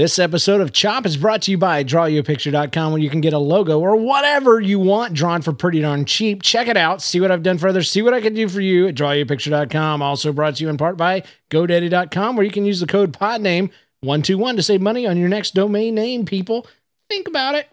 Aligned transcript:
This 0.00 0.18
episode 0.18 0.62
of 0.62 0.72
Chop 0.72 1.04
is 1.04 1.18
brought 1.18 1.42
to 1.42 1.50
you 1.50 1.58
by 1.58 1.84
drawyouapicture.com 1.84 2.92
where 2.92 3.02
you 3.02 3.10
can 3.10 3.20
get 3.20 3.34
a 3.34 3.38
logo 3.38 3.78
or 3.78 3.96
whatever 3.96 4.58
you 4.58 4.78
want 4.78 5.12
drawn 5.12 5.42
for 5.42 5.52
pretty 5.52 5.82
darn 5.82 6.06
cheap. 6.06 6.40
Check 6.40 6.68
it 6.68 6.76
out. 6.78 7.02
See 7.02 7.20
what 7.20 7.30
I've 7.30 7.42
done 7.42 7.58
for 7.58 7.68
others. 7.68 7.90
See 7.90 8.00
what 8.00 8.14
I 8.14 8.22
can 8.22 8.32
do 8.32 8.48
for 8.48 8.62
you 8.62 8.88
at 8.88 8.94
drawyouapicture.com. 8.94 10.00
Also 10.00 10.32
brought 10.32 10.56
to 10.56 10.64
you 10.64 10.70
in 10.70 10.78
part 10.78 10.96
by 10.96 11.22
GoDaddy.com 11.50 12.34
where 12.34 12.46
you 12.46 12.50
can 12.50 12.64
use 12.64 12.80
the 12.80 12.86
code 12.86 13.12
PODNAME121 13.12 14.56
to 14.56 14.62
save 14.62 14.80
money 14.80 15.06
on 15.06 15.18
your 15.18 15.28
next 15.28 15.52
domain 15.52 15.96
name, 15.96 16.24
people. 16.24 16.66
Think 17.10 17.28
about 17.28 17.56
it. 17.56 17.68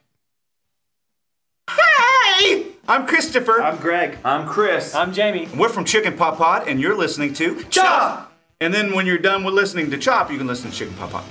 Hey! 1.69 2.65
I'm 2.89 3.07
Christopher. 3.07 3.61
I'm 3.61 3.77
Greg. 3.77 4.17
I'm 4.25 4.45
Chris. 4.45 4.93
I'm 4.93 5.13
Jamie. 5.13 5.47
We're 5.55 5.69
from 5.69 5.85
Chicken 5.85 6.17
Pot 6.17 6.35
Pod 6.35 6.67
and 6.67 6.81
you're 6.81 6.97
listening 6.97 7.33
to 7.35 7.63
Chop! 7.69 8.33
And 8.59 8.73
then 8.73 8.93
when 8.93 9.05
you're 9.05 9.17
done 9.17 9.45
with 9.45 9.53
listening 9.53 9.89
to 9.91 9.97
Chop, 9.97 10.29
you 10.29 10.37
can 10.37 10.47
listen 10.47 10.69
to 10.69 10.75
Chicken 10.75 10.93
Pot 10.95 11.11
Pod. 11.11 11.23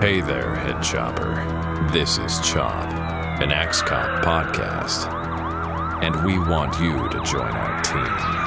Hey 0.00 0.22
there, 0.22 0.54
head 0.54 0.82
chopper. 0.82 1.34
This 1.92 2.16
is 2.16 2.40
Chop, 2.40 2.90
an 3.42 3.52
Axe 3.52 3.82
Cop 3.82 4.24
podcast. 4.24 5.12
And 6.02 6.24
we 6.24 6.38
want 6.38 6.80
you 6.80 7.06
to 7.10 7.22
join 7.22 7.52
our 7.52 7.82
team. 7.82 8.39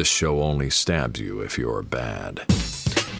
This 0.00 0.08
show 0.08 0.40
only 0.40 0.70
stabs 0.70 1.20
you 1.20 1.40
if 1.40 1.58
you're 1.58 1.82
bad. 1.82 2.42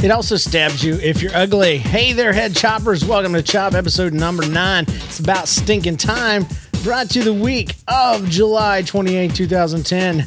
It 0.02 0.10
also 0.10 0.38
stabs 0.38 0.82
you 0.82 0.94
if 0.94 1.20
you're 1.20 1.36
ugly. 1.36 1.76
Hey 1.76 2.14
there, 2.14 2.32
head 2.32 2.56
choppers. 2.56 3.04
Welcome 3.04 3.34
to 3.34 3.42
Chop 3.42 3.74
episode 3.74 4.14
number 4.14 4.48
nine. 4.48 4.86
It's 4.88 5.18
about 5.18 5.46
stinking 5.46 5.98
time. 5.98 6.46
Brought 6.82 7.10
to 7.10 7.18
you 7.18 7.24
the 7.26 7.34
week 7.34 7.74
of 7.86 8.26
July 8.30 8.80
28, 8.80 9.34
2010. 9.34 10.26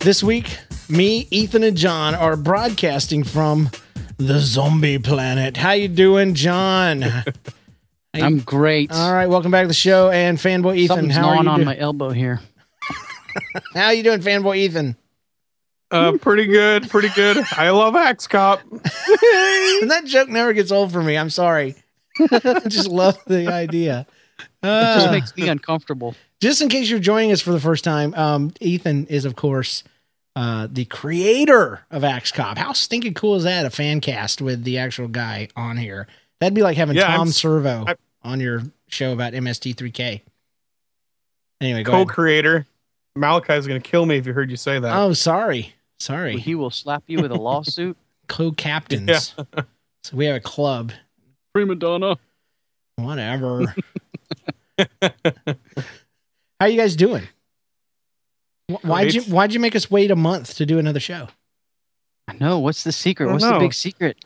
This 0.00 0.22
week, 0.22 0.58
me, 0.90 1.26
Ethan, 1.30 1.62
and 1.62 1.74
John 1.74 2.14
are 2.14 2.36
broadcasting 2.36 3.24
from 3.24 3.70
the 4.18 4.40
zombie 4.40 4.98
planet. 4.98 5.56
How 5.56 5.72
you 5.72 5.88
doing, 5.88 6.34
John? 6.34 7.02
I'm 8.12 8.40
great. 8.40 8.92
All 8.92 9.14
right, 9.14 9.26
welcome 9.26 9.50
back 9.50 9.64
to 9.64 9.68
the 9.68 9.72
show. 9.72 10.10
And 10.10 10.36
fanboy 10.36 10.76
Ethan, 10.76 10.96
Something's 10.96 11.14
how 11.14 11.30
are 11.30 11.34
gnawing 11.36 11.44
you 11.44 11.50
on 11.50 11.56
doing? 11.60 11.66
my 11.66 11.78
elbow 11.78 12.10
here. 12.10 12.40
How 13.74 13.90
you 13.90 14.02
doing, 14.02 14.20
fanboy 14.20 14.58
Ethan? 14.58 14.94
Uh, 15.90 16.12
pretty 16.18 16.46
good, 16.46 16.88
pretty 16.90 17.08
good. 17.14 17.38
I 17.52 17.70
love 17.70 17.96
Axe 17.96 18.26
Cop. 18.26 18.60
And 19.80 19.90
that 19.92 20.02
joke 20.06 20.28
never 20.28 20.52
gets 20.52 20.72
old 20.72 20.92
for 20.92 21.02
me. 21.02 21.16
I'm 21.16 21.30
sorry. 21.30 21.76
I 22.20 22.60
just 22.68 22.88
love 22.88 23.16
the 23.26 23.46
idea. 23.46 24.06
It 24.40 24.46
Uh, 24.68 24.94
just 24.98 25.10
makes 25.12 25.36
me 25.36 25.48
uncomfortable. 25.48 26.14
just 26.40 26.60
in 26.60 26.68
case 26.68 26.90
you're 26.90 26.98
joining 26.98 27.30
us 27.32 27.40
for 27.40 27.52
the 27.52 27.60
first 27.60 27.84
time, 27.84 28.12
um, 28.14 28.52
Ethan 28.60 29.06
is, 29.06 29.24
of 29.24 29.36
course, 29.36 29.84
uh, 30.36 30.66
the 30.70 30.84
creator 30.86 31.80
of 31.92 32.02
Axe 32.04 32.32
Cop. 32.32 32.58
How 32.58 32.72
stinking 32.72 33.14
cool 33.14 33.36
is 33.36 33.44
that? 33.44 33.64
A 33.66 33.70
fan 33.70 34.00
cast 34.00 34.42
with 34.42 34.64
the 34.64 34.78
actual 34.78 35.06
guy 35.08 35.48
on 35.56 35.76
here. 35.76 36.06
That'd 36.40 36.54
be 36.54 36.62
like 36.62 36.76
having 36.76 36.96
Yeah, 36.96 37.06
I'm 37.08 37.18
Tom 37.18 37.28
Servo 37.28 37.84
I- 37.86 37.94
on 38.22 38.40
your 38.40 38.62
show 38.88 39.12
about 39.12 39.32
MST3K. 39.32 40.22
Anyway, 41.60 41.82
go. 41.84 41.92
Co-creator. 41.92 42.66
Malachai's 43.16 43.66
gonna 43.66 43.80
kill 43.80 44.06
me 44.06 44.16
if 44.16 44.26
you 44.26 44.32
heard 44.32 44.50
you 44.50 44.56
say 44.56 44.78
that. 44.78 44.96
Oh, 44.96 45.12
sorry. 45.12 45.74
Sorry. 46.00 46.38
He 46.38 46.54
will 46.54 46.70
slap 46.70 47.02
you 47.06 47.20
with 47.20 47.32
a 47.32 47.36
lawsuit. 47.36 47.96
Co 48.28 48.52
captains. 48.52 49.34
Yeah. 49.38 49.62
So 50.04 50.16
we 50.16 50.26
have 50.26 50.36
a 50.36 50.40
club. 50.40 50.92
Prima 51.52 51.74
donna. 51.74 52.16
Whatever. 52.96 53.74
How 56.60 56.66
you 56.66 56.78
guys 56.78 56.94
doing? 56.96 57.24
Why'd 58.82 59.12
you 59.12 59.22
Why'd 59.22 59.52
you 59.52 59.60
make 59.60 59.74
us 59.74 59.90
wait 59.90 60.10
a 60.10 60.16
month 60.16 60.54
to 60.56 60.66
do 60.66 60.78
another 60.78 61.00
show? 61.00 61.28
I 62.28 62.34
know. 62.34 62.58
What's 62.60 62.84
the 62.84 62.92
secret? 62.92 63.26
I 63.26 63.28
don't 63.28 63.40
What's 63.40 63.52
the 63.52 63.58
big 63.58 63.74
secret? 63.74 64.24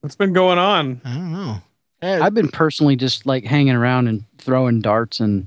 What's 0.00 0.16
been 0.16 0.32
going 0.32 0.58
on? 0.58 1.00
I 1.04 1.14
don't 1.14 1.32
know. 1.32 1.56
Eh, 2.02 2.20
I've 2.22 2.34
been 2.34 2.48
personally 2.48 2.94
just 2.94 3.26
like 3.26 3.44
hanging 3.44 3.74
around 3.74 4.08
and 4.08 4.24
throwing 4.38 4.80
darts 4.80 5.18
and 5.18 5.46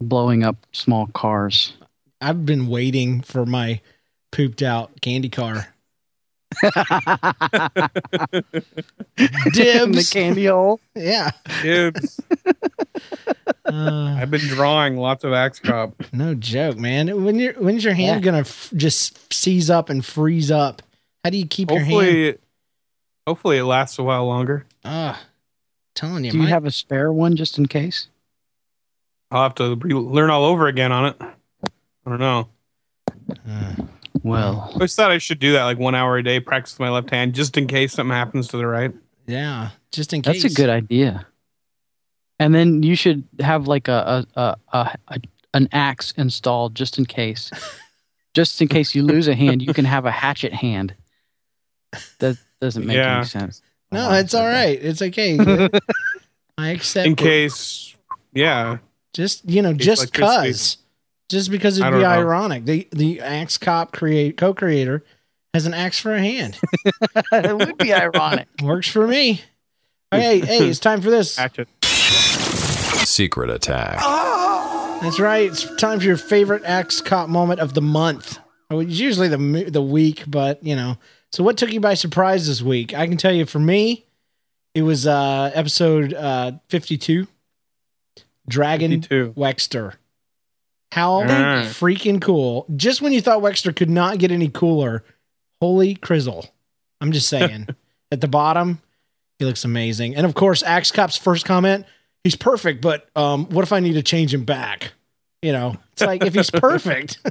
blowing 0.00 0.44
up 0.44 0.66
small 0.72 1.06
cars. 1.08 1.72
I've 2.20 2.44
been 2.44 2.68
waiting 2.68 3.20
for 3.22 3.46
my 3.46 3.80
pooped 4.32 4.62
out 4.62 5.00
candy 5.00 5.28
car. 5.28 5.74
In 6.62 6.70
the 9.92 10.08
candy 10.10 10.46
hole. 10.46 10.80
yeah. 10.94 11.30
Kids, 11.62 12.20
Uh, 13.64 14.16
I've 14.18 14.30
been 14.30 14.40
drawing 14.40 14.96
lots 14.96 15.24
of 15.24 15.32
Axe 15.34 15.58
Cop. 15.60 15.92
no 16.12 16.34
joke, 16.34 16.78
man. 16.78 17.22
When 17.24 17.38
your 17.38 17.52
when's 17.54 17.84
your 17.84 17.92
hand 17.94 18.22
gonna 18.22 18.38
f- 18.38 18.72
just 18.74 19.30
seize 19.32 19.68
up 19.68 19.90
and 19.90 20.02
freeze 20.04 20.50
up? 20.50 20.80
How 21.22 21.30
do 21.30 21.36
you 21.36 21.46
keep 21.46 21.70
your 21.70 21.80
hand? 21.80 21.92
Hopefully, 21.92 22.38
hopefully 23.26 23.58
it 23.58 23.64
lasts 23.64 23.98
a 23.98 24.02
while 24.02 24.24
longer. 24.26 24.64
Ah, 24.86 25.20
telling 25.94 26.24
you, 26.24 26.30
Do 26.30 26.38
you 26.38 26.44
my- 26.44 26.48
have 26.48 26.64
a 26.64 26.70
spare 26.70 27.12
one 27.12 27.36
just 27.36 27.58
in 27.58 27.66
case? 27.66 28.08
I'll 29.30 29.42
have 29.42 29.54
to 29.56 29.74
re- 29.76 29.92
learn 29.92 30.30
all 30.30 30.46
over 30.46 30.66
again 30.66 30.90
on 30.90 31.06
it. 31.10 31.16
I 31.20 32.10
don't 32.10 32.20
know. 32.20 32.48
uh, 33.46 33.74
Well, 34.22 34.68
I 34.70 34.72
always 34.74 34.94
thought 34.94 35.10
I 35.10 35.18
should 35.18 35.38
do 35.38 35.52
that 35.52 35.64
like 35.64 35.78
one 35.78 35.94
hour 35.94 36.16
a 36.18 36.22
day, 36.22 36.40
practice 36.40 36.74
with 36.74 36.80
my 36.80 36.90
left 36.90 37.10
hand, 37.10 37.34
just 37.34 37.56
in 37.56 37.66
case 37.66 37.92
something 37.94 38.14
happens 38.14 38.48
to 38.48 38.56
the 38.56 38.66
right. 38.66 38.92
yeah, 39.26 39.70
just 39.92 40.12
in 40.12 40.22
case. 40.22 40.42
that's 40.42 40.54
a 40.54 40.56
good 40.56 40.70
idea. 40.70 41.26
And 42.40 42.54
then 42.54 42.82
you 42.82 42.94
should 42.94 43.24
have 43.40 43.66
like 43.66 43.88
a 43.88 44.26
a, 44.36 44.40
a, 44.40 44.56
a, 44.72 44.98
a 45.08 45.20
an 45.54 45.68
axe 45.72 46.12
installed 46.16 46.74
just 46.74 46.98
in 46.98 47.06
case. 47.06 47.50
just 48.34 48.60
in 48.62 48.68
case 48.68 48.94
you 48.94 49.02
lose 49.02 49.26
a 49.28 49.34
hand, 49.34 49.62
you 49.62 49.72
can 49.74 49.84
have 49.84 50.04
a 50.06 50.10
hatchet 50.10 50.52
hand. 50.52 50.94
That 52.18 52.36
doesn't 52.60 52.86
make 52.86 52.96
Yeah. 52.96 53.16
any 53.18 53.24
sense. 53.26 53.62
No, 53.90 54.10
oh, 54.10 54.14
it's 54.14 54.34
all 54.34 54.46
right. 54.46 54.78
It's 54.80 55.00
okay. 55.00 55.38
I 56.58 56.70
accept. 56.70 57.06
In 57.06 57.12
it. 57.14 57.18
case, 57.18 57.96
yeah. 58.34 58.78
just 59.14 59.48
you 59.48 59.62
know, 59.62 59.72
case 59.72 59.84
just 59.86 60.02
electricity. 60.02 60.48
cause, 60.48 60.76
just 61.28 61.50
because 61.50 61.78
it'd 61.78 61.92
be 61.92 62.00
know. 62.00 62.06
ironic. 62.06 62.64
The 62.64 62.88
the 62.92 63.20
axe 63.20 63.58
cop 63.58 63.92
create 63.92 64.36
co-creator 64.36 65.04
has 65.54 65.66
an 65.66 65.74
axe 65.74 65.98
for 65.98 66.14
a 66.14 66.20
hand. 66.20 66.58
it 67.32 67.56
would 67.56 67.78
be 67.78 67.92
ironic. 67.92 68.48
Works 68.62 68.88
for 68.88 69.06
me. 69.06 69.42
Okay, 70.12 70.40
hey, 70.40 70.68
it's 70.68 70.78
time 70.78 71.00
for 71.02 71.10
this. 71.10 71.36
Hatchet. 71.36 71.68
Secret 71.84 73.50
attack. 73.50 73.98
That's 75.02 75.20
right. 75.20 75.50
It's 75.50 75.64
time 75.76 76.00
for 76.00 76.06
your 76.06 76.16
favorite 76.16 76.64
axe 76.64 77.00
cop 77.00 77.28
moment 77.28 77.60
of 77.60 77.74
the 77.74 77.82
month. 77.82 78.38
Well, 78.70 78.80
It's 78.80 78.98
usually 78.98 79.28
the 79.28 79.70
the 79.70 79.82
week, 79.82 80.24
but 80.26 80.62
you 80.64 80.76
know. 80.76 80.98
So, 81.30 81.44
what 81.44 81.58
took 81.58 81.72
you 81.72 81.80
by 81.80 81.94
surprise 81.94 82.46
this 82.46 82.62
week? 82.62 82.94
I 82.94 83.06
can 83.06 83.16
tell 83.18 83.32
you, 83.32 83.44
for 83.44 83.58
me, 83.58 84.06
it 84.74 84.82
was 84.82 85.06
uh 85.06 85.50
episode 85.54 86.14
uh 86.14 86.52
fifty-two, 86.68 87.26
Dragon 88.48 88.90
52. 89.02 89.34
Wexter. 89.36 89.94
How 90.92 91.26
Thank 91.26 91.64
you. 91.66 91.70
freaking 91.70 92.20
cool! 92.20 92.66
Just 92.76 93.02
when 93.02 93.12
you 93.12 93.20
thought 93.20 93.40
Wexter 93.42 93.74
could 93.74 93.90
not 93.90 94.18
get 94.18 94.30
any 94.30 94.48
cooler, 94.48 95.04
holy 95.60 95.94
crizzle! 95.96 96.48
I'm 97.00 97.12
just 97.12 97.28
saying. 97.28 97.68
At 98.10 98.22
the 98.22 98.28
bottom, 98.28 98.80
he 99.38 99.44
looks 99.44 99.64
amazing, 99.64 100.16
and 100.16 100.24
of 100.24 100.34
course, 100.34 100.62
Axe 100.62 100.90
Cop's 100.90 101.16
first 101.18 101.44
comment: 101.44 101.84
"He's 102.24 102.36
perfect, 102.36 102.80
but 102.80 103.06
um, 103.14 103.44
what 103.50 103.62
if 103.64 103.72
I 103.72 103.80
need 103.80 103.92
to 103.94 104.02
change 104.02 104.32
him 104.32 104.44
back?" 104.44 104.92
You 105.42 105.52
know, 105.52 105.76
it's 105.92 106.02
like 106.02 106.24
if 106.24 106.34
he's 106.34 106.50
perfect, 106.50 107.18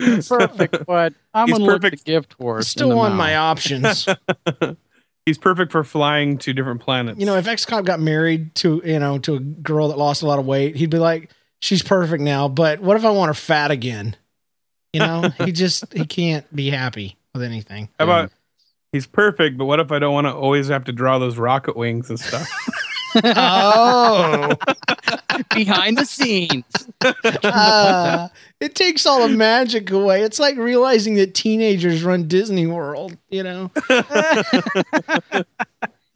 Perfect, 0.00 0.86
but 0.86 1.14
I'm 1.32 1.46
He's 1.48 1.58
gonna 1.58 1.64
look 1.70 1.82
perfect. 1.82 2.04
the 2.04 2.10
gift 2.12 2.32
horse. 2.34 2.66
still 2.68 2.98
on 2.98 3.10
mouth. 3.12 3.18
my 3.18 3.36
options. 3.36 4.08
He's 5.26 5.38
perfect 5.38 5.72
for 5.72 5.84
flying 5.84 6.36
to 6.38 6.52
different 6.52 6.80
planets. 6.82 7.18
You 7.20 7.26
know, 7.26 7.36
if 7.36 7.46
Axe 7.46 7.64
Cop 7.64 7.84
got 7.84 8.00
married 8.00 8.54
to 8.56 8.82
you 8.84 8.98
know 8.98 9.18
to 9.20 9.34
a 9.36 9.40
girl 9.40 9.88
that 9.88 9.98
lost 9.98 10.22
a 10.22 10.26
lot 10.26 10.38
of 10.38 10.46
weight, 10.46 10.76
he'd 10.76 10.90
be 10.90 10.98
like, 10.98 11.30
"She's 11.64 11.82
perfect 11.82 12.22
now, 12.22 12.46
but 12.46 12.80
what 12.80 12.98
if 12.98 13.06
I 13.06 13.10
want 13.10 13.30
her 13.30 13.34
fat 13.34 13.70
again?" 13.70 14.16
You 14.92 15.00
know, 15.00 15.30
he 15.44 15.50
just 15.50 15.90
he 15.94 16.04
can't 16.04 16.44
be 16.54 16.68
happy 16.68 17.16
with 17.32 17.42
anything. 17.42 17.88
How 17.98 18.04
about 18.04 18.32
he's 18.92 19.06
perfect, 19.06 19.56
but 19.56 19.64
what 19.64 19.80
if 19.80 19.90
I 19.90 19.98
don't 19.98 20.12
want 20.12 20.26
to 20.26 20.34
always 20.34 20.68
have 20.68 20.84
to 20.84 20.92
draw 20.92 21.18
those 21.18 21.38
rocket 21.38 21.74
wings 21.74 22.10
and 22.10 22.20
stuff? 22.20 22.46
Oh, 23.22 24.50
behind 25.54 25.96
the 25.98 26.04
scenes. 26.04 26.64
uh, 27.44 28.26
it 28.58 28.74
takes 28.74 29.06
all 29.06 29.28
the 29.28 29.36
magic 29.36 29.92
away. 29.92 30.22
It's 30.22 30.40
like 30.40 30.56
realizing 30.56 31.14
that 31.14 31.32
teenagers 31.32 32.02
run 32.02 32.26
Disney 32.26 32.66
World, 32.66 33.16
you 33.30 33.44
know, 33.44 33.70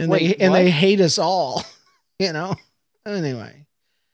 and 0.00 0.10
Wait, 0.10 0.38
they 0.38 0.44
and 0.44 0.52
they 0.52 0.70
hate 0.70 1.00
us 1.00 1.20
all, 1.20 1.62
you 2.18 2.32
know. 2.32 2.56
Anyway, 3.06 3.64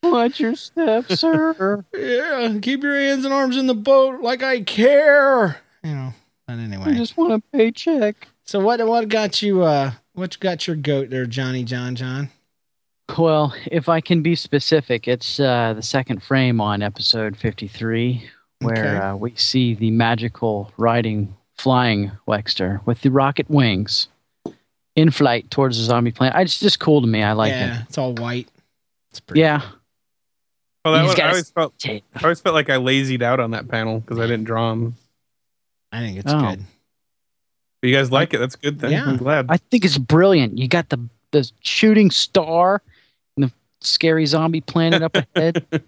Watch 0.04 0.40
your 0.40 0.54
step, 0.54 1.06
sir. 1.12 1.84
Yeah, 1.94 2.58
keep 2.60 2.82
your 2.82 2.98
hands 2.98 3.24
and 3.24 3.34
arms 3.34 3.56
in 3.56 3.66
the 3.66 3.74
boat 3.74 4.20
like 4.20 4.42
I 4.42 4.60
care. 4.62 5.60
You 5.82 5.94
know. 5.94 6.12
But 6.46 6.58
anyway, 6.58 6.84
I 6.86 6.94
just 6.94 7.16
want 7.16 7.32
a 7.32 7.40
paycheck. 7.56 8.28
so 8.44 8.60
what? 8.60 8.86
What 8.86 9.08
got 9.08 9.40
you? 9.42 9.62
Uh, 9.62 9.92
what 10.12 10.38
got 10.40 10.66
your 10.66 10.76
goat 10.76 11.10
there, 11.10 11.26
Johnny 11.26 11.64
John 11.64 11.96
John? 11.96 12.28
Well, 13.18 13.54
if 13.66 13.88
I 13.88 14.00
can 14.00 14.22
be 14.22 14.34
specific, 14.34 15.06
it's 15.08 15.38
uh, 15.40 15.74
the 15.74 15.82
second 15.82 16.22
frame 16.22 16.60
on 16.60 16.82
episode 16.82 17.36
53, 17.36 18.28
where 18.60 18.72
Okay. 18.72 18.96
uh, 18.96 19.16
we 19.16 19.34
see 19.36 19.74
the 19.74 19.90
magical 19.90 20.72
riding, 20.78 21.34
flying 21.58 22.12
Wexter 22.26 22.84
with 22.86 23.02
the 23.02 23.10
rocket 23.10 23.48
wings 23.50 24.08
in 24.96 25.10
flight 25.10 25.50
towards 25.50 25.76
the 25.76 25.84
zombie 25.84 26.12
planet. 26.12 26.40
It's 26.40 26.60
just 26.60 26.80
cool 26.80 27.00
to 27.02 27.06
me. 27.06 27.22
I 27.22 27.32
like 27.32 27.50
yeah, 27.50 27.80
it. 27.80 27.86
it's 27.88 27.98
all 27.98 28.14
white. 28.14 28.48
It's 29.10 29.20
pretty. 29.20 29.40
Yeah. 29.40 29.60
Well, 30.84 30.94
that 30.94 31.04
He's 31.06 31.16
one, 31.16 31.20
I 31.26 31.28
always 31.30 31.50
felt. 31.50 31.74
I 31.86 32.02
always 32.22 32.40
felt 32.40 32.54
like 32.54 32.68
I 32.68 32.76
lazied 32.76 33.22
out 33.22 33.40
on 33.40 33.52
that 33.52 33.68
panel 33.68 34.00
because 34.00 34.18
I 34.18 34.22
didn't 34.26 34.44
draw 34.44 34.70
them. 34.70 34.96
I 35.90 36.00
think 36.00 36.18
it's 36.18 36.32
Oh. 36.32 36.40
good. 36.40 36.60
But 37.80 37.88
you 37.88 37.96
guys 37.96 38.10
like 38.10 38.34
it? 38.34 38.38
That's 38.38 38.56
good 38.56 38.80
thing. 38.80 38.92
Yeah. 38.92 39.04
I'm 39.06 39.16
glad. 39.16 39.46
I 39.48 39.56
think 39.56 39.84
it's 39.84 39.98
brilliant. 39.98 40.58
You 40.58 40.68
got 40.68 40.88
the 40.90 40.98
the 41.30 41.50
shooting 41.60 42.10
star 42.10 42.82
and 43.36 43.44
the 43.44 43.52
scary 43.80 44.26
zombie 44.26 44.60
planet 44.60 45.02
up 45.02 45.16
ahead. 45.16 45.64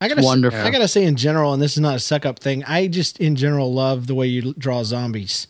I 0.00 0.08
gotta, 0.08 0.22
wonderful. 0.22 0.60
I 0.60 0.70
gotta 0.70 0.86
say, 0.86 1.04
in 1.04 1.16
general, 1.16 1.52
and 1.52 1.60
this 1.62 1.72
is 1.72 1.80
not 1.80 1.96
a 1.96 1.98
suck 1.98 2.24
up 2.24 2.38
thing. 2.38 2.62
I 2.64 2.86
just, 2.86 3.18
in 3.18 3.34
general, 3.34 3.72
love 3.72 4.06
the 4.06 4.14
way 4.14 4.28
you 4.28 4.52
draw 4.54 4.84
zombies. 4.84 5.48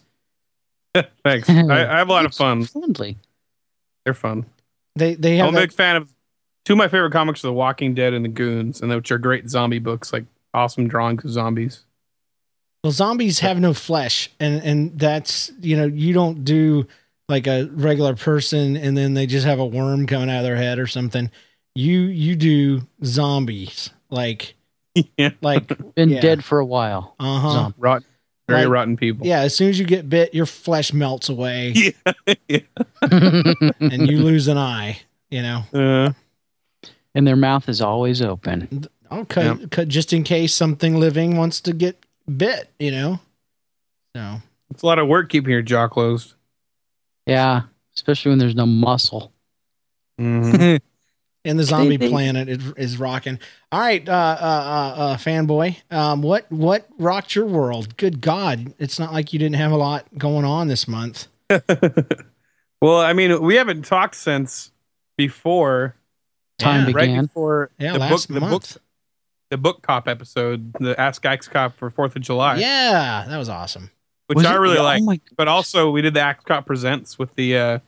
Thanks. 1.24 1.50
I, 1.50 1.62
I 1.86 1.98
have 1.98 2.08
a 2.08 2.12
lot 2.12 2.24
of 2.24 2.34
fun. 2.34 2.64
Friendly. 2.64 3.16
They're 4.04 4.14
fun. 4.14 4.46
They, 4.96 5.14
they 5.16 5.38
I'm 5.38 5.46
have 5.46 5.54
a 5.54 5.66
big 5.66 5.72
fan 5.72 5.96
of 5.96 6.10
two 6.68 6.74
of 6.74 6.78
my 6.78 6.86
favorite 6.86 7.12
comics 7.12 7.42
are 7.42 7.48
The 7.48 7.52
Walking 7.54 7.94
Dead 7.94 8.12
and 8.12 8.22
The 8.22 8.28
Goons, 8.28 8.82
and 8.82 8.90
which 8.94 9.10
are 9.10 9.16
great 9.16 9.48
zombie 9.48 9.78
books, 9.78 10.12
like 10.12 10.26
awesome 10.52 10.86
drawings 10.86 11.24
of 11.24 11.30
zombies. 11.30 11.84
well, 12.84 12.92
zombies 12.92 13.38
have 13.40 13.58
no 13.58 13.72
flesh, 13.72 14.30
and 14.38 14.62
and 14.62 14.98
that's 14.98 15.50
you 15.62 15.78
know 15.78 15.86
you 15.86 16.12
don't 16.12 16.44
do 16.44 16.86
like 17.26 17.46
a 17.46 17.64
regular 17.72 18.14
person, 18.14 18.76
and 18.76 18.94
then 18.98 19.14
they 19.14 19.24
just 19.24 19.46
have 19.46 19.58
a 19.58 19.64
worm 19.66 20.06
coming 20.06 20.28
out 20.28 20.38
of 20.40 20.44
their 20.44 20.56
head 20.56 20.78
or 20.78 20.86
something. 20.86 21.30
You 21.74 22.00
you 22.02 22.36
do 22.36 22.82
zombies 23.02 23.88
like 24.10 24.54
yeah. 25.16 25.30
like 25.40 25.94
Been 25.94 26.10
Yeah. 26.10 26.20
dead 26.20 26.44
for 26.44 26.58
a 26.58 26.66
while. 26.66 27.14
uh 27.18 27.40
huh 27.40 27.52
Zombie. 27.52 27.74
Rot, 27.78 28.02
very 28.46 28.64
Like- 28.64 28.70
rotten 28.72 28.96
people. 28.98 29.26
yeah. 29.26 29.40
As 29.40 29.56
soon 29.56 29.70
as 29.70 29.78
you 29.78 29.86
get 29.86 30.06
bit, 30.10 30.34
your 30.34 30.44
flesh 30.46 30.92
melts 30.92 31.30
away, 31.30 31.72
Yeah. 32.26 32.34
yeah. 32.46 32.58
and 33.80 34.10
you 34.10 34.18
lose 34.18 34.48
an 34.48 34.58
eye. 34.58 35.00
You 35.30 35.42
know. 35.42 35.62
Uh, 35.72 36.12
and 37.14 37.26
their 37.26 37.36
mouth 37.36 37.68
is 37.68 37.80
always 37.80 38.20
open. 38.22 38.86
I'll 39.10 39.24
cut, 39.24 39.70
cut 39.70 39.88
just 39.88 40.12
in 40.12 40.22
case 40.22 40.54
something 40.54 40.96
living 41.00 41.36
wants 41.36 41.60
to 41.62 41.72
get 41.72 42.04
bit, 42.36 42.70
you 42.78 42.90
know? 42.90 43.20
So, 44.14 44.36
it's 44.70 44.82
a 44.82 44.86
lot 44.86 44.98
of 44.98 45.08
work 45.08 45.28
keeping 45.30 45.50
your 45.50 45.62
jaw 45.62 45.88
closed. 45.88 46.34
Yeah, 47.26 47.62
especially 47.94 48.30
when 48.30 48.38
there's 48.38 48.54
no 48.54 48.66
muscle. 48.66 49.32
Mhm. 50.20 50.80
and 51.44 51.58
the 51.58 51.62
zombie 51.62 51.96
they- 51.96 52.08
planet 52.08 52.48
is, 52.48 52.72
is 52.76 52.98
rocking. 52.98 53.38
All 53.70 53.78
right, 53.80 54.06
uh, 54.08 54.12
uh, 54.12 54.14
uh, 54.44 55.00
uh, 55.00 55.16
fanboy, 55.16 55.76
um, 55.92 56.22
what, 56.22 56.50
what 56.50 56.88
rocked 56.98 57.34
your 57.36 57.46
world? 57.46 57.96
Good 57.96 58.20
God. 58.20 58.74
It's 58.80 58.98
not 58.98 59.12
like 59.12 59.32
you 59.32 59.38
didn't 59.38 59.54
have 59.56 59.70
a 59.70 59.76
lot 59.76 60.06
going 60.18 60.44
on 60.44 60.66
this 60.66 60.88
month. 60.88 61.28
well, 62.80 63.00
I 63.00 63.12
mean, 63.12 63.40
we 63.42 63.54
haven't 63.54 63.84
talked 63.84 64.16
since 64.16 64.72
before 65.16 65.94
Time 66.58 66.80
Yeah, 66.88 66.92
right 66.94 67.06
began. 67.06 67.24
before 67.26 67.70
Yeah, 67.78 67.92
the 67.92 67.98
book 68.00 68.10
last 68.10 68.28
the 68.28 68.40
book 68.40 68.64
the 69.50 69.56
book 69.56 69.82
cop 69.82 70.08
episode, 70.08 70.72
the 70.74 70.98
Ask 71.00 71.24
Axe 71.24 71.48
Cop 71.48 71.76
for 71.78 71.88
Fourth 71.90 72.14
of 72.16 72.22
July, 72.22 72.56
Yeah, 72.56 73.24
that 73.28 73.38
was 73.38 73.48
awesome. 73.48 73.90
which 74.26 74.36
Was 74.36 74.44
I 74.46 74.54
it- 74.54 74.58
really 74.58 74.76
yeah, 74.76 74.82
like. 74.82 75.02
Oh 75.02 75.04
my, 75.06 75.20
but 75.36 75.48
also 75.48 75.90
we 75.90 76.02
did 76.02 76.14
the 76.14 76.20
Axe 76.20 76.44
Cop 76.44 76.66
Presents 76.66 77.18
with 77.18 77.34
the 77.36 77.56
uh, 77.56 77.78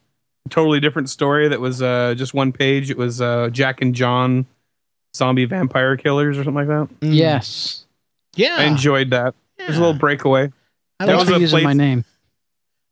totally 0.49 0.81
different 0.81 1.11
story 1.11 1.49
that 1.49 1.61
was 1.61 1.83
uh, 1.83 2.15
just 2.17 2.33
one 2.33 2.53
page. 2.53 2.91
It 2.91 2.97
was 2.97 3.21
uh, 3.21 3.51
Jack 3.53 3.83
and 3.83 3.95
John, 3.95 4.47
zombie 5.15 5.45
vampire 5.45 5.97
killers 5.99 6.39
or 6.39 6.45
something 6.45 6.67
like 6.67 6.69
that. 6.69 6.89
Mm. 7.01 7.15
yes. 7.15 7.85
Yeah. 8.37 8.57
I 8.59 8.65
enjoyed 8.65 9.11
that. 9.11 9.35
It 9.59 9.69
was 9.69 9.77
a 9.77 9.81
little 9.81 9.93
breakaway. 9.99 10.51
I 10.99 11.07
that 11.07 11.17
love, 11.17 11.29
was 11.29 11.41
using 11.41 11.57
place- 11.57 11.65
my 11.65 11.73
name. 11.75 12.05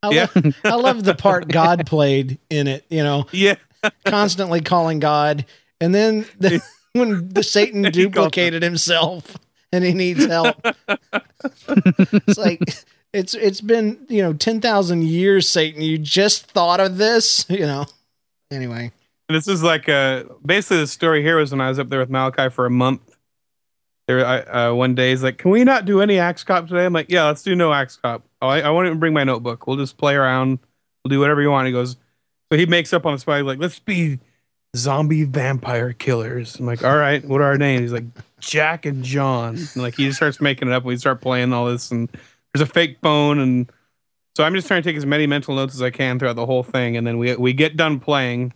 I, 0.03 0.11
yeah. 0.11 0.27
love, 0.35 0.55
I 0.65 0.75
love 0.75 1.05
the 1.05 1.15
part 1.15 1.49
God 1.49 1.87
played 1.87 2.39
in 2.51 2.67
it, 2.69 2.85
you 2.91 3.03
know, 3.03 3.27
Yeah, 3.33 3.55
constantly 4.05 4.61
calling 4.61 4.99
God. 5.01 5.45
And 5.81 5.95
then 5.95 6.27
the, 6.39 6.63
when 6.93 7.29
the 7.29 7.43
Satan 7.43 7.83
duplicated 7.83 8.63
himself 8.63 9.37
and 9.73 9.85
he 9.85 9.93
needs 9.93 10.25
help. 10.25 10.57
it's 11.69 12.39
like 12.39 12.61
it's 13.13 13.35
it's 13.35 13.61
been, 13.61 13.99
you 14.09 14.23
know, 14.23 14.33
10,000 14.33 15.03
years 15.03 15.49
Satan, 15.49 15.83
you 15.83 15.99
just 15.99 16.47
thought 16.47 16.81
of 16.81 16.99
this, 16.99 17.47
you 17.49 17.67
know. 17.67 17.87
Anyway. 18.51 18.93
this 19.29 19.47
is 19.47 19.63
like 19.63 19.89
uh, 19.89 20.25
basically 20.45 20.79
the 20.79 20.87
story 20.87 21.23
here 21.23 21.37
was 21.37 21.53
when 21.53 21.61
I 21.61 21.69
was 21.69 21.79
up 21.79 21.89
there 21.89 22.01
with 22.01 22.11
Malachai 22.11 22.51
for 22.51 22.67
a 22.67 22.71
month. 22.71 23.03
There, 24.07 24.25
I, 24.25 24.39
uh, 24.39 24.75
one 24.75 24.95
day 24.95 25.11
he's 25.11 25.23
like, 25.23 25.37
"Can 25.37 25.51
we 25.51 25.65
not 25.65 25.85
do 25.85 26.01
any 26.01 26.19
Axe 26.19 26.43
Cop 26.43 26.67
today?" 26.67 26.87
I'm 26.87 26.95
like, 26.95 27.11
"Yeah, 27.11 27.27
let's 27.27 27.43
do 27.43 27.55
no 27.55 27.75
Axe 27.75 27.97
Cop. 27.97 28.25
Oh, 28.41 28.49
I, 28.49 28.61
I 28.61 28.71
won't 28.71 28.87
even 28.87 28.99
bring 28.99 29.13
my 29.13 29.25
notebook. 29.25 29.67
We'll 29.67 29.77
just 29.77 29.99
play 29.99 30.15
around. 30.15 30.61
We'll 31.05 31.11
do 31.11 31.21
whatever 31.21 31.43
you 31.43 31.51
want." 31.51 31.67
He 31.67 31.75
goes, 31.75 31.99
so 32.51 32.57
he 32.57 32.65
makes 32.65 32.95
up 32.95 33.05
on 33.05 33.13
the 33.13 33.19
spot. 33.19 33.37
He's 33.37 33.45
like, 33.45 33.59
"Let's 33.59 33.79
be 33.79 34.19
zombie 34.79 35.25
vampire 35.25 35.93
killers." 35.93 36.57
I'm 36.57 36.67
like, 36.67 36.85
"All 36.85 36.97
right, 36.97 37.25
what 37.25 37.41
are 37.41 37.45
our 37.45 37.59
names?" 37.59 37.83
He's 37.83 37.93
like, 37.93 38.05
"Jack 38.41 38.87
and 38.87 39.05
John." 39.05 39.57
And 39.57 39.77
like 39.77 39.97
he 39.97 40.07
just 40.07 40.17
starts 40.17 40.41
making 40.41 40.69
it 40.69 40.75
up. 40.75 40.85
We 40.85 40.97
start 40.97 41.21
playing 41.21 41.53
all 41.53 41.67
this, 41.67 41.91
and 41.91 42.09
there's 42.53 42.69
a 42.69 42.73
fake 42.73 42.99
phone, 43.03 43.39
and 43.39 43.71
so 44.37 44.45
I'm 44.45 44.55
just 44.55 44.67
trying 44.69 44.83
to 44.83 44.89
take 44.89 44.97
as 44.97 45.05
many 45.07 45.27
mental 45.27 45.55
notes 45.55 45.75
as 45.75 45.83
I 45.83 45.91
can 45.91 46.19
throughout 46.19 46.37
the 46.37 46.47
whole 46.47 46.63
thing, 46.63 46.97
and 46.97 47.07
then 47.07 47.19
we 47.19 47.35
we 47.37 47.53
get 47.53 47.77
done 47.77 48.01
playing. 48.01 48.53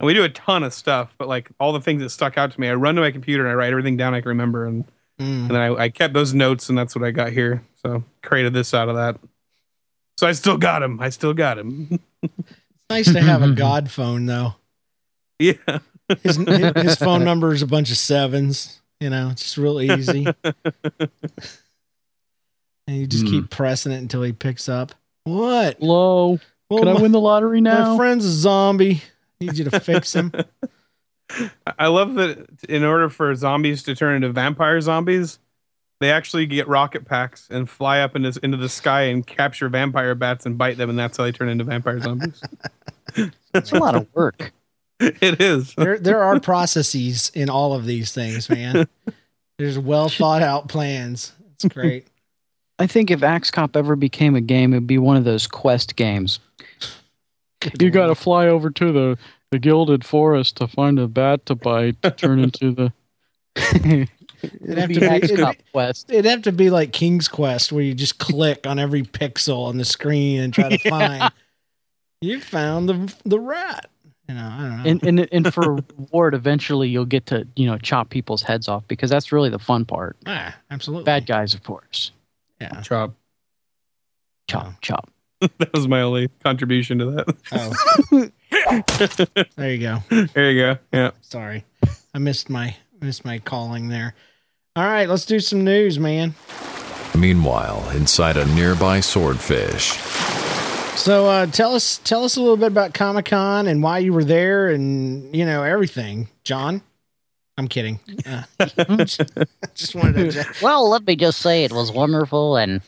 And 0.00 0.06
we 0.08 0.14
do 0.14 0.24
a 0.24 0.28
ton 0.28 0.64
of 0.64 0.74
stuff, 0.74 1.14
but 1.16 1.28
like 1.28 1.48
all 1.60 1.72
the 1.72 1.80
things 1.80 2.02
that 2.02 2.10
stuck 2.10 2.36
out 2.36 2.50
to 2.50 2.60
me, 2.60 2.68
I 2.68 2.74
run 2.74 2.96
to 2.96 3.00
my 3.00 3.12
computer 3.12 3.44
and 3.44 3.52
I 3.52 3.54
write 3.54 3.70
everything 3.70 3.96
down 3.96 4.14
I 4.14 4.20
can 4.20 4.30
remember, 4.30 4.66
and, 4.66 4.84
Mm. 5.20 5.42
and 5.42 5.50
then 5.50 5.56
I, 5.60 5.74
I 5.84 5.88
kept 5.90 6.12
those 6.14 6.34
notes, 6.34 6.68
and 6.68 6.76
that's 6.76 6.96
what 6.96 7.04
I 7.04 7.12
got 7.12 7.30
here. 7.30 7.62
So 7.82 8.02
created 8.22 8.52
this 8.52 8.74
out 8.74 8.88
of 8.88 8.96
that. 8.96 9.20
So 10.16 10.26
I 10.26 10.32
still 10.32 10.56
got 10.56 10.82
him. 10.82 10.98
I 11.00 11.10
still 11.10 11.34
got 11.34 11.58
him. 11.58 12.00
It's 12.22 12.32
nice 12.90 13.12
to 13.12 13.20
have 13.20 13.42
a 13.42 13.50
God 13.54 13.90
phone 13.90 14.26
though. 14.26 14.56
Yeah, 15.38 15.52
His 16.22 16.36
his 16.36 16.96
phone 16.96 17.24
number 17.24 17.52
is 17.52 17.62
a 17.62 17.66
bunch 17.66 17.90
of 17.90 17.96
sevens, 17.96 18.80
you 19.00 19.10
know, 19.10 19.30
it's 19.30 19.42
just 19.42 19.56
real 19.58 19.80
easy. 19.80 20.26
and 22.86 22.96
you 22.96 23.06
just 23.06 23.24
Hmm. 23.24 23.30
keep 23.30 23.50
pressing 23.50 23.92
it 23.92 23.98
until 23.98 24.22
he 24.22 24.32
picks 24.32 24.68
up. 24.68 24.92
What? 25.24 25.76
Hello. 25.78 26.38
Well, 26.68 26.78
Can 26.80 26.88
I 26.88 26.92
my- 26.94 27.02
win 27.02 27.12
the 27.12 27.20
lottery 27.20 27.60
now? 27.60 27.92
My 27.92 27.96
friend's 27.96 28.24
a 28.24 28.30
zombie. 28.30 29.02
Need 29.40 29.58
you 29.58 29.64
to 29.64 29.80
fix 29.80 30.14
him. 30.14 30.32
I 31.78 31.86
love 31.88 32.14
that. 32.14 32.46
In 32.68 32.84
order 32.84 33.08
for 33.08 33.34
zombies 33.34 33.82
to 33.84 33.94
turn 33.94 34.16
into 34.16 34.30
vampire 34.32 34.80
zombies, 34.80 35.38
they 36.00 36.10
actually 36.10 36.46
get 36.46 36.68
rocket 36.68 37.04
packs 37.06 37.48
and 37.50 37.68
fly 37.70 38.00
up 38.00 38.14
into 38.16 38.38
into 38.42 38.56
the 38.56 38.68
sky 38.68 39.02
and 39.04 39.26
capture 39.26 39.68
vampire 39.68 40.14
bats 40.14 40.44
and 40.46 40.58
bite 40.58 40.76
them, 40.76 40.90
and 40.90 40.98
that's 40.98 41.16
how 41.16 41.24
they 41.24 41.32
turn 41.32 41.48
into 41.48 41.64
vampire 41.64 42.00
zombies. 42.00 42.40
It's 43.54 43.72
a 43.72 43.76
lot 43.78 43.94
of 43.94 44.06
work. 44.14 44.52
it 45.20 45.40
is. 45.40 45.74
there 45.74 45.98
there 45.98 46.22
are 46.22 46.38
processes 46.40 47.30
in 47.34 47.50
all 47.50 47.74
of 47.74 47.84
these 47.86 48.12
things, 48.12 48.48
man. 48.48 48.88
There's 49.58 49.78
well 49.78 50.08
thought 50.08 50.42
out 50.42 50.68
plans. 50.68 51.32
It's 51.54 51.64
great. 51.66 52.06
I 52.78 52.86
think 52.86 53.10
if 53.10 53.22
Axe 53.22 53.50
Cop 53.50 53.76
ever 53.76 53.94
became 53.96 54.34
a 54.34 54.40
game, 54.40 54.72
it'd 54.72 54.86
be 54.86 54.98
one 54.98 55.16
of 55.16 55.24
those 55.24 55.46
quest 55.46 55.94
games. 55.96 56.40
You 57.78 57.90
got 57.90 58.08
to 58.08 58.14
fly 58.16 58.48
over 58.48 58.70
to 58.70 58.92
the, 58.92 59.18
the 59.52 59.58
Gilded 59.60 60.04
Forest 60.04 60.56
to 60.56 60.66
find 60.66 60.98
a 60.98 61.06
bat 61.06 61.46
to 61.46 61.54
bite 61.54 62.00
to 62.02 62.10
turn 62.10 62.40
into 62.40 62.72
the. 62.72 62.92
It'd 64.42 64.76
have 64.76 64.88
It'd 64.88 64.88
to 64.88 64.88
be 64.88 64.98
be- 64.98 65.06
Axe 65.06 65.24
it'd 65.30 65.38
Cop 65.38 65.54
quest. 65.72 66.10
It'd 66.10 66.24
have 66.24 66.42
to 66.42 66.52
be 66.52 66.70
like 66.70 66.92
King's 66.92 67.28
Quest, 67.28 67.70
where 67.70 67.84
you 67.84 67.94
just 67.94 68.18
click 68.18 68.66
on 68.66 68.80
every 68.80 69.02
pixel 69.04 69.66
on 69.68 69.76
the 69.78 69.84
screen 69.84 70.40
and 70.40 70.52
try 70.52 70.68
to 70.76 70.78
find. 70.90 71.30
you 72.20 72.40
found 72.40 72.88
the 72.88 73.14
the 73.24 73.38
rat. 73.38 73.88
You 74.32 74.38
know, 74.38 74.48
I 74.50 74.60
don't 74.62 74.82
know. 74.82 74.90
And, 74.90 75.20
and 75.20 75.28
and 75.30 75.54
for 75.54 75.74
reward, 75.98 76.32
eventually 76.32 76.88
you'll 76.88 77.04
get 77.04 77.26
to 77.26 77.46
you 77.54 77.66
know 77.66 77.76
chop 77.76 78.08
people's 78.08 78.40
heads 78.40 78.66
off 78.66 78.88
because 78.88 79.10
that's 79.10 79.30
really 79.30 79.50
the 79.50 79.58
fun 79.58 79.84
part. 79.84 80.16
ah, 80.26 80.56
absolutely. 80.70 81.04
Bad 81.04 81.26
guys, 81.26 81.52
of 81.52 81.62
course. 81.62 82.12
Yeah. 82.58 82.80
Chop. 82.80 83.14
Chop, 84.48 84.72
chop. 84.80 85.10
That 85.58 85.72
was 85.74 85.86
my 85.88 86.00
only 86.02 86.28
contribution 86.44 86.98
to 87.00 87.10
that. 87.10 88.30
Oh. 89.32 89.46
there 89.56 89.72
you 89.74 89.78
go. 89.80 89.98
There 90.34 90.50
you 90.50 90.60
go. 90.62 90.78
Yeah. 90.92 91.10
Sorry, 91.20 91.64
I 92.14 92.18
missed 92.18 92.48
my 92.48 92.76
missed 93.00 93.24
my 93.24 93.38
calling 93.38 93.88
there. 93.88 94.14
All 94.76 94.84
right, 94.84 95.08
let's 95.08 95.26
do 95.26 95.40
some 95.40 95.62
news, 95.64 95.98
man. 95.98 96.34
Meanwhile, 97.18 97.90
inside 97.90 98.36
a 98.38 98.46
nearby 98.54 99.00
swordfish, 99.00 99.92
So 100.96 101.26
uh, 101.26 101.46
tell 101.46 101.74
us 101.74 101.98
tell 101.98 102.22
us 102.24 102.36
a 102.36 102.40
little 102.40 102.56
bit 102.56 102.68
about 102.68 102.94
Comic 102.94 103.26
Con 103.26 103.66
and 103.66 103.82
why 103.82 103.98
you 103.98 104.12
were 104.12 104.24
there, 104.24 104.68
and 104.68 105.34
you 105.34 105.44
know 105.44 105.62
everything, 105.62 106.28
John. 106.44 106.82
I'm 107.58 107.68
kidding. 107.68 107.98
Uh, 108.24 108.44
just 109.74 109.94
wanted 109.94 110.32
to. 110.32 110.46
Well, 110.62 110.88
let 110.88 111.06
me 111.06 111.16
just 111.16 111.40
say 111.40 111.64
it 111.64 111.72
was 111.72 111.90
wonderful, 111.92 112.56
and 112.56 112.80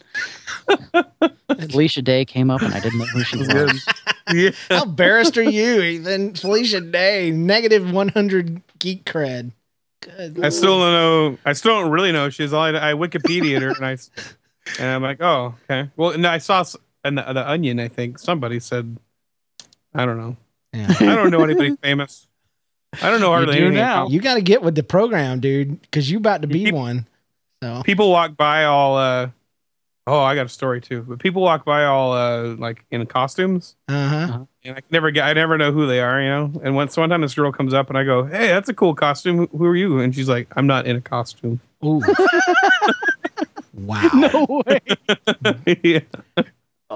Felicia 1.68 2.02
Day 2.02 2.25
came 2.25 2.50
up, 2.50 2.62
and 2.62 2.73
I 2.73 2.80
didn't 2.80 2.99
know 2.99 3.06
who 3.06 3.25
she 3.25 3.38
was. 3.38 3.87
yeah. 4.32 4.50
How 4.68 4.84
embarrassed 4.84 5.37
are 5.37 5.42
you, 5.42 5.82
Ethan? 5.82 6.34
Felicia 6.34 6.80
Day, 6.80 7.30
negative 7.30 7.90
100 7.90 8.62
geek 8.78 9.04
cred. 9.04 9.52
Good 10.00 10.44
I 10.44 10.50
still 10.50 10.78
don't 10.78 10.92
know. 10.92 11.38
I 11.44 11.52
still 11.52 11.80
don't 11.80 11.90
really 11.90 12.12
know. 12.12 12.30
She's 12.30 12.52
all 12.52 12.62
I, 12.62 12.70
I 12.70 12.92
Wikipedia 12.94 13.61
her, 13.61 13.70
and 13.70 13.84
I 13.84 13.96
and 14.78 14.88
I'm 14.88 15.02
like, 15.02 15.20
oh, 15.20 15.54
okay. 15.64 15.90
Well, 15.96 16.11
and 16.11 16.26
I 16.26 16.38
saw 16.38 16.64
s- 17.04 17.08
in 17.08 17.14
the, 17.16 17.23
the 17.32 17.49
Onion. 17.49 17.80
I 17.80 17.88
think 17.88 18.18
somebody 18.18 18.61
said, 18.61 18.96
I 19.94 20.04
don't 20.06 20.16
know. 20.18 20.37
Yeah. 20.73 20.87
I 21.00 21.14
don't 21.14 21.30
know 21.30 21.42
anybody 21.44 21.76
famous. 21.82 22.26
I 23.02 23.11
don't 23.11 23.20
know 23.20 23.28
hardly 23.30 23.54
do 23.56 23.61
anything. 23.66 23.75
now. 23.76 24.08
You 24.08 24.20
got 24.20 24.34
to 24.34 24.42
get 24.42 24.62
with 24.62 24.75
the 24.75 24.82
program, 24.82 25.40
dude, 25.40 25.80
because 25.82 26.11
you 26.11 26.18
about 26.18 26.42
to 26.42 26.49
be 26.49 26.64
People- 26.64 26.80
one. 26.80 27.06
So 27.62 27.82
People 27.84 28.11
walk 28.11 28.37
by 28.37 28.64
all. 28.64 28.96
uh 28.99 29.28
Oh, 30.06 30.20
I 30.20 30.34
got 30.34 30.44
a 30.44 30.50
story 30.50 30.82
too. 30.82 31.00
But 31.00 31.18
people 31.18 31.40
walk 31.40 31.64
by 31.64 31.87
all 31.87 32.12
uh 32.12 32.56
like 32.58 32.84
in 32.90 33.06
costumes, 33.06 33.75
uh 33.88 34.08
huh. 34.08 34.44
and 34.62 34.76
I 34.76 34.82
never 34.90 35.11
get. 35.11 35.25
I 35.25 35.32
never 35.32 35.56
know 35.56 35.73
who 35.73 35.87
they 35.87 36.00
are, 36.00 36.20
you 36.20 36.28
know. 36.28 36.61
And 36.62 36.75
once 36.76 36.94
one 36.99 37.08
time 37.08 37.23
this 37.23 37.34
girl 37.34 37.50
comes 37.52 37.73
up, 37.73 37.88
and 37.88 37.96
I 37.96 38.04
go, 38.04 38.23
"Hey, 38.26 38.49
that's 38.49 38.68
a 38.68 38.75
cool 38.75 38.94
costume. 38.94 39.38
Who- 39.38 39.56
Who 39.56 39.64
are 39.64 39.75
you?" 39.76 40.00
And 40.00 40.14
she's 40.14 40.28
like, 40.28 40.49
"I'm 40.56 40.66
not 40.66 40.87
in 40.87 40.96
a 40.96 41.00
costume." 41.00 41.58
Ooh. 41.82 42.02
wow. 43.75 44.11
No 44.14 44.62
way. 44.66 44.80
yeah. 45.82 46.00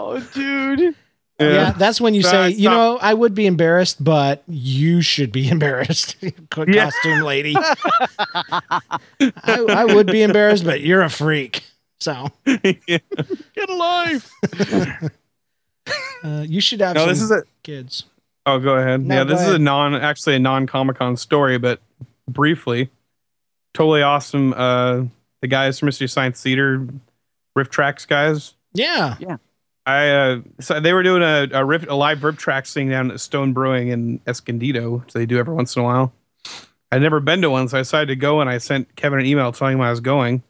Oh, 0.01 0.21
dude. 0.35 0.95
Yeah. 1.41 1.71
that's 1.73 2.01
when 2.01 2.15
you 2.15 2.23
So 2.23 2.31
say, 2.31 2.51
you 2.51 2.63
stopped- 2.69 2.75
know, 2.77 2.99
I 3.01 3.15
would 3.15 3.35
be 3.35 3.47
embarrassed, 3.47 4.03
but 4.03 4.43
you 4.49 5.03
should 5.03 5.31
be 5.33 5.49
embarrassed, 5.51 6.17
costume 6.51 7.21
lady. 7.23 7.55
I, 7.57 8.81
I 9.47 9.85
would 9.85 10.07
be 10.09 10.23
embarrassed, 10.23 10.65
but 10.65 10.81
you're 10.81 11.03
a 11.03 11.11
freak. 11.11 11.63
So 12.01 12.29
yeah. 12.47 12.99
Get 13.55 13.69
alive. 13.71 14.31
uh, 16.25 16.45
you 16.47 16.61
should 16.61 16.81
have 16.81 16.95
No, 16.97 17.03
some 17.03 17.09
this 17.09 17.23
is 17.23 17.31
a. 17.31 17.43
kids. 17.63 18.05
Oh, 18.47 18.59
go 18.59 18.75
ahead. 18.77 19.05
No, 19.05 19.15
yeah, 19.17 19.25
go 19.25 19.31
this 19.31 19.43
is 19.43 19.55
a 19.55 19.59
non, 19.59 19.95
actually 19.95 20.37
a 20.37 20.39
non 20.39 20.67
Comic 20.67 20.97
Con 20.97 21.17
story, 21.17 21.59
but 21.59 21.81
briefly, 22.29 22.91
totally 23.75 24.03
awesome. 24.03 24.55
Uh, 24.55 25.05
the 25.41 25.47
guys 25.49 25.79
from 25.79 25.87
Mystery 25.87 26.09
Science 26.09 26.43
Theater, 26.43 26.87
RiffTrax 27.57 28.07
guys. 28.09 28.55
Yeah. 28.75 29.17
Yeah. 29.21 29.37
I 29.89 30.09
uh, 30.11 30.41
so 30.61 30.81
they 30.81 30.93
were 30.93 31.03
doing 31.03 31.23
a 31.23 31.49
a, 31.53 31.65
rift, 31.65 31.87
a 31.89 31.95
live 31.95 32.19
RiffTrax 32.19 32.73
thing 32.75 32.91
down 32.91 33.11
at 33.11 33.21
Stone 33.21 33.55
Brewing 33.55 33.89
in 33.89 34.21
Escondido, 34.27 34.99
which 34.99 35.15
they 35.15 35.25
do 35.25 35.39
every 35.39 35.55
once 35.55 35.75
in 35.77 35.81
a 35.83 35.85
while. 35.85 36.13
I'd 36.93 37.01
never 37.03 37.21
been 37.21 37.41
to 37.43 37.51
one, 37.51 37.69
so 37.69 37.79
I 37.79 37.81
decided 37.81 38.09
to 38.09 38.17
go, 38.17 38.41
and 38.41 38.51
I 38.51 38.59
sent 38.59 38.95
Kevin 38.97 39.19
an 39.21 39.27
email 39.27 39.51
telling 39.53 39.75
him 39.75 39.81
I 39.81 39.91
was 39.91 40.01
going. 40.01 40.43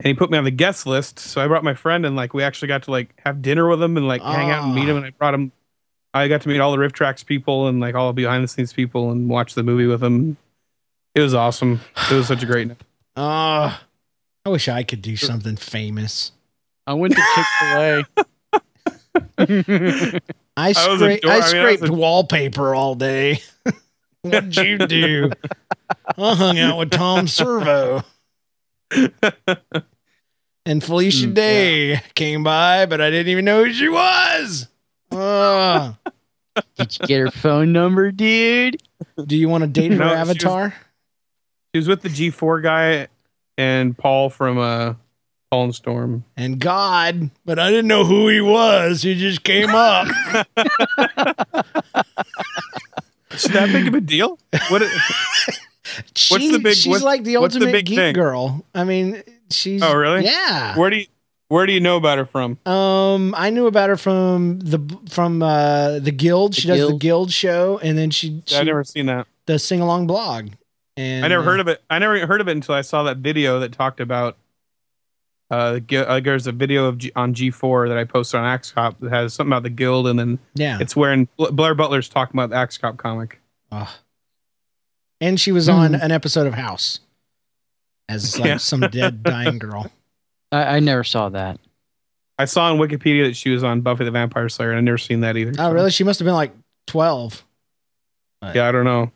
And 0.00 0.06
he 0.08 0.14
put 0.14 0.30
me 0.30 0.38
on 0.38 0.44
the 0.44 0.50
guest 0.50 0.86
list, 0.86 1.18
so 1.18 1.40
I 1.42 1.46
brought 1.46 1.62
my 1.62 1.74
friend, 1.74 2.04
and 2.06 2.16
like 2.16 2.32
we 2.34 2.42
actually 2.42 2.68
got 2.68 2.82
to 2.84 2.90
like 2.90 3.14
have 3.24 3.42
dinner 3.42 3.68
with 3.68 3.82
him 3.82 3.96
and 3.98 4.08
like 4.08 4.22
hang 4.22 4.50
out 4.50 4.64
and 4.64 4.74
meet 4.74 4.84
Ah. 4.84 4.92
him. 4.92 4.96
And 4.96 5.06
I 5.06 5.10
brought 5.10 5.34
him. 5.34 5.52
I 6.14 6.28
got 6.28 6.40
to 6.42 6.48
meet 6.48 6.60
all 6.60 6.72
the 6.72 6.78
RiffTrax 6.78 7.26
people 7.26 7.66
and 7.68 7.80
like 7.80 7.94
all 7.94 8.08
the 8.08 8.12
behind 8.14 8.44
the 8.44 8.48
scenes 8.48 8.72
people 8.72 9.10
and 9.10 9.28
watch 9.28 9.54
the 9.54 9.62
movie 9.62 9.86
with 9.86 10.00
them. 10.00 10.36
It 11.14 11.20
was 11.20 11.34
awesome. 11.34 11.80
It 12.10 12.14
was 12.14 12.28
such 12.28 12.42
a 12.42 12.46
great 12.46 12.68
night. 12.68 12.80
Uh, 13.14 13.76
I 14.46 14.48
wish 14.48 14.68
I 14.68 14.84
could 14.84 15.02
do 15.02 15.16
something 15.16 15.56
famous. 15.56 16.32
I 16.86 16.94
went 16.94 17.14
to 17.14 17.22
Chick 17.34 17.44
Fil 17.60 17.80
A. 17.80 18.04
I, 19.16 20.68
was 20.68 20.76
scra- 20.76 20.94
ador- 20.96 21.04
I 21.04 21.06
I 21.06 21.08
mean, 21.08 21.20
I 21.24 21.36
was 21.36 21.46
scraped 21.46 21.88
a- 21.88 21.92
wallpaper 21.92 22.74
all 22.74 22.94
day. 22.94 23.40
What'd 24.22 24.56
you 24.56 24.78
do? 24.78 25.30
I 26.18 26.34
hung 26.34 26.58
out 26.58 26.78
with 26.78 26.90
Tom 26.90 27.28
Servo. 27.28 28.02
and 30.66 30.82
Felicia 30.82 31.26
Mm, 31.26 31.34
Day 31.34 32.00
came 32.14 32.42
by, 32.42 32.86
but 32.86 33.00
I 33.00 33.10
didn't 33.10 33.28
even 33.30 33.44
know 33.44 33.64
who 33.64 33.72
she 33.72 33.88
was. 33.88 34.68
Uh, 35.10 35.92
Did 36.76 36.98
you 37.00 37.06
get 37.06 37.20
her 37.20 37.30
phone 37.30 37.72
number, 37.72 38.10
dude? 38.12 38.76
do 39.26 39.36
you 39.36 39.48
want 39.48 39.62
to 39.62 39.68
date 39.68 39.92
her 39.92 39.98
No, 39.98 40.04
she 40.08 40.10
was- 40.20 40.28
avatar? 40.30 40.74
He 41.72 41.78
was 41.78 41.88
with 41.88 42.02
the 42.02 42.08
G4 42.08 42.62
guy 42.62 43.08
and 43.58 43.96
Paul 43.98 44.30
from 44.30 44.58
uh, 44.58 44.94
Paul 45.50 45.64
and 45.64 45.74
Storm. 45.74 46.24
And 46.36 46.58
God, 46.58 47.30
but 47.44 47.58
I 47.58 47.70
didn't 47.70 47.86
know 47.88 48.04
who 48.04 48.28
he 48.28 48.40
was. 48.40 49.02
He 49.02 49.14
just 49.14 49.44
came 49.44 49.70
up. 49.70 50.06
Is 53.32 53.44
that 53.44 53.70
big 53.72 53.88
of 53.88 53.94
a 53.94 54.00
deal? 54.00 54.38
What? 54.68 54.82
She- 56.16 56.50
the 56.50 56.58
big- 56.58 56.74
She's 56.74 56.86
what- 56.90 57.02
like 57.02 57.22
the 57.22 57.36
what's 57.36 57.54
the 57.54 57.60
ultimate 57.60 57.72
big 57.72 57.86
geek 57.86 57.96
thing? 57.98 58.14
girl. 58.14 58.64
I 58.74 58.82
mean, 58.82 59.22
she's. 59.50 59.80
Oh, 59.80 59.94
really? 59.94 60.24
Yeah. 60.24 60.76
Where 60.76 60.90
do 60.90 60.96
you 60.96 61.06
Where 61.48 61.66
do 61.66 61.72
you 61.72 61.78
know 61.78 61.96
about 61.96 62.18
her 62.18 62.24
from? 62.26 62.58
Um, 62.66 63.32
I 63.36 63.50
knew 63.50 63.68
about 63.68 63.90
her 63.90 63.96
from 63.96 64.58
the 64.58 64.80
from 65.08 65.40
uh 65.42 66.00
the 66.00 66.10
Guild. 66.10 66.56
She 66.56 66.66
The 66.66 66.74
does 66.74 66.80
the 66.80 66.86
Guild. 66.88 67.00
Guild 67.00 67.32
show, 67.32 67.78
and 67.78 67.96
then 67.96 68.10
she, 68.10 68.42
she 68.46 68.56
I've 68.56 68.66
never 68.66 68.82
seen 68.82 69.06
that. 69.06 69.28
does 69.46 69.62
sing 69.62 69.80
along 69.80 70.08
blog. 70.08 70.48
And 70.96 71.24
I 71.24 71.28
never 71.28 71.42
uh, 71.42 71.46
heard 71.46 71.60
of 71.60 71.68
it. 71.68 71.80
I 71.88 71.98
never 72.00 72.26
heard 72.26 72.40
of 72.40 72.48
it 72.48 72.52
until 72.52 72.74
I 72.74 72.80
saw 72.80 73.04
that 73.04 73.18
video 73.18 73.60
that 73.60 73.70
talked 73.72 74.00
about. 74.00 74.36
Uh, 75.54 75.80
uh, 75.96 76.20
there's 76.20 76.46
a 76.46 76.52
video 76.52 76.86
of 76.86 76.98
G- 76.98 77.12
on 77.14 77.34
G4 77.34 77.88
that 77.88 77.96
I 77.98 78.04
posted 78.04 78.40
on 78.40 78.46
Axe 78.46 78.72
Cop 78.72 78.98
that 79.00 79.10
has 79.10 79.34
something 79.34 79.52
about 79.52 79.62
the 79.62 79.70
guild, 79.70 80.06
and 80.08 80.18
then 80.18 80.38
Yeah, 80.54 80.78
it's 80.80 80.96
wherein 80.96 81.28
Bl- 81.36 81.50
Blair 81.52 81.74
Butler's 81.74 82.08
talking 82.08 82.34
about 82.34 82.50
the 82.50 82.56
Axe 82.56 82.78
Cop 82.78 82.96
comic. 82.96 83.40
Ugh. 83.72 83.88
and 85.20 85.40
she 85.40 85.52
was 85.52 85.68
on 85.68 85.94
an 85.94 86.10
episode 86.12 86.46
of 86.46 86.54
House 86.54 87.00
as 88.08 88.38
like 88.38 88.46
Yeah. 88.48 88.56
some 88.58 88.80
dead 88.80 89.22
dying 89.24 89.58
girl. 89.58 89.90
I, 90.52 90.76
I 90.76 90.80
never 90.80 91.02
saw 91.04 91.28
that. 91.30 91.58
I 92.38 92.44
saw 92.46 92.70
on 92.72 92.78
Wikipedia 92.78 93.26
that 93.28 93.36
she 93.36 93.50
was 93.50 93.62
on 93.64 93.80
Buffy 93.80 94.04
the 94.04 94.10
Vampire 94.10 94.48
Slayer, 94.48 94.70
and 94.70 94.78
I've 94.78 94.84
never 94.84 94.98
seen 94.98 95.20
that 95.20 95.36
either. 95.36 95.52
Oh, 95.52 95.68
so- 95.68 95.72
really? 95.72 95.90
She 95.90 96.04
must 96.04 96.18
have 96.20 96.24
been 96.26 96.34
like 96.34 96.52
twelve. 96.86 97.44
Yeah, 98.42 98.68
I 98.68 98.72
don't 98.72 98.84
know. 98.84 99.10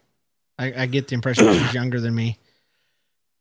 I, 0.59 0.73
I 0.83 0.87
get 0.87 1.09
the 1.09 1.15
impression 1.15 1.53
she's 1.53 1.75
younger 1.75 2.01
than 2.01 2.15
me. 2.15 2.39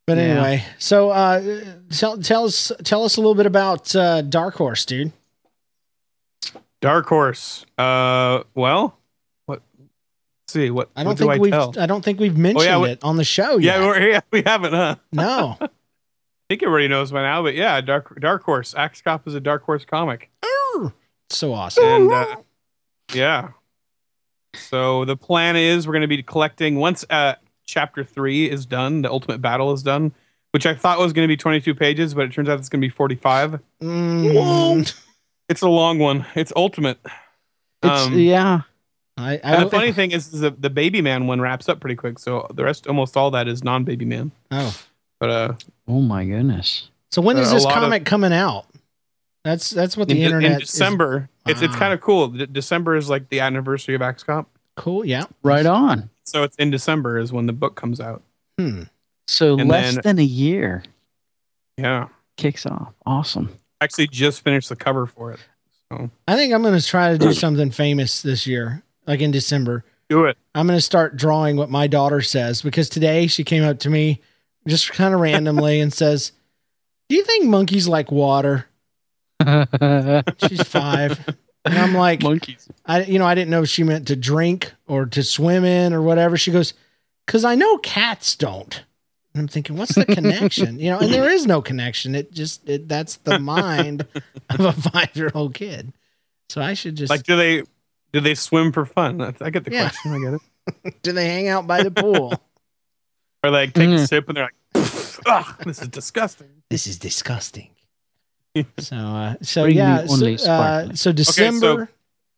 But 0.07 0.17
Yeah. 0.17 0.23
anyway, 0.23 0.63
so 0.79 1.09
uh, 1.09 1.61
tell 1.91 2.17
tell 2.17 2.45
us 2.45 2.71
tell 2.83 3.03
us 3.03 3.17
a 3.17 3.19
little 3.19 3.35
bit 3.35 3.45
about 3.45 3.93
uh, 3.95 4.21
Dark 4.21 4.55
Horse, 4.55 4.85
dude. 4.85 5.11
Dark 6.81 7.07
Horse. 7.07 7.65
Uh, 7.77 8.43
well, 8.55 8.97
what? 9.47 9.61
let's 9.77 10.53
see 10.53 10.69
what? 10.71 10.89
I 10.95 11.03
don't 11.03 11.11
what 11.11 11.17
do 11.17 11.23
think 11.25 11.31
I 11.33 11.37
we've 11.39 11.51
tell? 11.51 11.73
I 11.77 11.85
don't 11.87 12.03
think 12.05 12.19
we've 12.19 12.37
mentioned 12.37 12.81
we- 12.81 12.89
it 12.91 13.03
on 13.03 13.17
the 13.17 13.23
show 13.25 13.57
Yeah, 13.57 13.79
yet. 13.79 13.85
we're, 13.85 14.09
yeah, 14.11 14.19
we 14.31 14.43
haven't, 14.45 14.73
huh? 14.73 14.95
no. 15.11 15.57
I 15.61 15.67
think 16.53 16.63
everybody 16.63 16.87
knows 16.87 17.11
by 17.11 17.23
now, 17.23 17.43
but 17.43 17.55
yeah, 17.55 17.81
Dark 17.81 18.17
Dark 18.21 18.43
Horse. 18.43 18.73
Axe 18.77 19.01
Cop 19.01 19.27
is 19.27 19.33
a 19.33 19.41
Dark 19.41 19.63
Horse 19.63 19.83
comic, 19.83 20.29
so 21.29 21.53
awesome. 21.53 21.83
and 21.83 22.11
uh, 22.11 22.35
yeah. 23.13 23.49
So 24.55 25.03
the 25.03 25.17
plan 25.17 25.57
is 25.57 25.85
we're 25.85 25.91
going 25.93 26.01
to 26.03 26.07
be 26.07 26.23
collecting 26.23 26.77
once 26.77 27.03
uh, 27.09 27.33
chapter 27.67 28.03
three 28.03 28.49
is 28.49 28.65
done, 28.65 29.03
the 29.03 29.11
Ultimate 29.11 29.41
Battle 29.41 29.71
is 29.73 29.83
done, 29.83 30.13
which 30.51 30.65
I 30.65 30.73
thought 30.73 30.97
was 30.97 31.13
going 31.13 31.25
to 31.25 31.31
be 31.31 31.37
22 31.37 31.75
pages, 31.75 32.13
but 32.15 32.21
it 32.25 32.31
turns 32.33 32.49
out 32.49 32.57
it's 32.57 32.69
going 32.69 32.81
to 32.81 32.87
be 32.87 32.89
45. 32.89 33.59
Mm, 33.83 34.93
It's 35.49 35.61
a 35.61 35.69
long 35.69 35.99
one. 35.99 36.25
It's 36.35 36.51
Ultimate. 36.55 36.97
It's 37.83 38.07
Um, 38.07 38.17
yeah. 38.17 38.61
I, 39.17 39.33
I, 39.33 39.39
And 39.43 39.65
the 39.65 39.69
funny 39.69 39.91
thing 39.91 40.11
is, 40.11 40.33
is 40.33 40.41
the, 40.41 40.51
the 40.51 40.69
Baby 40.69 41.01
Man 41.01 41.27
one 41.27 41.41
wraps 41.41 41.67
up 41.69 41.79
pretty 41.79 41.95
quick, 41.95 42.19
so 42.19 42.47
the 42.53 42.63
rest, 42.63 42.87
almost 42.87 43.15
all 43.17 43.31
that, 43.31 43.47
is 43.47 43.63
non 43.63 43.83
Baby 43.83 44.05
Man. 44.05 44.31
oh, 44.51 44.75
But 45.19 45.29
uh, 45.29 45.53
Oh 45.87 46.01
my 46.01 46.25
goodness. 46.25 46.89
so 47.11 47.21
when 47.21 47.37
is 47.37 47.47
Uh, 47.49 47.51
a 47.51 47.53
this 47.55 47.63
lot 47.65 47.77
of- 47.77 47.83
comic 47.83 48.05
coming 48.05 48.33
out? 48.33 48.65
That's 49.43 49.69
that's 49.69 49.95
what 49.95 50.09
the 50.09 50.17
in, 50.17 50.23
internet 50.25 50.51
in 50.51 50.61
is- 50.61 50.67
December, 50.69 51.29
it's 51.47 51.61
it's 51.61 51.73
Ah. 51.73 51.79
kind 51.79 51.93
of 51.93 52.01
cool. 52.01 52.27
D- 52.27 52.47
December 52.51 52.97
is 52.97 53.09
like 53.09 53.29
the 53.29 53.39
anniversary 53.39 53.95
of 53.95 54.01
Axe 54.01 54.23
Cop. 54.23 54.49
cool. 54.75 55.05
Yeah. 55.05 55.23
Right 55.41 55.65
on. 55.65 56.09
So 56.27 56.43
it's 56.43 56.55
in 56.57 56.71
December 56.71 57.17
is 57.17 57.31
when 57.31 57.45
the 57.45 57.53
book 57.53 57.75
comes 57.75 58.01
out. 58.01 58.21
Hmm. 58.59 58.83
So 59.27 59.57
And 59.57 59.69
less 59.69 59.93
then- 59.95 60.01
than 60.03 60.19
a 60.19 60.23
year 60.27 60.83
Yeah. 61.77 62.09
kicks 62.35 62.65
off. 62.65 62.93
Awesome. 63.05 63.49
Actually 63.79 64.07
just 64.07 64.41
finished 64.43 64.67
the 64.69 64.75
cover 64.75 65.05
for 65.05 65.31
it. 65.31 65.39
So 65.91 66.09
I 66.27 66.35
think 66.35 66.53
I'm 66.53 66.61
going 66.63 66.77
to 66.77 66.85
try 66.85 67.11
to 67.13 67.17
do 67.17 67.31
something 67.33 67.71
famous 67.71 68.21
this 68.21 68.45
year, 68.45 68.83
like 69.05 69.21
in 69.21 69.31
December. 69.31 69.85
do 70.09 70.25
it. 70.25 70.37
I'm 70.55 70.67
going 70.67 70.77
to 70.77 70.81
start 70.81 71.15
drawing 71.17 71.55
what 71.57 71.69
my 71.69 71.85
daughter 71.87 72.21
says 72.21 72.61
because 72.61 72.87
today 72.89 73.27
she 73.27 73.43
came 73.43 73.63
up 73.63 73.79
to 73.79 73.89
me 73.89 74.21
just 74.65 74.91
kind 74.93 75.13
of 75.13 75.19
randomly 75.19 75.79
and 75.81 75.93
says, 75.93 76.31
"Do 77.09 77.15
you 77.17 77.23
think 77.25 77.45
monkeys 77.45 77.87
like 77.89 78.09
water?" 78.11 78.67
She's 80.47 80.63
five, 80.63 81.19
and 81.71 81.79
I'm 81.79 81.93
like, 81.93 82.21
Monkeys. 82.21 82.67
I 82.85 83.03
you 83.03 83.19
know 83.19 83.25
I 83.25 83.35
didn't 83.35 83.49
know 83.51 83.63
if 83.63 83.69
she 83.69 83.83
meant 83.83 84.07
to 84.07 84.15
drink 84.15 84.73
or 84.87 85.05
to 85.07 85.23
swim 85.23 85.63
in 85.65 85.93
or 85.93 86.01
whatever. 86.01 86.37
She 86.37 86.51
goes, 86.51 86.73
"Cause 87.27 87.43
I 87.45 87.55
know 87.55 87.77
cats 87.79 88.35
don't." 88.35 88.83
And 89.33 89.41
I'm 89.41 89.47
thinking, 89.47 89.75
what's 89.77 89.93
the 89.95 90.05
connection? 90.19 90.79
You 90.79 90.91
know, 90.91 90.99
and 90.99 91.13
there 91.13 91.29
is 91.29 91.45
no 91.45 91.61
connection. 91.61 92.15
It 92.15 92.31
just 92.31 92.67
it, 92.67 92.87
that's 92.87 93.17
the 93.17 93.39
mind 93.39 94.05
of 94.49 94.59
a 94.61 94.73
five 94.73 95.15
year 95.15 95.31
old 95.33 95.53
kid. 95.53 95.93
So 96.49 96.61
I 96.61 96.73
should 96.73 96.95
just 96.95 97.09
Like 97.11 97.23
do 97.23 97.35
they 97.35 97.63
do 98.13 98.19
they 98.21 98.35
swim 98.35 98.71
for 98.71 98.85
fun? 98.85 99.21
I 99.21 99.33
I 99.41 99.49
get 99.49 99.63
the 99.65 99.71
Yeah. 99.71 99.89
question. 99.89 100.11
I 100.13 100.19
get 100.19 100.33
it. 100.85 101.01
do 101.03 101.11
they 101.11 101.27
hang 101.27 101.47
out 101.49 101.67
by 101.67 101.83
the 101.83 101.91
pool? 101.91 102.41
or 103.43 103.51
like 103.51 103.73
take 103.73 103.89
a 103.89 103.91
Mm. 103.93 104.07
sip 104.07 104.27
and 104.29 104.37
they're 104.37 104.49
like, 104.75 105.21
"Ugh, 105.27 105.55
this 105.65 105.81
is 105.81 105.87
disgusting." 105.89 106.47
This 106.69 106.87
is 106.87 106.97
disgusting. 106.97 107.69
So, 108.79 108.95
uh, 108.95 109.35
so 109.41 109.63
Bring 109.63 109.77
yeah, 109.77 110.05
so, 110.05 110.51
uh, 110.51 110.93
so 110.93 111.11
December, 111.11 111.89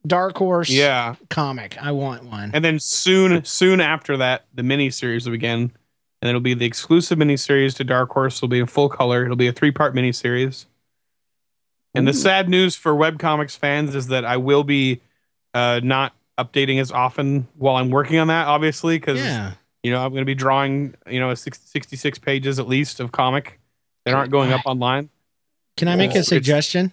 Dark 0.06 0.38
Horse, 0.38 0.70
Yeah, 0.70 1.16
comic. 1.30 1.78
I 1.82 1.92
want 1.92 2.24
one. 2.24 2.52
and 2.54 2.64
then 2.64 2.80
soon, 2.80 3.44
soon 3.46 3.82
after 3.82 4.18
that, 4.18 4.46
the 4.54 4.64
mini 4.64 4.90
series 4.90 5.26
will 5.26 5.32
begin, 5.32 5.72
and 6.22 6.30
it'll 6.30 6.42
be 6.42 6.54
the 6.54 6.66
exclusive 6.66 7.18
mini 7.18 7.38
series 7.38 7.74
to 7.76 7.84
Dark 7.84 8.12
Horse. 8.12 8.38
It'll 8.38 8.48
be 8.48 8.60
in 8.60 8.66
full 8.66 8.90
color. 8.90 9.24
It'll 9.24 9.36
be 9.36 9.48
a 9.48 9.54
three 9.54 9.72
part 9.72 9.94
mini 9.96 10.12
series. 10.12 10.66
And 11.96 12.08
the 12.08 12.14
sad 12.14 12.48
news 12.48 12.76
for 12.76 12.94
webcomics 12.94 13.58
fans 13.58 13.96
is 13.96 14.08
that 14.08 14.24
I 14.24 14.38
will 14.38 14.64
be 14.64 15.02
uh, 15.56 15.82
not 15.84 16.14
updating 16.38 16.80
as 16.80 16.92
often 16.92 17.48
while 17.58 17.76
I'm 17.76 17.90
working 17.90 18.20
on 18.20 18.28
that, 18.28 18.48
obviously, 18.48 19.00
because 19.00 19.18
yeah, 19.18 19.54
you 19.84 19.92
know 19.92 20.04
i'm 20.04 20.12
going 20.12 20.22
to 20.22 20.26
be 20.26 20.36
drawing 20.36 20.94
you 21.08 21.20
know 21.20 21.34
60, 21.34 21.66
66 21.66 22.20
pages 22.20 22.60
at 22.60 22.68
least 22.68 23.00
of 23.00 23.12
comic 23.12 23.60
that 24.06 24.14
aren't 24.14 24.32
going 24.32 24.52
up 24.52 24.62
online 24.66 25.10
can 25.80 25.88
I 25.88 25.96
make 25.96 26.14
a 26.14 26.24
suggestion? 26.24 26.92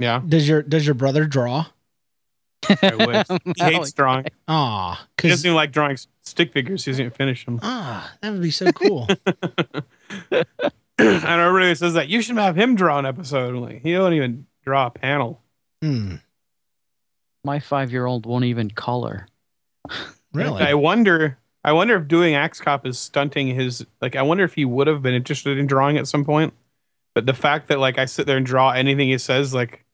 yeah 0.00 0.20
Does 0.26 0.48
your 0.48 0.62
Does 0.62 0.84
your 0.84 0.94
brother 0.94 1.24
draw? 1.26 1.66
I 2.82 2.94
wish. 2.94 3.26
he 3.56 3.62
hates 3.64 3.92
drawing 3.92 4.26
Ah, 4.48 5.00
he 5.00 5.06
because 5.16 5.30
doesn't 5.30 5.46
even 5.46 5.56
like 5.56 5.72
drawing 5.72 5.96
stick 6.22 6.52
figures 6.52 6.84
he 6.84 6.90
doesn't 6.90 7.06
even 7.06 7.14
finish 7.16 7.44
them 7.44 7.58
ah, 7.62 8.12
that 8.20 8.32
would 8.32 8.42
be 8.42 8.50
so 8.50 8.70
cool. 8.72 9.08
and 10.30 10.44
everybody 10.98 11.74
says 11.74 11.94
that 11.94 12.08
you 12.08 12.22
should 12.22 12.36
have 12.36 12.56
him 12.56 12.74
draw 12.76 12.98
an 12.98 13.06
episode 13.06 13.54
I'm 13.54 13.60
like 13.60 13.82
he 13.82 13.92
don't 13.92 14.12
even 14.12 14.46
draw 14.64 14.86
a 14.86 14.90
panel 14.90 15.40
hmm, 15.80 16.16
My 17.44 17.58
five 17.60 17.90
year 17.90 18.06
old 18.06 18.26
won't 18.26 18.44
even 18.44 18.70
color. 18.70 19.26
really? 20.32 20.62
i 20.62 20.74
wonder 20.74 21.38
i 21.64 21.72
wonder 21.72 21.96
if 21.96 22.06
doing 22.08 22.34
axe 22.36 22.60
cop 22.60 22.86
is 22.86 22.98
stunting 22.98 23.48
his 23.48 23.84
like 24.00 24.14
i 24.16 24.22
wonder 24.22 24.44
if 24.44 24.54
he 24.54 24.64
would 24.64 24.86
have 24.86 25.02
been 25.02 25.14
interested 25.14 25.58
in 25.58 25.66
drawing 25.66 25.98
at 25.98 26.06
some 26.06 26.24
point 26.24 26.54
but 27.14 27.26
the 27.26 27.34
fact 27.34 27.68
that 27.68 27.78
like 27.78 27.98
i 27.98 28.04
sit 28.04 28.26
there 28.26 28.36
and 28.36 28.46
draw 28.46 28.70
anything 28.70 29.08
he 29.08 29.18
says 29.18 29.52
like 29.54 29.84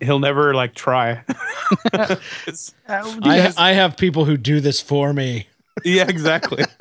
he'll 0.00 0.18
never 0.18 0.54
like 0.54 0.74
try 0.74 1.22
It's- 1.92 2.74
I, 2.88 3.52
I 3.56 3.72
have 3.72 3.96
people 3.96 4.24
who 4.24 4.36
do 4.36 4.60
this 4.60 4.80
for 4.80 5.12
me. 5.12 5.46
yeah 5.84 6.06
exactly 6.08 6.64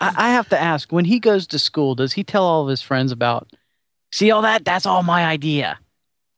I, 0.00 0.12
I 0.16 0.30
have 0.30 0.48
to 0.50 0.60
ask 0.60 0.92
when 0.92 1.04
he 1.04 1.18
goes 1.18 1.46
to 1.48 1.58
school, 1.58 1.94
does 1.94 2.12
he 2.12 2.24
tell 2.24 2.44
all 2.44 2.62
of 2.62 2.68
his 2.68 2.82
friends 2.82 3.12
about, 3.12 3.48
see 4.12 4.30
all 4.30 4.42
that? 4.42 4.64
That's 4.64 4.86
all 4.86 5.02
my 5.02 5.24
idea. 5.24 5.78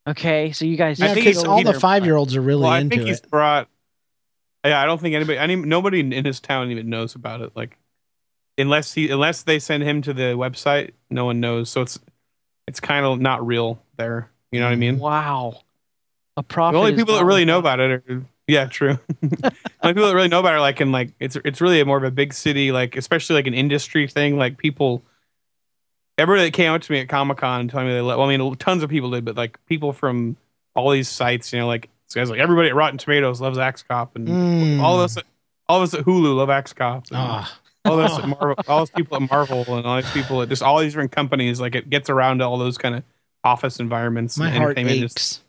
Okay, 0.06 0.52
so 0.52 0.64
you 0.64 0.76
guys. 0.76 1.00
Yeah, 1.00 1.14
think 1.14 1.26
because 1.26 1.42
all 1.44 1.64
the 1.64 1.72
five 1.80 2.04
year 2.04 2.14
olds 2.16 2.36
are 2.36 2.40
really 2.40 2.62
well, 2.62 2.70
I 2.70 2.78
into 2.80 2.96
think 2.96 3.08
he's 3.08 3.18
it. 3.20 3.30
brought. 3.30 3.68
Yeah, 4.64 4.80
I 4.80 4.86
don't 4.86 5.00
think 5.00 5.14
anybody, 5.14 5.38
any 5.38 5.56
nobody 5.56 6.00
in 6.00 6.24
his 6.24 6.38
town 6.38 6.70
even 6.70 6.88
knows 6.88 7.14
about 7.16 7.40
it. 7.40 7.52
Like, 7.56 7.76
unless 8.58 8.92
he, 8.94 9.10
unless 9.10 9.42
they 9.42 9.58
send 9.58 9.82
him 9.82 10.02
to 10.02 10.12
the 10.12 10.34
website, 10.34 10.90
no 11.10 11.24
one 11.24 11.40
knows. 11.40 11.70
So 11.70 11.82
it's, 11.82 11.98
it's 12.66 12.80
kind 12.80 13.04
of 13.06 13.20
not 13.20 13.46
real 13.46 13.82
there. 13.96 14.30
You 14.52 14.60
know 14.60 14.66
what 14.66 14.72
I 14.72 14.76
mean? 14.76 14.98
Wow. 14.98 15.60
A 16.36 16.42
The 16.42 16.60
only 16.78 16.94
people 16.94 17.14
that 17.16 17.24
really 17.24 17.44
know 17.44 17.58
about 17.58 17.80
it 17.80 17.90
are, 18.08 18.24
yeah, 18.46 18.66
true. 18.66 18.98
the 19.22 19.52
only 19.82 19.94
people 19.94 20.08
that 20.08 20.14
really 20.14 20.28
know 20.28 20.40
about 20.40 20.52
it 20.52 20.56
are 20.56 20.60
like 20.60 20.80
in 20.80 20.92
like 20.92 21.10
it's 21.18 21.34
it's 21.44 21.60
really 21.60 21.82
more 21.84 21.96
of 21.96 22.04
a 22.04 22.10
big 22.10 22.32
city, 22.34 22.72
like 22.72 22.94
especially 22.96 23.34
like 23.36 23.46
an 23.46 23.54
industry 23.54 24.06
thing. 24.06 24.36
Like 24.36 24.58
people, 24.58 25.02
everybody 26.18 26.46
that 26.48 26.52
came 26.54 26.72
up 26.72 26.82
to 26.82 26.92
me 26.92 27.00
at 27.00 27.08
Comic 27.08 27.38
Con 27.38 27.60
and 27.62 27.70
telling 27.70 27.86
me 27.88 27.94
they, 27.94 28.00
lo- 28.00 28.18
well, 28.18 28.28
I 28.28 28.36
mean, 28.36 28.54
tons 28.56 28.82
of 28.82 28.90
people 28.90 29.10
did, 29.10 29.24
but 29.24 29.36
like 29.36 29.58
people 29.66 29.92
from 29.92 30.36
all 30.74 30.90
these 30.90 31.08
sites, 31.08 31.52
you 31.52 31.58
know, 31.58 31.66
like 31.66 31.88
this 32.06 32.14
guy's 32.14 32.30
like 32.30 32.38
everybody 32.40 32.68
at 32.68 32.74
Rotten 32.74 32.98
Tomatoes 32.98 33.40
loves 33.40 33.58
Axe 33.58 33.82
Cop, 33.82 34.14
and 34.16 34.28
Mm. 34.28 34.80
all 34.80 34.96
of 34.96 35.04
us, 35.04 35.16
all 35.68 35.78
of 35.78 35.82
us 35.82 35.94
at 35.98 36.04
Hulu 36.04 36.36
love 36.36 36.50
Axe 36.50 36.72
Cop. 36.72 37.06
and 37.08 37.16
Ah, 37.16 37.58
all 37.86 37.96
those 37.96 38.18
at 38.18 38.28
Marvel, 38.28 38.54
all 38.68 38.78
those 38.80 38.90
people 38.90 39.16
at 39.16 39.30
Marvel, 39.30 39.64
and 39.76 39.86
all 39.86 39.96
these 39.96 40.10
people 40.12 40.42
at 40.42 40.48
just 40.48 40.62
all 40.62 40.78
these 40.80 40.92
different 40.92 41.12
companies. 41.12 41.60
Like 41.60 41.74
it 41.74 41.88
gets 41.90 42.10
around 42.10 42.38
to 42.38 42.44
all 42.44 42.58
those 42.58 42.78
kind 42.78 42.94
of 42.96 43.02
office 43.44 43.78
environments. 43.80 44.36
my 44.38 44.48
and 44.48 44.56
heart 44.56 44.78
entertainment 44.78 45.10
aches. 45.12 45.40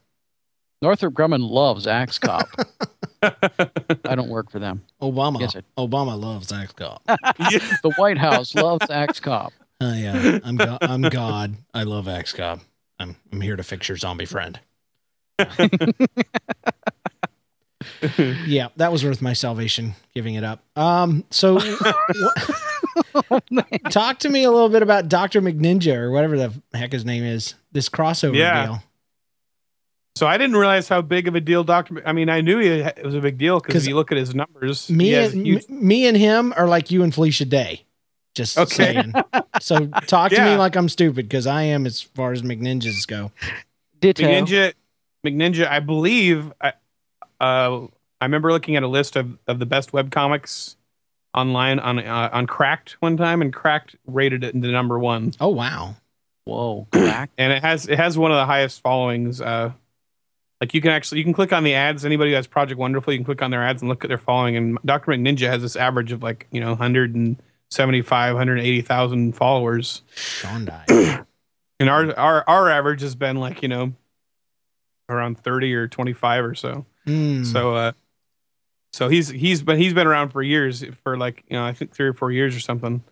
Northrop 0.81 1.13
Grumman 1.13 1.49
loves 1.49 1.87
Axe 1.87 2.19
Cop. 2.19 2.47
I 3.23 4.13
don't 4.15 4.29
work 4.29 4.51
for 4.51 4.59
them. 4.59 4.83
Obama. 5.01 5.39
Yes. 5.41 5.55
Obama 5.77 6.19
loves 6.19 6.51
Axe 6.51 6.73
Cop. 6.73 7.01
The 7.07 7.93
White 7.97 8.19
House 8.19 8.53
loves 8.53 8.89
Axe 8.89 9.19
Cop. 9.19 9.53
Oh 9.79 9.93
yeah, 9.93 10.39
I'm 10.43 10.55
go- 10.55 10.79
I'm 10.81 11.03
God. 11.03 11.53
I 11.71 11.83
love 11.83 12.07
Axe 12.07 12.33
Cop. 12.33 12.61
I'm 12.97 13.15
I'm 13.31 13.41
here 13.41 13.55
to 13.55 13.61
fix 13.61 13.87
your 13.87 13.95
zombie 13.97 14.25
friend. 14.25 14.59
yeah, 18.45 18.67
that 18.77 18.91
was 18.91 19.03
worth 19.03 19.21
my 19.21 19.33
salvation. 19.33 19.93
Giving 20.13 20.35
it 20.35 20.43
up. 20.43 20.61
Um, 20.77 21.23
so 21.29 21.59
wh- 21.59 21.91
talk 23.89 24.19
to 24.19 24.29
me 24.29 24.43
a 24.43 24.51
little 24.51 24.69
bit 24.69 24.81
about 24.83 25.07
Doctor 25.09 25.41
McNinja 25.41 25.95
or 25.95 26.11
whatever 26.11 26.37
the 26.37 26.53
heck 26.73 26.91
his 26.91 27.05
name 27.05 27.23
is. 27.23 27.55
This 27.71 27.89
crossover 27.89 28.35
Yeah. 28.35 28.65
deal. 28.65 28.83
So 30.15 30.25
I 30.25 30.37
didn't 30.39 30.55
realize 30.55 30.87
how 30.89 31.01
big 31.01 31.27
of 31.27 31.35
a 31.35 31.41
deal 31.41 31.63
Doctor. 31.63 32.01
I 32.05 32.11
mean, 32.11 32.27
I 32.29 32.41
knew 32.41 32.57
he, 32.57 32.69
it 32.69 33.03
was 33.05 33.13
a 33.13 33.21
big 33.21 33.37
deal 33.37 33.59
because 33.59 33.87
you 33.87 33.93
look 33.95 34.11
at 34.11 34.17
his 34.17 34.33
numbers, 34.33 34.89
Me 34.89 35.13
and 35.13 35.45
huge- 35.45 35.69
me 35.69 36.07
and 36.07 36.17
him 36.17 36.53
are 36.57 36.67
like 36.67 36.89
you 36.89 37.03
and 37.03 37.13
Felicia 37.13 37.45
Day. 37.45 37.83
Just 38.33 38.57
Okay. 38.57 38.93
saying. 38.93 39.13
So 39.61 39.87
talk 40.05 40.31
to 40.31 40.43
me 40.43 40.55
like 40.57 40.75
I'm 40.75 40.89
stupid 40.89 41.27
because 41.27 41.47
I 41.47 41.63
am 41.63 41.85
as 41.87 42.01
far 42.01 42.31
as 42.31 42.41
McNinjas 42.43 43.07
go. 43.07 43.31
Ditto. 43.99 44.23
McNinja. 44.23 44.73
McNinja, 45.25 45.67
I 45.67 45.79
believe. 45.79 46.51
I, 46.61 46.73
uh, 47.39 47.85
I 48.19 48.25
remember 48.25 48.51
looking 48.51 48.75
at 48.75 48.83
a 48.83 48.87
list 48.87 49.15
of, 49.15 49.37
of 49.47 49.59
the 49.59 49.65
best 49.65 49.93
web 49.93 50.11
comics 50.11 50.75
online 51.33 51.79
on 51.79 51.99
uh, 51.99 52.29
on 52.33 52.47
Cracked 52.47 52.97
one 52.99 53.17
time, 53.17 53.41
and 53.41 53.53
Cracked 53.53 53.95
rated 54.05 54.43
it 54.43 54.55
into 54.55 54.69
number 54.69 54.97
one, 54.97 55.33
Oh 55.39 55.49
wow. 55.49 55.95
Whoa, 56.45 56.87
crack. 56.93 57.29
and 57.37 57.51
it 57.51 57.61
has 57.61 57.87
it 57.87 57.97
has 57.97 58.17
one 58.17 58.31
of 58.31 58.37
the 58.37 58.45
highest 58.45 58.81
followings. 58.81 59.41
Uh, 59.41 59.71
like 60.61 60.73
you 60.73 60.81
can 60.81 60.91
actually 60.91 61.19
you 61.19 61.23
can 61.23 61.33
click 61.33 61.53
on 61.53 61.63
the 61.63 61.75
ads. 61.75 62.05
Anybody 62.05 62.31
who 62.31 62.35
has 62.37 62.47
Project 62.47 62.79
Wonderful, 62.79 63.13
you 63.13 63.19
can 63.19 63.25
click 63.25 63.41
on 63.41 63.51
their 63.51 63.63
ads 63.63 63.81
and 63.81 63.89
look 63.89 64.03
at 64.03 64.07
their 64.07 64.17
following. 64.17 64.55
And 64.55 64.77
Doctor 64.85 65.11
McNinja 65.11 65.47
has 65.47 65.61
this 65.61 65.75
average 65.75 66.11
of 66.11 66.23
like 66.23 66.47
you 66.51 66.61
know 66.61 66.69
175, 66.69 68.33
180,000 68.33 69.35
followers. 69.35 70.01
Shondai. 70.15 71.25
And 71.79 71.91
our 71.91 72.11
our 72.17 72.43
our 72.47 72.71
average 72.71 73.01
has 73.01 73.13
been 73.13 73.37
like 73.37 73.61
you 73.61 73.67
know 73.67 73.93
around 75.09 75.39
30 75.39 75.73
or 75.73 75.87
25 75.87 76.45
or 76.45 76.55
so. 76.55 76.85
Mm. 77.05 77.45
So 77.45 77.75
uh 77.75 77.91
so 78.93 79.09
he's 79.09 79.29
he's 79.29 79.61
been 79.61 79.77
he's 79.77 79.93
been 79.93 80.07
around 80.07 80.29
for 80.29 80.41
years 80.41 80.83
for 81.03 81.17
like 81.17 81.43
you 81.49 81.55
know 81.55 81.63
I 81.63 81.73
think 81.73 81.93
three 81.93 82.07
or 82.07 82.13
four 82.13 82.31
years 82.31 82.55
or 82.55 82.59
something. 82.59 83.03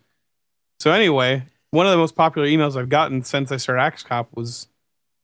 So 0.80 0.90
anyway, 0.90 1.44
one 1.70 1.86
of 1.86 1.92
the 1.92 1.98
most 1.98 2.16
popular 2.16 2.48
emails 2.48 2.76
I've 2.76 2.88
gotten 2.88 3.22
since 3.22 3.52
I 3.52 3.56
started 3.56 3.82
Axe 3.82 4.02
Cop 4.02 4.34
was, 4.34 4.68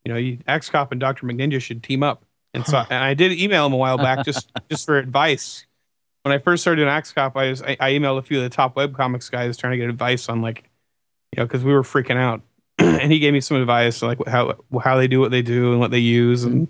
you 0.05 0.13
know, 0.13 0.19
you, 0.19 0.39
Axe 0.47 0.71
Cop 0.71 0.93
and 0.93 1.01
Doctor 1.01 1.27
McNinja 1.27 1.61
should 1.61 1.83
team 1.83 2.03
up. 2.03 2.25
And 2.55 2.67
so 2.67 2.85
and 2.91 3.03
I 3.03 3.15
did 3.15 3.33
email 3.33 3.67
him 3.67 3.73
a 3.73 3.77
while 3.77 3.97
back 3.97 4.25
just 4.25 4.51
just 4.71 4.87
for 4.87 4.99
advice. 4.99 5.67
When 6.23 6.33
I 6.33 6.39
first 6.39 6.63
started 6.63 6.77
doing 6.77 6.89
Axe 6.89 7.13
Cop, 7.13 7.37
I, 7.37 7.51
was, 7.51 7.63
I 7.63 7.77
I 7.81 7.91
emailed 7.93 8.19
a 8.19 8.23
few 8.23 8.37
of 8.37 8.45
the 8.45 8.51
top 8.51 8.77
web 8.77 8.95
comics 8.95 9.29
guys 9.31 9.57
trying 9.57 9.73
to 9.73 9.79
get 9.79 9.89
advice 9.89 10.29
on 10.29 10.43
like, 10.43 10.65
you 11.35 11.41
know, 11.41 11.47
because 11.47 11.65
we 11.65 11.73
were 11.73 11.83
freaking 11.83 12.17
out, 12.17 12.43
and 13.01 13.13
he 13.13 13.19
gave 13.19 13.33
me 13.33 13.41
some 13.41 13.57
advice 13.57 14.03
like 14.03 14.19
how 14.27 14.57
how 14.83 14.97
they 14.97 15.09
do 15.09 15.21
what 15.21 15.31
they 15.31 15.43
do 15.43 15.71
and 15.73 15.81
what 15.81 15.91
they 15.91 15.99
use 15.99 16.45
and 16.45 16.69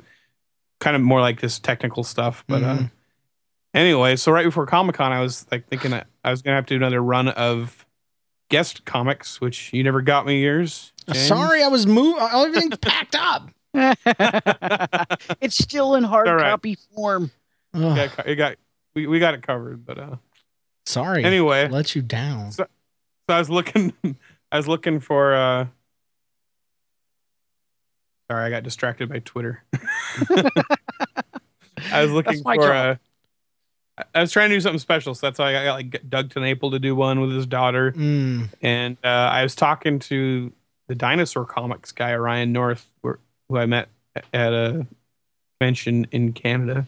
kind 0.80 0.96
of 0.96 1.02
more 1.02 1.20
like 1.20 1.40
this 1.40 1.58
technical 1.58 2.02
stuff. 2.04 2.44
But 2.48 2.62
uh, 2.62 2.74
Mhm. 2.78 2.90
anyway, 3.74 4.16
so 4.16 4.32
right 4.32 4.44
before 4.44 4.66
Comic 4.66 4.96
Con, 4.96 5.12
I 5.12 5.20
was 5.20 5.46
like 5.50 5.66
thinking 5.68 5.90
that 5.92 6.06
I 6.24 6.30
was 6.30 6.42
gonna 6.42 6.56
have 6.56 6.66
to 6.66 6.74
do 6.74 6.76
another 6.76 7.02
run 7.02 7.28
of 7.28 7.86
guest 8.50 8.84
comics, 8.84 9.40
which 9.40 9.72
you 9.72 9.82
never 9.82 10.02
got 10.02 10.26
me 10.26 10.42
yours. 10.42 10.92
James. 11.06 11.26
Sorry, 11.26 11.62
I 11.62 11.68
was 11.68 11.86
moving. 11.86 12.20
Everything's 12.32 12.76
packed 12.78 13.16
up. 13.16 13.48
it's 15.40 15.56
still 15.56 15.94
in 15.94 16.04
hard 16.04 16.28
All 16.28 16.34
right. 16.36 16.50
copy 16.50 16.76
form. 16.94 17.30
Ugh, 17.74 17.82
You 17.82 17.94
got, 18.16 18.28
you 18.28 18.36
got 18.36 18.56
we, 18.94 19.06
we 19.06 19.18
got 19.18 19.34
it 19.34 19.42
covered. 19.42 19.84
But 19.86 19.98
uh, 19.98 20.16
sorry. 20.84 21.24
anyway, 21.24 21.68
let 21.68 21.94
you 21.94 22.02
down. 22.02 22.52
So- 22.52 22.66
so 23.28 23.36
I 23.36 23.38
was 23.38 23.48
looking, 23.50 23.92
I 24.52 24.56
was 24.56 24.66
looking 24.68 24.98
for. 25.00 25.34
uh 25.34 25.66
Sorry, 28.30 28.44
I 28.44 28.50
got 28.50 28.62
distracted 28.62 29.08
by 29.08 29.18
Twitter. 29.20 29.62
I 31.92 32.02
was 32.02 32.10
looking 32.12 32.42
for. 32.42 32.54
job. 32.56 32.98
Uh, 33.98 34.02
I 34.14 34.20
was 34.20 34.32
trying 34.32 34.48
to 34.50 34.56
do 34.56 34.60
something 34.60 34.78
special, 34.78 35.14
so 35.14 35.26
that's 35.26 35.38
why 35.38 35.56
I 35.56 35.64
got 35.64 35.74
like 35.74 36.08
Doug 36.08 36.30
TenNapel 36.30 36.70
to 36.72 36.78
do 36.78 36.94
one 36.94 37.20
with 37.20 37.34
his 37.34 37.46
daughter, 37.46 37.92
Mm. 37.92 38.48
and 38.62 38.96
uh, 39.04 39.06
I 39.08 39.42
was 39.42 39.54
talking 39.54 39.98
to 40.00 40.50
the 40.88 40.94
dinosaur 40.94 41.44
comics 41.44 41.92
guy 41.92 42.14
Ryan 42.16 42.52
North, 42.52 42.86
who 43.02 43.16
I 43.56 43.66
met 43.66 43.88
at 44.32 44.52
a 44.52 44.86
convention 45.60 46.06
in 46.10 46.32
Canada. 46.32 46.86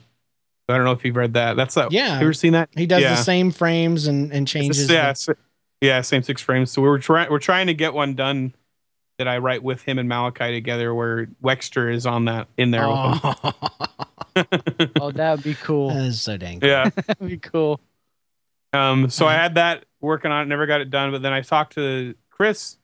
I 0.68 0.76
don't 0.76 0.84
know 0.86 0.92
if 0.92 1.04
you've 1.04 1.16
read 1.16 1.34
that. 1.34 1.56
That's 1.56 1.74
that. 1.74 1.92
Yeah. 1.92 2.16
you 2.16 2.22
ever 2.22 2.32
seen 2.32 2.52
that? 2.54 2.70
He 2.74 2.86
does 2.86 3.02
Yeah. 3.02 3.10
the 3.16 3.22
same 3.22 3.50
frames 3.50 4.06
and, 4.06 4.32
and 4.32 4.48
changes. 4.48 4.90
yeah, 4.90 5.12
the- 5.12 5.36
yeah, 5.82 6.00
same 6.00 6.22
six 6.22 6.40
frames. 6.40 6.70
So 6.70 6.80
we're 6.80 6.98
trying 6.98 7.30
we're 7.30 7.38
trying 7.38 7.66
to 7.66 7.74
get 7.74 7.92
one 7.92 8.14
done 8.14 8.54
that 9.18 9.28
I 9.28 9.38
write 9.38 9.62
with 9.62 9.82
him 9.82 9.98
and 9.98 10.10
Malachai 10.10 10.52
together, 10.52 10.94
where 10.94 11.26
Wexter 11.42 11.92
is 11.92 12.06
on 12.06 12.24
that 12.26 12.48
in 12.56 12.70
there 12.70 12.84
oh, 12.86 13.34
Oh, 15.00 15.10
that 15.12 15.36
would 15.36 15.44
be 15.44 15.54
cool. 15.54 15.90
that 15.90 16.04
is 16.04 16.20
so 16.20 16.36
dang 16.36 16.60
cool. 16.60 16.68
Yeah, 16.68 16.90
That'd 17.06 17.28
be 17.28 17.38
cool. 17.38 17.80
Um, 18.72 19.08
so 19.08 19.26
I 19.26 19.34
had 19.34 19.54
that 19.54 19.84
working 20.00 20.32
on 20.32 20.42
it, 20.42 20.46
never 20.46 20.66
got 20.66 20.80
it 20.80 20.90
done. 20.90 21.12
But 21.12 21.22
then 21.22 21.32
I 21.32 21.40
talked 21.42 21.74
to 21.74 22.14
Chris. 22.30 22.76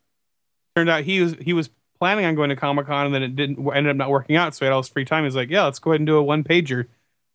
Turned 0.77 0.89
out 0.89 1.03
he 1.03 1.21
was 1.21 1.35
he 1.41 1.53
was 1.53 1.69
planning 1.99 2.25
on 2.25 2.37
going 2.37 2.51
to 2.51 2.57
Comic 2.57 2.87
Con, 2.87 3.07
and 3.07 3.15
then 3.15 3.25
it 3.25 3.35
didn't 3.35 3.59
ended 3.75 3.91
up 3.91 3.97
not 3.97 4.11
working 4.11 4.37
out. 4.37 4.55
So 4.55 4.61
he 4.61 4.67
had 4.67 4.73
all 4.73 4.83
his 4.83 4.89
free 4.89 5.05
time. 5.05 5.25
He's 5.25 5.35
like, 5.35 5.51
"Yeah, 5.51 5.65
let's 5.65 5.81
go 5.81 5.91
ahead 5.91 6.01
and 6.01 6.07
do 6.07 6.17
a 6.17 6.23
one 6.23 6.45
pager." 6.45 6.87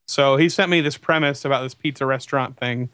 So 0.08 0.38
he 0.38 0.48
sent 0.48 0.70
me 0.72 0.82
this 0.82 0.98
premise 0.98 1.44
about 1.44 1.64
this 1.64 1.74
pizza 1.74 2.06
restaurant 2.06 2.58
thing, 2.58 2.90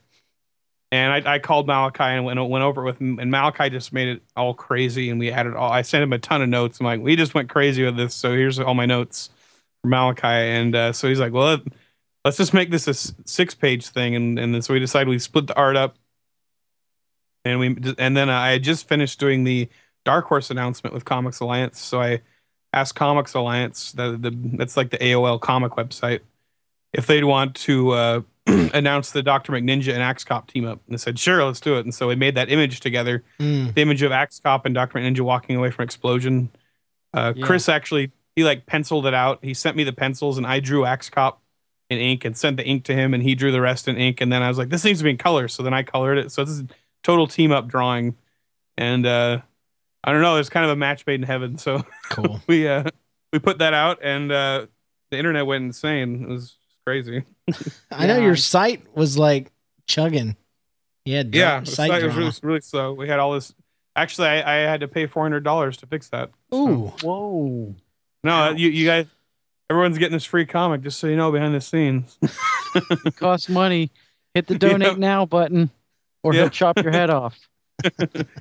and 0.92 1.28
I, 1.28 1.36
I 1.36 1.40
called 1.40 1.68
Malachai 1.68 2.18
and 2.18 2.26
went 2.26 2.44
went 2.50 2.64
over 2.64 2.82
it 2.82 2.86
with 2.86 3.00
him. 3.00 3.20
And 3.20 3.32
Malachai 3.32 3.72
just 3.72 3.94
made 3.94 4.08
it 4.08 4.22
all 4.36 4.54
crazy, 4.54 5.10
and 5.10 5.20
we 5.20 5.32
added 5.32 5.56
all. 5.56 5.72
I 5.72 5.82
sent 5.82 6.04
him 6.04 6.14
a 6.14 6.20
ton 6.20 6.42
of 6.42 6.50
notes. 6.50 6.80
I'm 6.80 6.86
like, 6.86 7.02
we 7.02 7.16
just 7.16 7.34
went 7.34 7.50
crazy 7.50 7.84
with 7.84 7.98
this. 7.98 8.14
So 8.14 8.32
here's 8.32 8.60
all 8.60 8.74
my 8.74 8.86
notes 8.86 9.30
for 9.82 9.90
Malachai, 9.90 10.60
and 10.60 10.76
uh, 10.76 10.94
so 10.94 11.08
he's 11.08 11.20
like, 11.20 11.34
well. 11.34 11.46
Let, 11.46 11.62
Let's 12.24 12.38
just 12.38 12.54
make 12.54 12.70
this 12.70 12.88
a 12.88 12.94
six-page 12.94 13.88
thing, 13.88 14.16
and 14.16 14.38
and 14.38 14.64
so 14.64 14.74
we 14.74 14.80
decided 14.80 15.08
we 15.08 15.18
split 15.18 15.48
the 15.48 15.56
art 15.56 15.76
up, 15.76 15.96
and 17.44 17.60
we 17.60 17.76
and 17.98 18.16
then 18.16 18.30
I 18.30 18.52
had 18.52 18.64
just 18.64 18.88
finished 18.88 19.20
doing 19.20 19.44
the 19.44 19.70
Dark 20.06 20.26
Horse 20.26 20.52
announcement 20.52 20.94
with 20.94 21.04
Comics 21.04 21.40
Alliance, 21.40 21.80
so 21.80 22.00
I 22.00 22.22
asked 22.74 22.94
Comics 22.96 23.34
Alliance, 23.34 23.92
the, 23.94 24.18
the 24.18 24.30
that's 24.54 24.78
like 24.78 24.92
the 24.92 25.00
AOL 25.00 25.42
comic 25.42 25.74
website, 25.74 26.20
if 26.94 27.08
they'd 27.08 27.24
want 27.24 27.56
to 27.56 27.90
uh, 27.92 28.22
announce 28.74 29.12
the 29.12 29.22
Doctor 29.24 29.52
McNinja 29.52 29.94
and 29.94 30.02
Axe 30.02 30.24
Cop 30.24 30.48
team 30.48 30.66
up, 30.66 30.80
and 30.88 30.94
they 30.94 30.98
said 30.98 31.20
sure, 31.20 31.44
let's 31.46 31.60
do 31.60 31.78
it. 31.78 31.86
And 31.86 31.94
so 31.94 32.08
we 32.08 32.16
made 32.16 32.36
that 32.36 32.50
image 32.50 32.80
together, 32.80 33.24
Mm. 33.40 33.74
the 33.74 33.82
image 33.82 34.02
of 34.02 34.12
Axe 34.12 34.40
Cop 34.40 34.66
and 34.66 34.74
Doctor 34.76 35.00
McNinja 35.00 35.22
walking 35.22 35.56
away 35.56 35.72
from 35.72 35.84
explosion. 35.84 36.50
Uh, 37.14 37.34
Yeah. 37.36 37.46
Chris 37.46 37.70
actually 37.70 38.12
he 38.36 38.44
like 38.46 38.66
penciled 38.66 39.06
it 39.06 39.14
out. 39.14 39.40
He 39.44 39.54
sent 39.54 39.76
me 39.76 39.84
the 39.84 39.92
pencils, 39.94 40.38
and 40.38 40.48
I 40.48 40.60
drew 40.62 40.86
Axe 40.86 41.10
Cop 41.10 41.42
in 41.90 41.98
ink 42.00 42.24
and 42.24 42.36
sent 42.38 42.56
the 42.58 42.66
ink 42.66 42.86
to 42.86 42.94
him, 42.94 43.14
and 43.14 43.22
he 43.22 43.36
drew 43.36 43.52
the 43.52 43.60
rest 43.62 43.88
in 43.90 43.98
ink. 43.98 44.22
And 44.22 44.32
then 44.32 44.42
I 44.42 44.48
was 44.48 44.58
like, 44.58 44.70
this 44.70 44.86
needs 44.86 45.00
to 45.00 45.04
be 45.04 45.10
in 45.10 45.18
color, 45.18 45.48
so 45.50 45.62
then 45.64 45.74
I 45.74 45.84
colored 45.84 46.18
it. 46.18 46.32
So 46.32 46.44
this 46.46 46.54
is 46.56 46.64
total 47.04 47.28
team 47.28 47.52
up 47.52 47.68
drawing, 47.68 48.16
and 48.78 49.06
uh, 49.06 49.42
I 50.04 50.12
don't 50.14 50.22
know, 50.22 50.38
it's 50.38 50.48
kind 50.50 50.64
of 50.66 50.72
a 50.72 50.76
match 50.78 51.06
made 51.06 51.16
in 51.20 51.24
heaven. 51.24 51.58
So 51.58 51.84
Cool. 52.10 52.42
we 52.48 52.68
uh, 52.68 52.86
we 53.34 53.40
put 53.40 53.58
that 53.60 53.74
out, 53.74 54.00
and 54.02 54.32
uh, 54.32 54.68
the 55.12 55.18
internet 55.18 55.46
went 55.46 55.66
insane. 55.66 56.24
It 56.24 56.30
was 56.30 56.56
crazy. 56.86 57.24
I 57.92 58.08
know 58.08 58.18
your 58.20 58.36
site 58.36 58.82
was 58.96 59.18
like 59.18 59.52
chugging. 59.88 60.36
Yeah, 61.06 61.24
Yeah, 61.32 61.60
the 61.62 61.66
site 61.66 61.90
site 61.90 62.04
was 62.04 62.16
really, 62.16 62.32
really 62.44 62.62
slow. 62.62 62.94
We 62.94 63.08
had 63.08 63.20
all 63.20 63.34
this. 63.34 63.54
Actually, 63.96 64.28
I, 64.30 64.38
I 64.66 64.70
had 64.70 64.82
to 64.82 64.88
pay 64.88 65.06
four 65.08 65.24
hundred 65.24 65.44
dollars 65.44 65.78
to 65.78 65.86
fix 65.88 66.10
that. 66.10 66.30
Ooh, 66.54 66.94
Whoa. 67.02 67.76
No, 68.24 68.52
you 68.52 68.70
you 68.70 68.86
guys, 68.86 69.08
everyone's 69.70 69.98
getting 69.98 70.14
this 70.14 70.26
free 70.26 70.46
comic. 70.46 70.82
Just 70.82 71.00
so 71.00 71.08
you 71.08 71.16
know, 71.16 71.32
behind 71.32 71.54
the 71.56 71.62
scenes. 71.62 72.18
It 72.76 73.16
costs 73.16 73.50
money. 73.50 73.92
Hit 74.34 74.48
the 74.48 74.58
donate 74.58 74.90
Yeah. 74.94 74.98
now 74.98 75.26
button, 75.26 75.70
or 76.24 76.34
Yeah. 76.34 76.42
he'll 76.42 76.50
chop 76.52 76.78
your 76.82 76.92
head 76.92 77.10
off. 77.10 77.38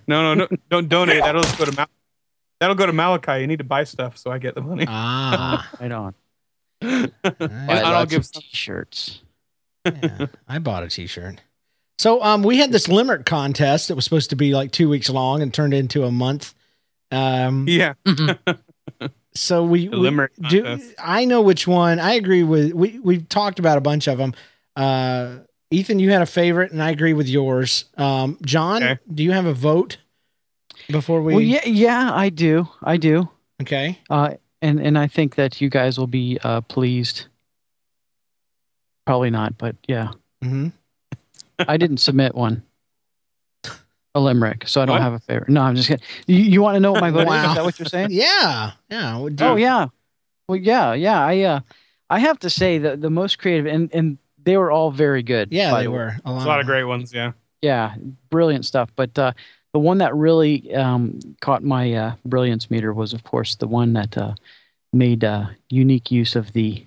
No, 0.07 0.23
no, 0.23 0.35
no, 0.35 0.49
don't 0.69 0.89
donate. 0.89 1.23
That'll 1.23 1.43
just 1.43 1.59
go 1.59 1.65
to 1.65 1.73
Mal- 1.73 1.89
that'll 2.61 2.77
go 2.77 2.87
to 2.87 2.93
Malachai. 2.93 3.41
You 3.41 3.47
need 3.47 3.59
to 3.59 3.65
buy 3.65 3.85
stuff, 3.85 4.19
so 4.19 4.31
I 4.31 4.39
get 4.39 4.55
the 4.55 4.61
money. 4.61 4.85
ah, 4.87 5.69
Right 5.81 5.91
on. 5.91 6.15
And 6.81 7.13
I'll 7.71 7.93
lots 7.93 8.11
give 8.11 8.31
t-shirts. 8.33 9.21
yeah, 9.85 10.27
I 10.49 10.59
bought 10.59 10.83
a 10.83 10.89
T-shirt. 10.89 11.41
So, 11.99 12.23
um, 12.23 12.43
we 12.43 12.57
had 12.59 12.73
this 12.73 12.89
limerick 12.89 13.27
contest 13.27 13.89
that 13.89 13.95
was 13.95 14.05
supposed 14.05 14.31
to 14.31 14.37
be 14.37 14.55
like 14.55 14.73
two 14.73 14.89
weeks 14.89 15.09
long 15.11 15.43
and 15.43 15.53
turned 15.53 15.75
into 15.75 16.05
a 16.05 16.11
month. 16.11 16.55
Um, 17.11 17.67
Yeah, 17.69 17.95
so 19.35 19.65
we, 19.65 19.87
The 19.89 19.97
we- 19.97 20.03
limerick 20.05 20.33
do. 20.49 20.63
contest. 20.63 20.95
I 20.99 21.25
know 21.25 21.43
which 21.43 21.67
one. 21.67 21.99
I 21.99 22.13
agree 22.15 22.43
with. 22.43 22.73
We 22.73 22.99
we've 23.01 23.29
talked 23.29 23.59
about 23.59 23.79
a 23.79 23.81
bunch 23.81 24.07
of 24.09 24.19
them. 24.19 24.35
Uh, 24.77 25.39
Ethan, 25.71 25.99
you 25.99 26.11
had 26.11 26.23
a 26.23 26.27
favorite, 26.27 26.73
and 26.73 26.83
I 26.83 26.91
agree 26.91 27.13
with 27.13 27.29
yours. 27.29 27.85
Um, 27.97 28.39
John, 28.43 28.83
Okay. 28.83 28.99
do 29.13 29.23
you 29.23 29.33
have 29.33 29.47
a 29.47 29.53
vote 29.55 29.99
before 30.89 31.23
we? 31.23 31.35
Well, 31.35 31.43
yeah, 31.43 31.65
yeah, 31.67 32.11
I 32.13 32.29
do. 32.31 32.69
I 32.83 32.97
do. 32.97 33.29
Okay. 33.63 33.99
Uh, 34.09 34.35
and 34.63 34.81
and 34.81 34.99
I 34.99 35.07
think 35.07 35.35
that 35.37 35.61
you 35.61 35.69
guys 35.71 35.99
will 35.99 36.07
be 36.07 36.39
uh, 36.43 36.61
pleased. 36.63 37.27
Probably 39.07 39.31
not, 39.31 39.59
but 39.59 39.77
yeah, 39.89 40.13
hmm 40.43 40.69
I 41.59 41.77
didn't 41.77 41.99
submit 41.99 42.35
one. 42.35 42.63
A 44.15 44.19
limerick, 44.21 44.67
so 44.67 44.81
I 44.83 44.87
don't 44.87 44.95
What? 44.95 45.03
have 45.03 45.13
a 45.13 45.21
favorite. 45.21 45.51
No, 45.51 45.61
I'm 45.63 45.77
just 45.77 45.87
kidding. 45.89 46.05
You, 46.27 46.37
you 46.39 46.63
want 46.63 46.75
to 46.75 46.81
know 46.81 46.91
what 46.93 47.01
my 47.01 47.11
vote 47.11 47.21
is? 47.23 47.27
Wow. 47.29 47.49
Is 47.51 47.55
that 47.55 47.65
what 47.65 47.79
you're 47.79 47.87
saying? 47.87 48.09
Yeah. 48.13 48.73
Yeah. 48.91 49.21
we 49.21 49.31
do- 49.31 49.45
Oh 49.45 49.57
yeah. 49.57 49.87
Well, 50.49 50.57
yeah, 50.59 50.95
yeah. 50.95 51.25
I 51.25 51.41
uh, 51.43 51.61
I 52.09 52.19
have 52.19 52.39
to 52.41 52.51
say 52.51 52.79
that 52.79 53.01
the 53.01 53.11
most 53.11 53.39
creative 53.39 53.67
and 53.67 53.89
and 53.95 54.19
they 54.43 54.57
were 54.57 54.73
all 54.73 54.91
very 54.91 55.23
good. 55.23 55.53
Yeah, 55.53 55.77
they 55.77 55.85
the 55.85 55.91
were 55.93 56.17
a 56.25 56.33
lot, 56.33 56.45
a 56.45 56.49
lot 56.49 56.61
of 56.61 56.67
great 56.67 56.85
ones. 56.85 57.13
Yeah, 57.15 57.33
Yeah, 57.63 57.95
brilliant 58.31 58.65
stuff. 58.65 58.91
But 58.97 59.17
uh, 59.17 59.33
the 59.73 59.79
one 59.79 59.99
that 59.99 60.15
really 60.15 60.75
um, 60.75 61.21
caught 61.41 61.63
my 61.63 61.93
uh, 61.93 62.15
brilliance 62.25 62.71
meter 62.71 62.93
was, 62.93 63.13
of 63.13 63.23
course, 63.25 63.55
the 63.57 63.69
one 63.69 63.93
that 63.95 64.17
uh, 64.19 64.35
made 64.93 65.23
uh, 65.25 65.47
unique 65.69 66.11
use 66.11 66.35
of 66.37 66.53
the 66.53 66.85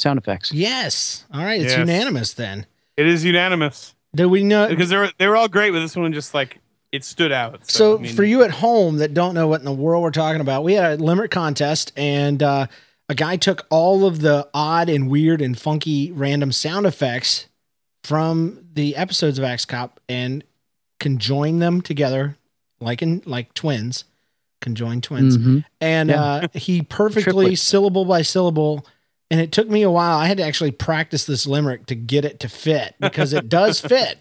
sound 0.00 0.18
effects. 0.18 0.52
Yes. 0.52 1.24
All 1.32 1.44
right. 1.44 1.60
It's 1.60 1.72
Yes. 1.72 1.78
unanimous 1.78 2.32
then. 2.34 2.66
it 2.96 3.06
is 3.06 3.24
unanimous 3.24 3.94
Do 4.14 4.28
we 4.28 4.42
know? 4.42 4.68
because 4.68 4.90
they 4.90 4.96
were 4.96 5.10
they 5.18 5.26
were 5.28 5.36
all 5.36 5.48
great, 5.48 5.70
but 5.70 5.80
this 5.80 5.96
one 5.96 6.12
just 6.12 6.34
like 6.34 6.58
it 6.90 7.04
stood 7.04 7.32
out. 7.32 7.70
So, 7.70 7.98
I 7.98 8.02
mean, 8.02 8.14
for 8.14 8.22
you 8.24 8.42
at 8.42 8.50
home 8.50 8.96
that 8.98 9.14
don't 9.14 9.34
know 9.34 9.48
what 9.48 9.60
in 9.60 9.64
the 9.64 9.72
world 9.72 10.02
we're 10.02 10.10
talking 10.10 10.40
about, 10.42 10.62
we 10.64 10.74
had 10.74 11.00
a 11.00 11.02
limerick 11.02 11.30
contest, 11.30 11.90
and 11.96 12.42
uh, 12.42 12.66
a 13.08 13.14
guy 13.14 13.36
took 13.36 13.66
all 13.70 14.04
of 14.04 14.20
the 14.20 14.46
odd 14.52 14.88
and 14.90 15.08
weird 15.10 15.40
and 15.40 15.58
funky 15.58 16.12
random 16.12 16.52
sound 16.52 16.84
effects 16.84 17.46
from 18.04 18.66
the 18.74 18.94
episodes 18.96 19.38
of 19.38 19.44
Axe 19.44 19.64
Cop 19.64 20.00
and 20.08 20.44
conjoined 21.02 21.60
them 21.60 21.82
together, 21.82 22.36
like 22.80 23.02
in 23.02 23.22
like 23.26 23.52
twins, 23.52 24.04
conjoined 24.62 25.02
twins, 25.02 25.36
Mhm. 25.36 25.64
and 25.80 26.08
Yeah. 26.08 26.22
uh, 26.22 26.46
he 26.54 26.80
perfectly 26.88 27.22
Triplets. 27.46 27.62
syllable 27.62 28.04
by 28.06 28.22
syllable. 28.22 28.86
And 29.30 29.40
it 29.40 29.50
took 29.52 29.68
me 29.68 29.82
a 29.82 29.90
while. 29.90 30.18
I 30.18 30.26
had 30.26 30.36
to 30.38 30.42
actually 30.44 30.72
practice 30.72 31.24
this 31.24 31.46
limerick 31.46 31.86
to 31.86 31.94
get 31.94 32.24
it 32.24 32.38
to 32.40 32.48
fit 32.48 32.94
because 33.00 33.32
it 33.32 33.48
does 33.48 33.80
fit. 33.92 34.18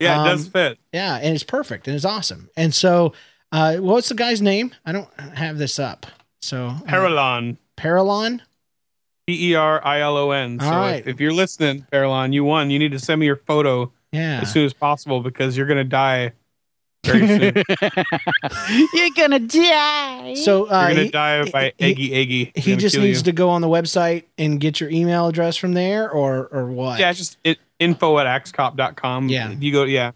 yeah, 0.00 0.22
it 0.22 0.28
does 0.28 0.46
um, 0.46 0.50
fit. 0.52 0.78
Yeah, 0.92 1.16
and 1.16 1.34
it's 1.34 1.44
perfect 1.44 1.86
and 1.86 1.94
it's 1.94 2.04
awesome. 2.06 2.48
And 2.56 2.74
so, 2.74 3.12
uh, 3.52 3.76
what's 3.76 4.08
the 4.08 4.14
guy's 4.14 4.40
name? 4.42 4.74
I 4.86 4.92
don't 4.92 5.08
have 5.34 5.58
this 5.58 5.78
up. 5.78 6.06
So 6.40 6.66
uh, 6.68 6.80
Perilon, 6.86 7.56
Perilon. 7.76 8.40
P 9.26 9.50
E 9.50 9.54
R 9.54 9.84
I 9.86 10.00
L 10.00 10.16
O 10.16 10.30
N. 10.30 10.58
So 10.60 10.66
All 10.66 10.72
right. 10.72 11.00
if, 11.00 11.06
if 11.08 11.20
you're 11.20 11.32
listening, 11.32 11.86
Perilon, 11.92 12.32
you 12.32 12.42
won. 12.44 12.70
You 12.70 12.78
need 12.78 12.92
to 12.92 12.98
send 12.98 13.20
me 13.20 13.26
your 13.26 13.36
photo 13.46 13.92
Yeah. 14.12 14.40
as 14.42 14.52
soon 14.52 14.64
as 14.64 14.72
possible 14.72 15.20
because 15.20 15.56
you're 15.56 15.66
gonna 15.66 15.84
die 15.84 16.32
very 17.04 17.26
soon. 17.28 17.62
You're 18.92 19.10
gonna 19.16 19.38
die. 19.38 20.34
So 20.34 20.68
uh, 20.68 20.80
You're 20.88 20.88
gonna 20.90 21.02
he, 21.04 21.10
die 21.10 21.50
by 21.50 21.72
he- 21.78 21.84
eggy 21.84 22.12
eggy. 22.14 22.52
he 22.56 22.76
just 22.76 22.98
needs 22.98 23.22
to 23.22 23.32
go 23.32 23.50
on 23.50 23.60
the 23.62 23.68
website 23.68 24.24
and 24.36 24.58
get 24.60 24.80
your 24.80 24.90
email 24.90 25.28
address 25.28 25.56
from 25.56 25.74
there, 25.74 26.10
or 26.10 26.46
or 26.50 26.66
what? 26.66 26.98
Yeah, 26.98 27.12
just 27.12 27.36
it, 27.44 27.58
info 27.78 28.18
at 28.18 28.26
axecop.com. 28.26 29.28
Yeah. 29.28 29.50
You 29.50 29.72
go, 29.72 29.84
yeah. 29.84 30.10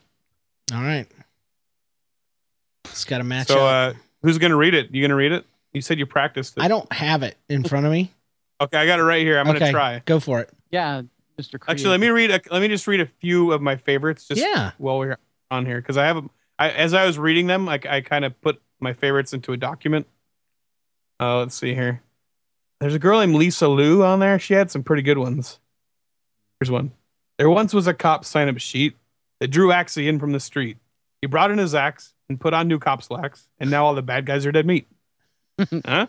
All 0.75 0.83
right. 0.83 1.07
It's 2.87 3.05
got 3.05 3.19
to 3.19 3.25
match 3.25 3.49
So 3.49 3.65
up. 3.65 3.95
uh 3.95 3.99
who's 4.23 4.39
gonna 4.39 4.57
read 4.57 4.75
it? 4.75 4.91
You 4.93 5.03
gonna 5.03 5.15
read 5.17 5.33
it? 5.33 5.45
You 5.73 5.81
said 5.81 5.99
you 5.99 6.07
practiced 6.07 6.57
it. 6.57 6.63
I 6.63 6.69
don't 6.69 6.91
have 6.93 7.23
it 7.23 7.37
in 7.49 7.65
front 7.65 7.87
of 7.87 7.93
me. 7.93 8.11
okay, 8.61 8.77
I 8.77 8.87
got 8.87 8.99
it 8.99 9.05
right 9.05 9.23
here. 9.23 9.39
I'm 9.39 9.49
okay, 9.49 9.59
gonna 9.61 9.73
try. 9.73 10.03
Go 10.05 10.21
for 10.21 10.41
it. 10.41 10.51
yeah, 10.71 11.03
Mr. 11.39 11.59
Actually, 11.69 11.91
let 11.91 12.01
me 12.01 12.09
read. 12.09 12.31
A, 12.31 12.41
let 12.51 12.61
me 12.61 12.69
just 12.69 12.87
read 12.87 13.01
a 13.01 13.07
few 13.07 13.53
of 13.53 13.61
my 13.63 13.77
favorites. 13.77 14.27
Just 14.29 14.41
Yeah. 14.41 14.73
while 14.79 14.99
we're 14.99 15.17
on 15.51 15.67
here, 15.67 15.81
because 15.81 15.97
I 15.97 16.07
have. 16.07 16.25
I, 16.59 16.71
as 16.71 16.95
I 16.95 17.07
was 17.07 17.19
reading 17.19 17.47
them, 17.47 17.65
like 17.67 17.87
I 17.87 18.01
kind 18.03 18.25
of 18.25 18.39
put 18.41 18.61
my 18.81 18.93
favorites 18.93 19.33
into 19.33 19.53
a 19.53 19.57
document. 19.57 20.07
Uh, 21.21 21.39
let's 21.39 21.55
see 21.55 21.75
here. 21.75 22.03
There's 22.81 22.95
a 22.95 22.99
girl 22.99 23.21
named 23.21 23.35
Lisa 23.37 23.69
Liu 23.69 24.05
on 24.05 24.19
there. 24.21 24.39
She 24.39 24.55
had 24.55 24.71
some 24.71 24.83
pretty 24.83 25.03
good 25.03 25.19
ones. 25.19 25.59
Here's 26.61 26.71
one. 26.71 26.93
There 27.39 27.49
once 27.49 27.73
was 27.73 27.87
a 27.87 27.95
cop 27.95 28.25
sign-up 28.25 28.59
sheet 28.59 28.97
that 29.41 29.49
drew 29.49 29.69
Axie 29.69 30.09
in 30.09 30.19
from 30.19 30.33
the 30.33 30.41
street. 30.41 30.77
He 31.21 31.27
brought 31.29 31.51
in 31.51 31.59
his 31.59 31.75
axe 31.75 32.13
and 32.29 32.41
put 32.41 32.55
on 32.55 32.67
new 32.69 32.79
cop 32.79 33.03
slacks, 33.03 33.49
and 33.61 33.71
now 33.71 33.85
all 33.85 33.95
the 33.95 34.03
bad 34.03 34.27
guys 34.27 34.45
are 34.47 34.53
dead 34.53 34.67
meat. 34.67 34.89
Huh? 35.85 36.07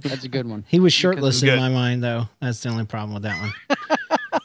That's 0.00 0.24
a 0.24 0.28
good 0.28 0.46
one. 0.46 0.64
He 0.68 0.80
was 0.80 0.92
shirtless 0.92 1.42
in 1.42 1.48
good. 1.48 1.58
my 1.58 1.68
mind, 1.68 2.02
though. 2.02 2.28
That's 2.40 2.62
the 2.62 2.68
only 2.70 2.84
problem 2.84 3.14
with 3.14 3.22
that 3.24 3.52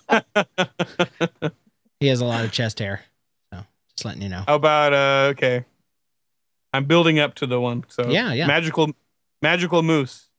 one. 0.10 1.52
he 2.00 2.08
has 2.08 2.22
a 2.22 2.26
lot 2.26 2.44
of 2.44 2.52
chest 2.52 2.80
hair. 2.80 3.02
So 3.54 3.64
just 3.96 4.06
letting 4.06 4.22
you 4.22 4.30
know. 4.30 4.44
How 4.48 4.56
about 4.56 4.94
uh 4.94 5.32
okay. 5.32 5.66
I'm 6.74 6.86
building 6.86 7.20
up 7.20 7.36
to 7.36 7.48
the 7.48 7.60
one. 7.60 7.84
So 7.88 8.10
Yeah, 8.10 8.34
yeah. 8.34 8.48
Magical 8.48 8.92
magical 9.42 9.84
moose. 9.84 10.30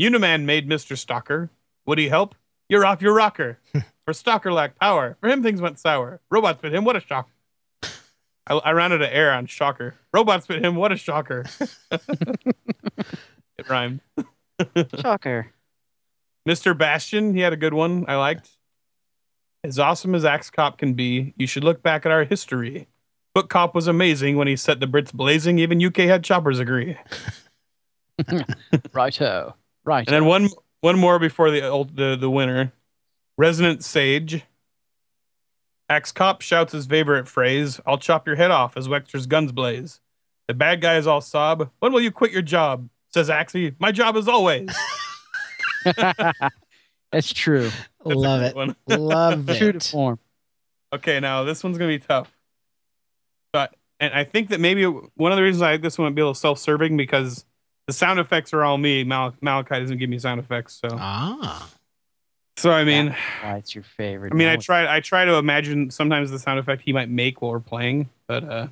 Uniman 0.00 0.44
made 0.44 0.68
Mr. 0.68 0.96
Stalker. 0.96 1.50
Would 1.86 1.98
he 1.98 2.08
help? 2.08 2.34
You're 2.68 2.86
off 2.86 3.02
your 3.02 3.14
rocker. 3.14 3.58
For 4.04 4.12
Stalker 4.12 4.52
lacked 4.52 4.80
power. 4.80 5.16
For 5.20 5.28
him 5.28 5.42
things 5.42 5.60
went 5.60 5.78
sour. 5.78 6.20
Robots 6.30 6.60
fit 6.60 6.74
him, 6.74 6.84
what 6.84 6.96
a 6.96 7.00
shock. 7.00 7.28
I, 8.46 8.54
I 8.54 8.72
ran 8.72 8.92
out 8.92 9.02
of 9.02 9.08
air 9.10 9.32
on 9.32 9.46
shocker. 9.46 9.94
Robots 10.12 10.46
fit 10.46 10.64
him, 10.64 10.76
what 10.76 10.92
a 10.92 10.96
shocker. 10.96 11.44
it 11.90 13.68
rhymed. 13.68 14.00
Shocker. 15.00 15.52
Mr. 16.48 16.76
Bastion, 16.76 17.34
he 17.34 17.40
had 17.40 17.52
a 17.52 17.56
good 17.56 17.74
one 17.74 18.04
I 18.08 18.16
liked. 18.16 18.50
As 19.64 19.78
awesome 19.78 20.14
as 20.14 20.24
Axe 20.24 20.50
Cop 20.50 20.78
can 20.78 20.94
be, 20.94 21.34
you 21.36 21.46
should 21.46 21.62
look 21.62 21.82
back 21.82 22.04
at 22.04 22.10
our 22.10 22.24
history. 22.24 22.88
Book 23.34 23.48
Cop 23.48 23.74
was 23.74 23.86
amazing 23.86 24.36
when 24.36 24.48
he 24.48 24.56
set 24.56 24.80
the 24.80 24.86
Brits 24.86 25.12
blazing. 25.12 25.58
Even 25.58 25.82
UK 25.82 25.98
head 25.98 26.24
choppers 26.24 26.58
agree. 26.58 26.98
Righto. 28.92 29.54
Right. 29.84 30.06
And 30.06 30.14
then 30.14 30.24
one 30.26 30.48
one 30.80 30.98
more 30.98 31.18
before 31.18 31.50
the 31.50 31.66
old, 31.66 31.96
the 31.96 32.16
the 32.16 32.28
winner. 32.28 32.72
Resonant 33.38 33.82
Sage. 33.82 34.44
Axe 35.92 36.10
Cop 36.12 36.40
shouts 36.40 36.72
his 36.72 36.86
favorite 36.86 37.28
phrase, 37.28 37.78
I'll 37.86 37.98
chop 37.98 38.26
your 38.26 38.36
head 38.36 38.50
off 38.50 38.76
as 38.78 38.88
Wexter's 38.88 39.26
guns 39.26 39.52
blaze. 39.52 40.00
The 40.48 40.54
bad 40.54 40.80
guy 40.80 40.96
is 40.96 41.06
all 41.06 41.20
sob. 41.20 41.70
When 41.80 41.92
will 41.92 42.00
you 42.00 42.10
quit 42.10 42.32
your 42.32 42.40
job? 42.40 42.88
Says 43.12 43.28
Axie. 43.28 43.74
My 43.78 43.92
job 43.92 44.16
is 44.16 44.26
always. 44.26 44.68
That's 47.12 47.32
true. 47.32 47.70
Love 48.04 48.42
it. 48.42 48.56
one. 48.56 48.74
Love 48.88 49.46
True 49.46 49.72
to 49.72 49.76
it. 49.76 49.82
form. 49.82 50.18
Okay, 50.94 51.20
now 51.20 51.44
this 51.44 51.62
one's 51.62 51.76
gonna 51.76 51.90
be 51.90 51.98
tough. 51.98 52.34
But 53.52 53.74
and 54.00 54.14
I 54.14 54.24
think 54.24 54.48
that 54.48 54.60
maybe 54.60 54.84
one 54.84 55.30
of 55.32 55.36
the 55.36 55.42
reasons 55.42 55.60
I 55.62 55.72
like 55.72 55.82
this 55.82 55.98
one 55.98 56.06
would 56.06 56.14
be 56.14 56.22
a 56.22 56.24
little 56.24 56.34
self-serving 56.34 56.96
because 56.96 57.44
the 57.86 57.92
sound 57.92 58.18
effects 58.18 58.52
are 58.54 58.64
all 58.64 58.78
me. 58.78 59.04
Mal- 59.04 59.34
Malachai 59.42 59.80
doesn't 59.80 59.98
give 59.98 60.08
me 60.08 60.18
sound 60.18 60.40
effects, 60.40 60.80
so 60.80 60.88
Ah. 60.98 61.68
So 62.56 62.70
I 62.70 62.84
mean, 62.84 63.14
Why 63.42 63.56
it's 63.56 63.74
your 63.74 63.84
favorite. 63.84 64.32
I 64.32 64.36
mean, 64.36 64.48
I 64.48 64.56
try 64.56 64.94
I 64.94 65.00
try 65.00 65.24
to 65.24 65.34
imagine 65.34 65.90
sometimes 65.90 66.30
the 66.30 66.38
sound 66.38 66.58
effect 66.58 66.82
he 66.82 66.92
might 66.92 67.08
make 67.08 67.42
while 67.42 67.52
we're 67.52 67.60
playing, 67.60 68.08
but 68.26 68.44
uh, 68.44 68.66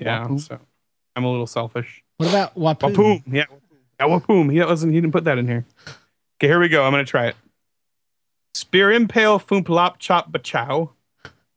yeah, 0.00 0.24
Wapoom? 0.24 0.40
so 0.40 0.58
I'm 1.14 1.24
a 1.24 1.30
little 1.30 1.46
selfish. 1.46 2.02
What 2.18 2.28
about 2.28 2.54
Wapoom? 2.54 2.94
Wapoom, 2.94 3.22
yeah, 3.26 3.44
yeah, 4.00 4.06
wapoom. 4.06 4.52
He 4.52 4.60
wasn't. 4.60 4.92
He 4.92 5.00
didn't 5.00 5.12
put 5.12 5.24
that 5.24 5.38
in 5.38 5.46
here. 5.46 5.64
Okay, 6.38 6.48
here 6.48 6.60
we 6.60 6.68
go. 6.68 6.84
I'm 6.84 6.92
gonna 6.92 7.04
try 7.04 7.26
it. 7.28 7.36
Spear 8.54 8.92
impale 8.92 9.38
foomp 9.38 9.68
lop 9.68 9.98
chop 9.98 10.32
bachow. 10.32 10.90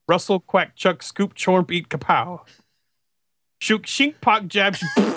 Russell 0.08 0.39
quack 0.39 0.75
chuck 0.75 1.03
scoop 1.03 1.36
chorp 1.36 1.71
eat 1.71 1.89
kapow. 1.89 2.41
Shook 3.62 3.84
shink 3.84 4.15
pock 4.21 4.47
jab. 4.47 4.75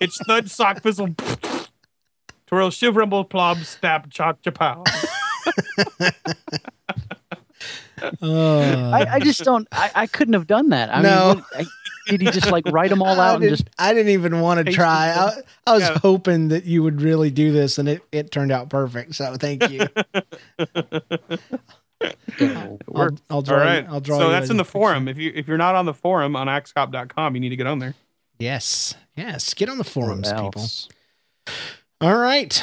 It's 0.00 0.18
thud 0.26 0.50
sock 0.50 0.82
fizzle. 0.82 1.14
Twirl 2.46 2.70
shiv 2.70 2.96
rumble 2.96 3.24
plob 3.24 3.58
stab 3.58 4.10
chalk 4.10 4.40
chapow. 4.42 4.84
Oh. 8.22 8.90
I, 8.92 9.14
I 9.14 9.20
just 9.20 9.42
don't. 9.42 9.66
I, 9.72 9.90
I 9.94 10.06
couldn't 10.06 10.34
have 10.34 10.46
done 10.46 10.68
that. 10.68 10.94
I 10.94 11.02
No. 11.02 11.34
mean, 11.34 11.36
what, 11.38 11.44
I, 11.56 11.64
did 12.08 12.20
he 12.20 12.30
just 12.30 12.50
like 12.50 12.64
write 12.68 12.90
them 12.90 13.02
all 13.02 13.18
out 13.20 13.40
and 13.40 13.50
just? 13.50 13.68
I 13.78 13.92
didn't 13.92 14.12
even 14.12 14.40
want 14.40 14.64
to 14.64 14.72
try. 14.72 15.08
I. 15.10 15.32
I 15.66 15.74
was 15.74 15.82
Yeah. 15.82 15.98
hoping 15.98 16.48
that 16.48 16.64
you 16.64 16.82
would 16.84 17.02
really 17.02 17.30
do 17.30 17.50
this, 17.52 17.76
and 17.78 17.88
it, 17.88 18.02
it 18.12 18.30
turned 18.30 18.52
out 18.52 18.70
perfect. 18.70 19.16
So 19.16 19.34
thank 19.34 19.68
you. 19.68 19.80
I'll, 22.40 22.78
I'll 23.28 23.42
draw. 23.42 23.58
All 23.58 23.64
right. 23.64 23.84
I'll 23.88 24.00
draw. 24.00 24.18
so 24.18 24.26
you 24.26 24.30
that's 24.30 24.48
in 24.50 24.56
the 24.58 24.62
picture. 24.62 24.72
forum. 24.78 25.08
If 25.08 25.18
you 25.18 25.32
if 25.34 25.48
you're 25.48 25.58
not 25.58 25.74
on 25.74 25.84
the 25.84 25.94
forum 25.94 26.36
on 26.36 26.46
axecop.com, 26.46 27.34
you 27.34 27.40
need 27.40 27.48
to 27.50 27.56
get 27.56 27.66
on 27.66 27.80
there. 27.80 27.94
Yes. 28.38 28.94
Yes. 29.16 29.52
Get 29.54 29.68
on 29.68 29.78
the 29.78 29.84
forums, 29.84 30.30
people. 30.32 30.52
else? 30.56 30.88
All 32.00 32.16
right. 32.16 32.62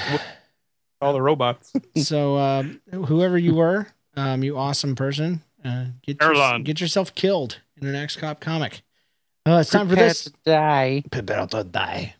All 1.06 1.13
the 1.13 1.22
robots. 1.22 1.72
so 1.98 2.38
um, 2.38 2.82
whoever 2.91 3.38
you 3.38 3.54
were, 3.56 3.88
um, 4.18 4.44
you 4.44 4.58
awesome 4.58 4.96
person, 4.96 5.41
uh, 5.63 5.86
get 6.02 6.22
your, 6.22 6.60
get 6.60 6.82
yourself 6.82 7.13
killed 7.13 7.60
in 7.80 7.88
an 7.88 7.94
Axe 7.96 8.15
Cop 8.15 8.39
comic. 8.39 8.82
Uh, 9.48 9.60
it's 9.62 9.70
time 9.70 9.88
for 9.88 9.96
this. 9.96 10.24
to 10.24 10.34
die. 10.46 11.04
Prepare 11.12 11.46
to 11.48 11.63
die. 11.63 12.15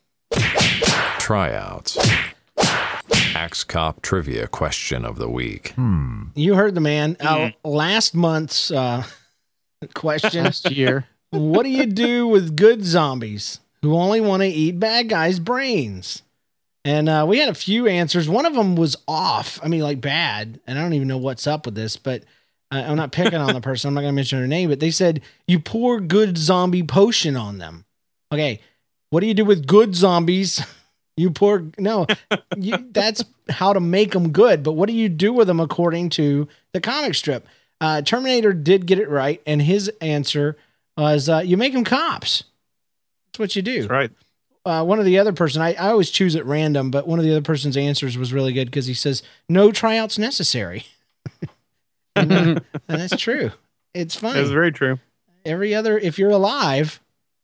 Tryouts. 1.20 1.98
Axe 3.36 3.64
Cop 3.64 4.02
trivia 4.02 4.48
question 4.48 5.04
of 5.04 5.18
the 5.18 5.30
week. 5.30 5.74
You 6.36 6.56
heard 6.56 6.76
the 6.76 6.82
man. 6.82 7.18
Uh, 7.20 7.36
Mm-hmm. 7.36 7.68
last 7.70 8.14
month's 8.16 8.70
uh, 8.72 9.04
question: 9.96 10.44
Last 10.46 10.70
year. 10.72 11.08
What 11.32 11.64
do 11.64 11.70
you 11.70 11.86
do 11.88 12.28
with 12.28 12.56
good 12.56 12.86
zombies 12.86 13.60
who 13.82 13.96
only 13.96 14.22
want 14.22 14.42
to 14.44 14.48
eat 14.48 14.80
bad 14.80 15.10
guys' 15.10 15.40
brains? 15.40 16.22
And 16.86 17.10
uh, 17.10 17.26
we 17.28 17.40
had 17.40 17.50
a 17.50 17.56
few 17.56 17.88
answers. 17.88 18.30
One 18.30 18.46
of 18.46 18.54
them 18.54 18.76
was 18.76 18.96
off. 19.08 19.60
I 19.64 19.68
mean, 19.68 19.82
like 19.82 20.00
bad. 20.00 20.60
And 20.68 20.78
I 20.78 20.84
don't 20.84 20.94
even 20.94 21.08
know 21.08 21.18
what's 21.18 21.48
up 21.48 21.66
with 21.66 21.74
this, 21.74 21.98
but 21.98 22.24
uh, 22.72 22.84
I'm 22.88 22.96
not 22.96 23.12
picking 23.12 23.40
on 23.40 23.56
the 23.56 23.62
person. 23.70 23.88
I'm 23.88 23.96
not 23.96 24.02
going 24.02 24.12
to 24.12 24.16
mention 24.16 24.40
her 24.40 24.48
name, 24.48 24.70
but 24.70 24.80
they 24.80 24.92
said 24.92 25.22
you 25.48 25.60
pour 25.60 26.00
good 26.00 26.38
zombie 26.38 26.84
potion 26.84 27.36
on 27.36 27.58
them. 27.58 27.86
Okay. 28.32 28.62
What 29.10 29.22
do 29.22 29.28
you 29.28 29.34
do 29.34 29.44
with 29.44 29.68
good 29.68 29.96
zombies? 29.96 30.64
You 31.18 31.32
pour, 31.32 31.64
no, 31.78 32.08
you, 32.58 32.76
that's 32.92 33.24
how 33.50 33.72
to 33.72 33.80
make 33.80 34.12
them 34.12 34.34
good. 34.34 34.64
But 34.64 34.74
what 34.74 34.90
do 34.90 34.94
you 34.94 35.08
do 35.08 35.32
with 35.32 35.48
them 35.48 35.62
according 35.62 36.10
to 36.10 36.50
the 36.74 36.82
comic 36.82 37.16
strip? 37.16 37.48
Uh, 37.80 38.02
Terminator 38.02 38.52
did 38.52 38.86
get 38.86 39.00
it 39.00 39.08
right. 39.08 39.42
And 39.48 39.62
his 39.62 39.90
answer 40.02 40.58
was 40.98 41.30
uh, 41.30 41.38
you 41.38 41.56
make 41.56 41.72
them 41.72 41.86
cops. 41.86 42.44
That's 43.28 43.40
what 43.40 43.56
you 43.56 43.62
do 43.62 43.84
That's 43.84 43.90
right. 43.90 44.12
Uh, 44.66 44.84
one 44.84 45.00
of 45.00 45.06
the 45.06 45.20
other 45.20 45.34
person, 45.34 45.62
I, 45.62 45.74
I 45.74 45.90
always 45.90 46.10
choose 46.10 46.36
at 46.36 46.46
random, 46.46 46.92
but 46.92 47.08
one 47.08 47.20
of 47.20 47.26
the 47.26 47.32
other 47.32 47.42
person's 47.42 47.78
answers 47.78 48.18
was 48.18 48.34
really 48.34 48.54
good 48.54 48.66
because 48.66 48.88
he 48.88 48.94
says 48.94 49.22
no 49.48 49.72
tryouts 49.72 50.18
necessary, 50.18 50.86
and, 52.16 52.32
uh, 52.32 52.36
and 52.88 53.02
that's 53.02 53.16
true. 53.18 53.52
It's 53.94 54.20
That's 54.20 54.36
fine. 54.36 54.54
very 54.54 54.72
true. 54.72 55.00
Every 55.46 55.74
other, 55.74 55.98
if 55.98 56.20
you're 56.20 56.32
alive 56.32 57.00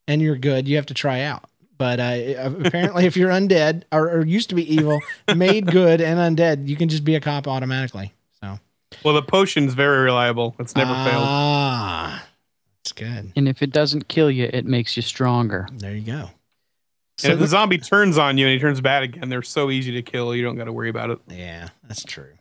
and 0.08 0.22
you're 0.22 0.36
good, 0.36 0.68
you 0.68 0.76
have 0.76 0.88
to 0.88 0.94
try 0.94 1.22
out. 1.22 1.46
But 1.78 2.00
uh, 2.00 2.52
apparently, 2.64 3.06
if 3.06 3.16
you're 3.16 3.30
undead 3.32 3.84
or, 3.92 4.10
or 4.10 4.26
used 4.26 4.50
to 4.50 4.56
be 4.56 4.72
evil, 4.76 5.00
made 5.36 5.66
good 5.72 6.02
and 6.02 6.20
undead, 6.38 6.68
you 6.68 6.76
can 6.76 6.90
just 6.90 7.04
be 7.04 7.16
a 7.16 7.20
cop 7.22 7.48
automatically. 7.48 8.14
So 8.42 8.60
Well, 9.04 9.14
the 9.16 9.24
potion's 9.24 9.74
very 9.74 10.04
reliable. 10.04 10.56
It's 10.60 10.76
never 10.76 10.94
failed. 10.94 11.24
Ah, 11.26 12.24
that's 12.84 12.92
good. 12.92 13.32
And 13.36 13.48
if 13.48 13.62
it 13.64 13.72
doesn't 13.72 14.10
kill 14.10 14.30
you, 14.30 14.50
it 14.52 14.66
makes 14.66 14.96
you 14.96 15.02
stronger. 15.02 15.68
There 15.74 15.96
you 15.96 16.02
go. 16.02 16.30
And 17.24 17.34
if 17.34 17.40
the 17.40 17.46
the- 17.46 17.50
zombie 17.50 17.78
turns 17.78 18.18
on 18.18 18.38
you 18.38 18.46
and 18.48 18.54
he 18.54 18.60
turns 18.60 18.82
bad 18.82 19.04
again, 19.04 19.30
they're 19.30 19.42
so 19.42 19.70
easy 19.72 19.92
to 19.94 20.02
kill. 20.02 20.36
You 20.36 20.44
don't 20.44 20.56
got 20.56 20.66
to 20.66 20.74
worry 20.74 20.90
about 20.90 21.10
it. 21.10 21.20
Yeah, 21.28 21.70
that's 21.88 22.04
true. 22.04 22.34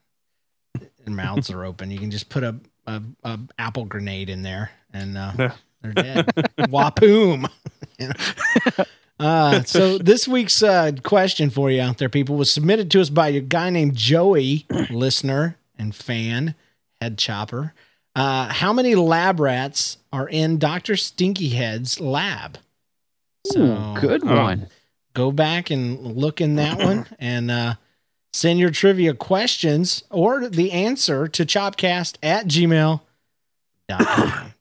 Their 0.79 1.15
mouths 1.15 1.51
are 1.51 1.65
open. 1.65 1.91
You 1.91 1.99
can 1.99 2.11
just 2.11 2.29
put 2.29 2.43
a, 2.45 2.57
a, 2.87 3.03
a 3.25 3.39
apple 3.59 3.85
grenade 3.87 4.29
in 4.31 4.43
there, 4.43 4.71
and 4.93 5.17
uh, 5.19 5.33
Yeah. 5.39 5.53
they're 5.83 5.93
dead. 5.93 6.27
Wapoom. 6.59 7.51
Uh, 9.19 9.63
so 9.65 9.99
this 9.99 10.27
week's 10.27 10.63
uh, 10.63 10.91
question 11.03 11.51
for 11.51 11.71
you 11.71 11.79
out 11.79 11.99
there, 11.99 12.09
people, 12.09 12.37
was 12.37 12.51
submitted 12.51 12.91
to 12.91 13.03
us 13.03 13.11
by 13.11 13.29
a 13.29 13.41
guy 13.41 13.69
named 13.69 13.95
Joey, 13.95 14.65
listener 14.89 15.59
and 15.79 15.95
fan, 15.95 16.55
head 17.03 17.19
chopper. 17.19 17.75
Uh, 18.17 18.49
how 18.51 18.73
many 18.73 18.95
lab 18.95 19.39
rats 19.39 19.99
are 20.11 20.27
in 20.27 20.57
Doctor 20.59 20.95
Stinkyhead's 20.95 22.01
lab? 22.01 22.57
So 23.47 23.61
Ooh, 23.63 24.01
good 24.01 24.25
one. 24.25 24.69
go 25.15 25.33
back 25.33 25.71
and 25.71 26.17
look 26.17 26.41
in 26.41 26.57
that 26.57 26.79
one 26.79 27.07
and 27.19 27.51
uh, 27.51 27.75
send 28.33 28.59
your 28.59 28.71
trivia 28.71 29.15
questions 29.15 30.05
or 30.11 30.49
the 30.49 30.73
answer 30.73 31.27
to 31.29 31.45
chopcast 31.45 32.17
at 32.23 32.47
gmail 32.47 33.01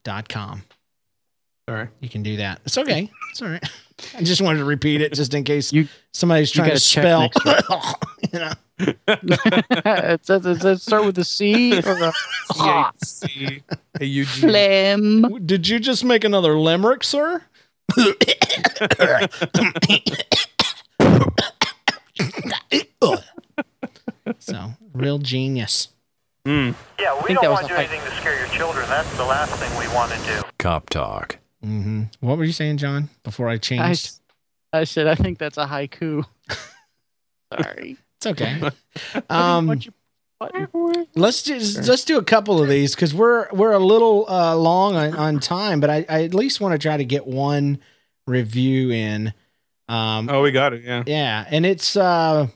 dot 0.03 0.29
com. 0.29 0.63
Sorry. 1.69 1.87
You 1.99 2.09
can 2.09 2.23
do 2.23 2.37
that. 2.37 2.61
It's 2.65 2.77
okay. 2.79 3.11
It's 3.31 3.41
all 3.41 3.49
right. 3.49 3.63
I 4.17 4.23
just 4.23 4.41
wanted 4.41 4.59
to 4.59 4.65
repeat 4.65 5.01
it 5.01 5.13
just 5.13 5.33
in 5.33 5.43
case 5.43 5.71
You- 5.73 5.87
somebody's 6.13 6.51
trying 6.51 6.69
to 6.69 6.69
gotta 6.71 6.79
spell. 6.79 7.29
you 8.33 8.39
know, 8.39 8.53
it 9.85 10.25
says 10.25 10.45
it 10.45 10.61
says 10.61 10.81
start 10.81 11.05
with 11.05 11.17
a 11.19 11.23
C 11.25 11.77
or 11.79 12.03
a 12.05 12.13
C-H-C- 13.03 13.61
A-U-G. 13.99 14.23
phlegm. 14.41 15.45
did 15.45 15.67
you 15.67 15.79
just 15.79 16.03
make 16.05 16.23
another 16.23 16.57
limerick, 16.57 17.03
sir? 17.03 17.43
So, 24.39 24.71
real 24.93 25.17
genius. 25.19 25.89
Mm. 26.45 26.73
Yeah, 26.99 27.21
we 27.27 27.33
don't 27.33 27.51
want 27.51 27.63
to 27.63 27.67
do 27.67 27.75
fight. 27.75 27.89
anything 27.89 28.09
to 28.09 28.15
scare 28.17 28.37
your 28.37 28.47
children. 28.47 28.87
That's 28.87 29.11
the 29.17 29.25
last 29.25 29.53
thing 29.55 29.69
we 29.77 29.87
want 29.93 30.11
to 30.11 30.17
do. 30.25 30.41
Cop 30.57 30.89
Talk. 30.89 31.37
hmm 31.61 32.03
What 32.21 32.37
were 32.37 32.43
you 32.45 32.51
saying, 32.53 32.77
John? 32.77 33.09
Before 33.23 33.49
I 33.49 33.53
I, 33.53 33.57
changed, 33.57 34.11
I 34.73 34.83
said 34.85 35.07
I 35.07 35.15
think 35.15 35.37
that's 35.37 35.57
a 35.57 35.65
haiku. 35.65 36.25
Sorry. 37.53 37.97
it's 38.17 38.25
okay. 38.27 38.61
Um, 39.29 39.79
Um, 40.41 41.05
let's 41.15 41.43
just 41.43 41.85
let's 41.87 42.05
do 42.05 42.17
a 42.17 42.23
couple 42.23 42.61
of 42.61 42.69
these 42.69 42.95
because 42.95 43.13
we're 43.13 43.49
we're 43.51 43.73
a 43.73 43.79
little 43.79 44.25
uh, 44.29 44.55
long 44.55 44.95
on, 44.95 45.13
on 45.15 45.39
time, 45.39 45.79
but 45.81 45.89
I, 45.89 46.05
I 46.07 46.23
at 46.23 46.33
least 46.33 46.61
want 46.61 46.71
to 46.73 46.77
try 46.79 46.95
to 46.95 47.03
get 47.05 47.27
one 47.27 47.79
review 48.25 48.91
in. 48.91 49.33
Um, 49.89 50.29
Oh, 50.29 50.41
we 50.41 50.51
got 50.51 50.73
it. 50.73 50.83
Yeah. 50.83 51.03
yeah, 51.05 51.45
and 51.49 51.65
it's 51.65 51.97
uh, 51.97 52.47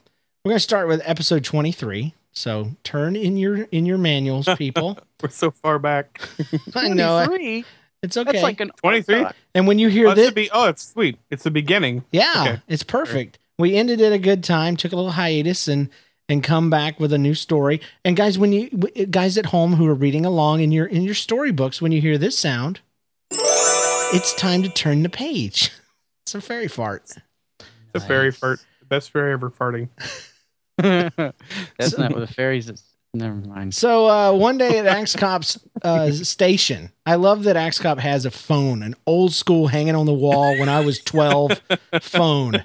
we're 0.44 0.50
gonna 0.52 0.60
start 0.60 0.88
with 0.88 1.02
episode 1.04 1.44
twenty 1.44 1.72
three. 1.72 2.14
So 2.32 2.70
turn 2.84 3.16
in 3.16 3.36
your 3.36 3.64
in 3.70 3.84
your 3.84 3.98
manuals, 3.98 4.48
people. 4.56 4.98
We're 5.22 5.28
so 5.28 5.50
far 5.50 5.78
back. 5.78 6.20
I 6.74 6.88
know 6.88 7.18
it. 7.18 7.26
23? 7.26 7.64
it's 8.02 8.16
okay. 8.16 8.32
That's 8.32 8.42
like 8.42 8.60
an 8.60 8.70
23? 8.76 9.26
and 9.54 9.66
when 9.66 9.78
you 9.78 9.88
hear 9.88 10.08
Oh, 10.08 10.10
it's 10.12 10.20
this, 10.20 10.30
be- 10.32 10.50
oh, 10.52 10.68
it's 10.68 10.86
sweet. 10.88 11.18
It's 11.30 11.44
the 11.44 11.50
beginning. 11.50 12.04
Yeah, 12.12 12.32
Okay. 12.46 12.62
it's 12.68 12.82
perfect. 12.82 13.38
We 13.58 13.76
ended 13.76 14.00
at 14.00 14.12
a 14.12 14.18
good 14.18 14.42
time, 14.42 14.76
took 14.76 14.92
a 14.92 14.96
little 14.96 15.12
hiatus, 15.12 15.68
and 15.68 15.88
and 16.28 16.42
come 16.42 16.70
back 16.70 16.98
with 16.98 17.12
a 17.12 17.18
new 17.18 17.34
story. 17.34 17.80
And 18.04 18.16
guys, 18.16 18.38
when 18.38 18.52
you 18.52 18.68
guys 19.10 19.36
at 19.38 19.46
home 19.46 19.74
who 19.74 19.86
are 19.86 19.94
reading 19.94 20.24
along 20.24 20.60
in 20.60 20.72
your 20.72 20.86
in 20.86 21.02
your 21.02 21.14
storybooks, 21.14 21.82
when 21.82 21.92
you 21.92 22.00
hear 22.00 22.18
this 22.18 22.38
sound, 22.38 22.80
it's 23.30 24.34
time 24.34 24.62
to 24.62 24.68
turn 24.68 25.02
the 25.02 25.08
page. 25.08 25.70
It's 26.24 26.34
a 26.34 26.40
fairy 26.40 26.68
fart. 26.68 27.10
The 27.92 28.00
fairy 28.00 28.30
fart. 28.30 28.58
The 28.80 28.86
best 28.86 29.10
fairy 29.10 29.34
ever 29.34 29.50
farting. 29.50 29.90
That's 30.78 31.98
not 31.98 32.14
with 32.14 32.26
the 32.26 32.34
fairies. 32.34 32.70
It's 32.70 32.82
never 33.12 33.34
mind. 33.34 33.74
So 33.74 34.08
uh, 34.08 34.32
one 34.32 34.56
day 34.56 34.78
at 34.78 34.86
Axe 34.86 35.16
Cop's 35.16 35.58
uh, 35.82 36.12
station, 36.12 36.92
I 37.04 37.16
love 37.16 37.44
that 37.44 37.56
Axe 37.56 37.78
Cop 37.78 37.98
has 37.98 38.24
a 38.24 38.30
phone, 38.30 38.82
an 38.82 38.94
old 39.06 39.34
school 39.34 39.66
hanging 39.66 39.94
on 39.94 40.06
the 40.06 40.14
wall 40.14 40.58
when 40.58 40.70
I 40.70 40.80
was 40.80 40.98
12 41.00 41.60
phone. 42.00 42.64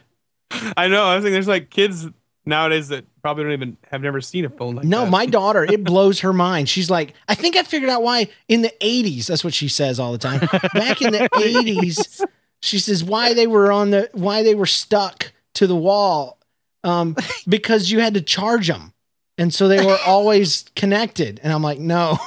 I 0.78 0.88
know. 0.88 1.04
I 1.04 1.16
was 1.16 1.24
thinking 1.24 1.34
there's 1.34 1.50
like 1.50 1.70
kids 1.70 2.08
nowadays 2.46 2.88
that 2.88 3.04
probably 3.22 3.44
don't 3.44 3.54
even 3.54 3.78
have 3.92 4.02
never 4.02 4.22
seen 4.22 4.46
a 4.46 4.50
phone 4.50 4.76
like 4.76 4.86
No, 4.86 5.06
that. 5.06 5.12
my 5.12 5.26
daughter, 5.40 5.64
it 5.64 5.84
blows 5.84 6.22
her 6.22 6.34
mind. 6.34 6.70
She's 6.70 6.90
like, 6.90 7.14
I 7.28 7.36
think 7.36 7.56
I 7.56 7.64
figured 7.64 7.90
out 7.90 8.04
why 8.04 8.28
in 8.48 8.62
the 8.62 8.74
80s, 8.82 9.28
that's 9.28 9.44
what 9.44 9.54
she 9.54 9.68
says 9.68 10.00
all 10.00 10.12
the 10.12 10.18
time. 10.18 10.40
Back 10.74 11.02
in 11.02 11.12
the 11.12 11.30
80s, 11.34 12.24
she 12.62 12.80
says 12.80 13.04
why 13.04 13.34
they 13.34 13.48
were 13.48 13.72
on 13.72 13.92
the 13.92 14.10
why 14.14 14.44
they 14.44 14.56
were 14.56 14.66
stuck 14.66 15.32
to 15.56 15.66
the 15.68 15.76
wall 15.76 16.38
um 16.84 17.16
because 17.48 17.92
you 17.92 18.00
had 18.00 18.14
to 18.14 18.22
charge 18.22 18.68
them. 18.68 18.94
And 19.38 19.54
so 19.54 19.68
they 19.70 19.86
were 19.86 19.98
always 20.06 20.66
connected. 20.76 21.40
And 21.44 21.54
I'm 21.54 21.64
like, 21.64 21.80
no. 21.80 22.18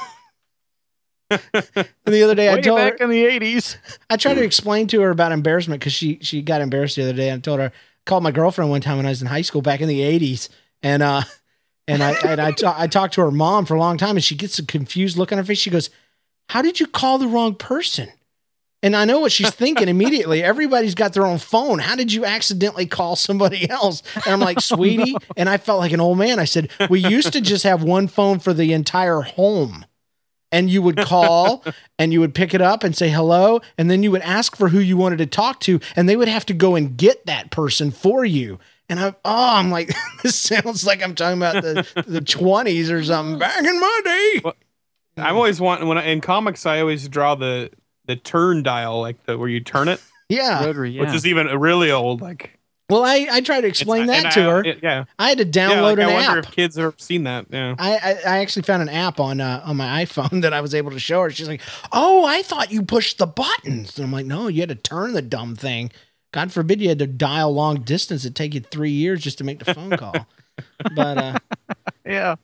and 1.29 1.39
the 2.05 2.23
other 2.23 2.35
day 2.35 2.49
I 2.49 2.55
Way 2.55 2.61
told 2.61 2.79
her, 2.79 2.91
back 2.91 3.01
in 3.01 3.09
the 3.09 3.25
eighties. 3.25 3.77
I 4.09 4.17
tried 4.17 4.35
to 4.35 4.43
explain 4.43 4.87
to 4.87 5.01
her 5.01 5.09
about 5.09 5.31
embarrassment 5.31 5.79
because 5.79 5.93
she 5.93 6.19
she 6.21 6.41
got 6.41 6.61
embarrassed 6.61 6.95
the 6.95 7.03
other 7.03 7.13
day. 7.13 7.31
I 7.33 7.37
told 7.39 7.59
her 7.59 7.71
called 8.05 8.23
my 8.23 8.31
girlfriend 8.31 8.69
one 8.69 8.81
time 8.81 8.97
when 8.97 9.05
I 9.05 9.09
was 9.09 9.21
in 9.21 9.27
high 9.27 9.41
school 9.41 9.61
back 9.61 9.81
in 9.81 9.87
the 9.87 10.01
eighties, 10.01 10.49
and 10.83 11.01
uh, 11.01 11.23
and 11.87 12.03
I 12.03 12.11
and 12.25 12.39
I, 12.39 12.51
ta- 12.51 12.75
I 12.77 12.87
talked 12.87 13.15
to 13.15 13.21
her 13.21 13.31
mom 13.31 13.65
for 13.65 13.75
a 13.75 13.79
long 13.79 13.97
time, 13.97 14.15
and 14.15 14.23
she 14.23 14.35
gets 14.35 14.59
a 14.59 14.65
confused 14.65 15.17
look 15.17 15.31
on 15.31 15.37
her 15.37 15.43
face. 15.43 15.57
She 15.57 15.69
goes, 15.69 15.89
"How 16.49 16.61
did 16.61 16.79
you 16.79 16.87
call 16.87 17.17
the 17.17 17.27
wrong 17.27 17.55
person?" 17.55 18.09
And 18.83 18.97
I 18.97 19.05
know 19.05 19.21
what 19.21 19.31
she's 19.31 19.49
thinking 19.49 19.87
immediately. 19.87 20.43
Everybody's 20.43 20.93
got 20.93 21.13
their 21.13 21.25
own 21.25 21.37
phone. 21.37 21.79
How 21.79 21.95
did 21.95 22.11
you 22.11 22.25
accidentally 22.25 22.85
call 22.85 23.15
somebody 23.15 23.67
else? 23.69 24.03
And 24.13 24.33
I'm 24.33 24.41
like, 24.41 24.59
sweetie. 24.59 25.15
And 25.37 25.47
I 25.47 25.55
felt 25.55 25.79
like 25.79 25.93
an 25.93 26.01
old 26.01 26.17
man. 26.17 26.37
I 26.37 26.43
said, 26.43 26.69
we 26.89 26.99
used 26.99 27.31
to 27.31 27.39
just 27.39 27.63
have 27.63 27.81
one 27.81 28.09
phone 28.09 28.39
for 28.39 28.53
the 28.53 28.73
entire 28.73 29.21
home 29.21 29.85
and 30.51 30.69
you 30.69 30.81
would 30.81 30.97
call 30.97 31.63
and 31.99 32.13
you 32.13 32.19
would 32.19 32.35
pick 32.35 32.53
it 32.53 32.61
up 32.61 32.83
and 32.83 32.95
say 32.95 33.09
hello 33.09 33.59
and 33.77 33.89
then 33.89 34.03
you 34.03 34.11
would 34.11 34.21
ask 34.21 34.55
for 34.55 34.69
who 34.69 34.79
you 34.79 34.95
wanted 34.95 35.17
to 35.17 35.25
talk 35.25 35.59
to 35.61 35.79
and 35.95 36.07
they 36.07 36.15
would 36.15 36.27
have 36.27 36.45
to 36.45 36.53
go 36.53 36.75
and 36.75 36.95
get 36.97 37.25
that 37.25 37.51
person 37.51 37.89
for 37.89 38.23
you 38.23 38.59
and 38.89 38.99
I, 38.99 39.15
oh, 39.25 39.55
I'm 39.55 39.71
like, 39.71 39.93
this 40.23 40.35
sounds 40.35 40.85
like 40.85 41.01
I'm 41.03 41.15
talking 41.15 41.37
about 41.37 41.61
the, 41.63 41.87
the 42.07 42.21
20s 42.21 42.89
or 42.91 43.03
something 43.03 43.39
back 43.39 43.63
in 43.63 43.79
my 43.79 44.01
day. 44.03 44.41
Well, 44.43 44.53
I'm 45.17 45.35
always 45.35 45.61
wanting 45.61 45.87
when 45.87 45.97
I, 45.97 46.05
in 46.05 46.21
comics 46.21 46.65
I 46.65 46.79
always 46.81 47.07
draw 47.07 47.35
the 47.35 47.69
the 48.05 48.15
turn 48.17 48.63
dial 48.63 48.99
like 48.99 49.23
the 49.25 49.37
where 49.37 49.47
you 49.47 49.59
turn 49.61 49.87
it, 49.87 50.01
Yeah. 50.27 50.65
Rotary, 50.65 50.91
yeah. 50.91 51.01
which 51.01 51.13
is 51.13 51.25
even 51.25 51.47
really 51.59 51.89
old. 51.91 52.19
Like 52.21 52.59
Well, 52.89 53.03
I, 53.05 53.27
I 53.31 53.41
tried 53.41 53.61
to 53.61 53.67
explain 53.67 54.03
it's- 54.09 54.23
that 54.23 54.33
to 54.33 54.41
I- 54.41 54.43
her. 54.51 54.63
it- 54.65 54.79
yeah, 54.83 55.05
I 55.17 55.29
had 55.29 55.37
to 55.37 55.45
yeah. 55.45 55.51
download 55.51 55.97
Like, 55.97 55.99
I 55.99 56.09
an 56.09 56.13
wonder 56.15 56.39
app. 56.39 56.45
if 56.45 56.51
kids 56.51 56.75
have 56.77 56.99
seen 56.99 57.23
that. 57.23 57.45
Yeah. 57.49 57.75
I, 57.79 57.91
I, 57.95 58.09
I 58.25 58.37
actually 58.39 58.63
found 58.63 58.81
an 58.81 58.89
app 58.89 59.19
on 59.21 59.39
uh, 59.39 59.61
on 59.63 59.77
my 59.77 59.85
iPhone 60.05 60.41
that 60.41 60.51
I 60.51 60.59
was 60.61 60.73
able 60.75 60.91
to 60.91 60.99
show 60.99 61.21
her. 61.21 61.29
She's 61.29 61.47
like, 61.47 61.61
"Oh, 61.93 62.25
I 62.25 62.41
thought 62.41 62.71
you 62.71 62.81
pushed 62.81 63.19
the 63.19 63.27
buttons." 63.27 63.97
And 63.97 64.05
I'm 64.05 64.11
like, 64.11 64.25
"No, 64.25 64.47
you 64.49 64.61
had 64.61 64.69
to 64.69 64.75
turn 64.75 65.13
the 65.13 65.21
dumb 65.21 65.55
thing. 65.55 65.91
God 66.33 66.51
forbid 66.51 66.81
you 66.81 66.89
had 66.89 66.99
to 66.99 67.07
dial 67.07 67.53
long 67.53 67.81
distance. 67.81 68.25
It'd 68.25 68.35
take 68.35 68.55
you 68.55 68.59
three 68.59 68.91
years 68.91 69.21
just 69.21 69.37
to 69.37 69.43
make 69.43 69.63
the 69.63 69.73
phone 69.73 69.91
call." 69.91 70.13
but 70.95 71.17
uh, 71.17 71.39
yeah. 72.05 72.35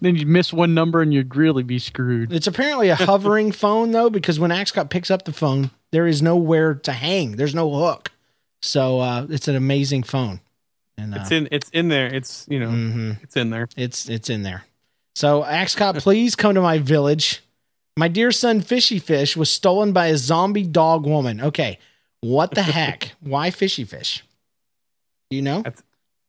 Then 0.00 0.16
you 0.16 0.26
miss 0.26 0.52
one 0.52 0.74
number 0.74 1.00
and 1.00 1.14
you'd 1.14 1.34
really 1.34 1.62
be 1.62 1.78
screwed. 1.78 2.32
it's 2.32 2.46
apparently 2.46 2.88
a 2.88 2.96
hovering 2.96 3.52
phone 3.62 3.92
though, 3.92 4.10
because 4.10 4.38
when 4.38 4.50
Axe 4.50 4.72
Cop 4.72 4.90
picks 4.90 5.10
up 5.10 5.24
the 5.24 5.32
phone, 5.32 5.70
there 5.92 6.06
is 6.06 6.20
nowhere 6.20 6.74
to 6.74 6.92
hang. 6.92 7.36
There's 7.36 7.54
no 7.54 7.72
hook, 7.72 8.10
so 8.60 9.00
uh, 9.00 9.26
it's 9.30 9.48
an 9.48 9.56
amazing 9.56 10.02
phone. 10.02 10.40
And 10.98 11.14
uh, 11.14 11.18
It's 11.20 11.30
in 11.30 11.48
it's 11.52 11.70
in 11.70 11.88
there. 11.88 12.12
It's 12.12 12.46
you 12.48 12.58
know 12.58 12.68
mhm. 12.68 13.22
it's 13.22 13.36
in 13.36 13.50
there. 13.50 13.68
It's 13.76 14.08
it's 14.08 14.28
in 14.28 14.42
there. 14.42 14.64
So 15.14 15.44
Axe 15.44 15.74
Cop, 15.76 15.96
please 15.98 16.34
come 16.34 16.54
to 16.54 16.60
my 16.60 16.78
village. 16.78 17.42
My 17.96 18.08
dear 18.08 18.32
son 18.32 18.60
Fishy 18.60 18.98
Fish 18.98 19.36
was 19.36 19.50
stolen 19.50 19.92
by 19.92 20.08
a 20.08 20.16
zombie 20.16 20.64
dog 20.64 21.06
woman. 21.06 21.40
Okay. 21.40 21.78
What 22.28 22.50
the 22.54 22.62
heck? 22.78 23.12
Why 23.20 23.50
Fishy 23.50 23.84
Fish? 23.84 24.24
Do 25.30 25.36
you 25.36 25.42
know? 25.42 25.62
That's- 25.62 25.82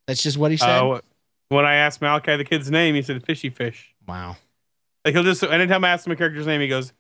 That's 0.08 0.24
just 0.24 0.38
what 0.38 0.52
he 0.52 0.58
said. 0.58 0.70
Uh, 0.82 1.02
when 1.50 1.66
I 1.66 1.76
asked 1.76 2.02
Malachai 2.02 2.38
the 2.38 2.44
kid's 2.46 2.70
name, 2.72 2.96
he 2.96 3.02
said 3.02 3.26
fishy 3.26 3.50
fish. 3.50 3.94
wow. 4.08 4.36
Like 5.06 5.14
he'll 5.14 5.24
just 5.24 5.42
anytime 5.44 5.84
I 5.86 5.90
ask 5.90 6.06
him 6.06 6.12
a 6.12 6.16
character's 6.18 6.46
name, 6.46 6.60
he 6.62 6.68
goes, 6.68 6.92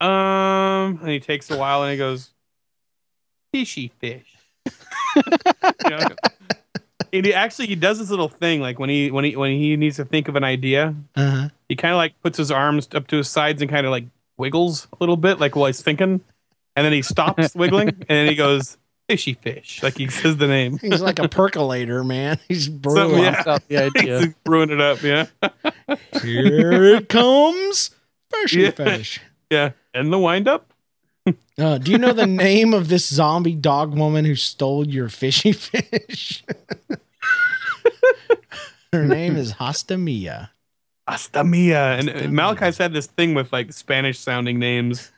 um, 0.00 0.98
and 1.00 1.08
he 1.08 1.18
takes 1.20 1.50
a 1.50 1.56
while 1.56 1.82
and 1.82 1.90
he 1.90 1.98
goes, 1.98 2.30
fishy 3.52 3.92
fish. 3.98 4.36
You 5.84 5.90
know? 5.90 6.08
And 7.12 7.26
he 7.26 7.34
actually 7.34 7.66
he 7.66 7.74
does 7.74 7.98
this 7.98 8.08
little 8.10 8.28
thing 8.28 8.60
like 8.60 8.78
when 8.78 8.88
he 8.88 9.10
when 9.10 9.24
he 9.24 9.36
when 9.36 9.50
he 9.50 9.76
needs 9.76 9.96
to 9.96 10.04
think 10.04 10.28
of 10.28 10.36
an 10.36 10.44
idea, 10.44 10.94
Uh-huh. 11.16 11.48
he 11.68 11.76
kind 11.76 11.92
of 11.92 11.98
like 11.98 12.14
puts 12.22 12.38
his 12.38 12.50
arms 12.50 12.88
up 12.94 13.06
to 13.08 13.16
his 13.18 13.28
sides 13.28 13.60
and 13.60 13.70
kind 13.70 13.84
of 13.84 13.90
like 13.90 14.04
wiggles 14.38 14.86
a 14.92 14.96
little 15.00 15.16
bit, 15.18 15.38
like 15.40 15.54
while 15.56 15.66
he's 15.66 15.82
thinking, 15.82 16.20
and 16.76 16.84
then 16.84 16.92
he 16.92 17.02
stops 17.02 17.54
wiggling 17.54 17.88
and 17.88 18.06
then 18.08 18.28
he 18.28 18.34
goes 18.34 18.76
fishy 19.08 19.34
fish, 19.34 19.82
like 19.82 19.96
he 19.98 20.08
says 20.08 20.36
the 20.38 20.46
name. 20.46 20.78
He's 20.78 21.00
like 21.02 21.18
a 21.18 21.28
percolator, 21.28 22.02
man. 22.04 22.38
He's 22.48 22.68
brewing. 22.68 23.24
Something, 23.24 23.24
yeah. 23.24 23.42
Out 23.46 23.68
the 23.68 23.76
idea. 23.84 24.18
He's 24.20 24.34
brewing 24.44 24.70
it 24.70 24.80
up, 24.80 25.02
yeah, 25.02 25.26
Here 26.22 26.84
it 26.84 27.08
comes. 27.08 27.90
Fishy 28.32 28.60
Yeah. 28.62 28.70
Fish. 28.70 29.20
yeah, 29.50 29.70
and 29.92 30.12
the 30.12 30.18
wind 30.18 30.48
up. 30.48 30.72
Uh, 31.58 31.76
do 31.78 31.90
you 31.92 31.98
know 31.98 32.14
the 32.14 32.26
name 32.26 32.72
of 32.72 32.88
this 32.88 33.06
zombie 33.06 33.54
dog 33.54 33.94
woman 33.94 34.24
who 34.24 34.34
stole 34.34 34.88
your 34.88 35.08
fishy 35.10 35.52
fish? 35.52 36.42
Her 38.92 39.04
name 39.06 39.36
is 39.36 39.52
Hostamia. 39.52 40.50
Hasta 41.06 41.44
Mia. 41.44 41.92
And 41.98 42.08
uh, 42.10 42.28
Malachai's 42.30 42.78
had 42.78 42.92
this 42.92 43.06
thing 43.06 43.34
with 43.34 43.52
like 43.52 43.72
Spanish 43.72 44.18
sounding 44.18 44.58
names 44.58 45.11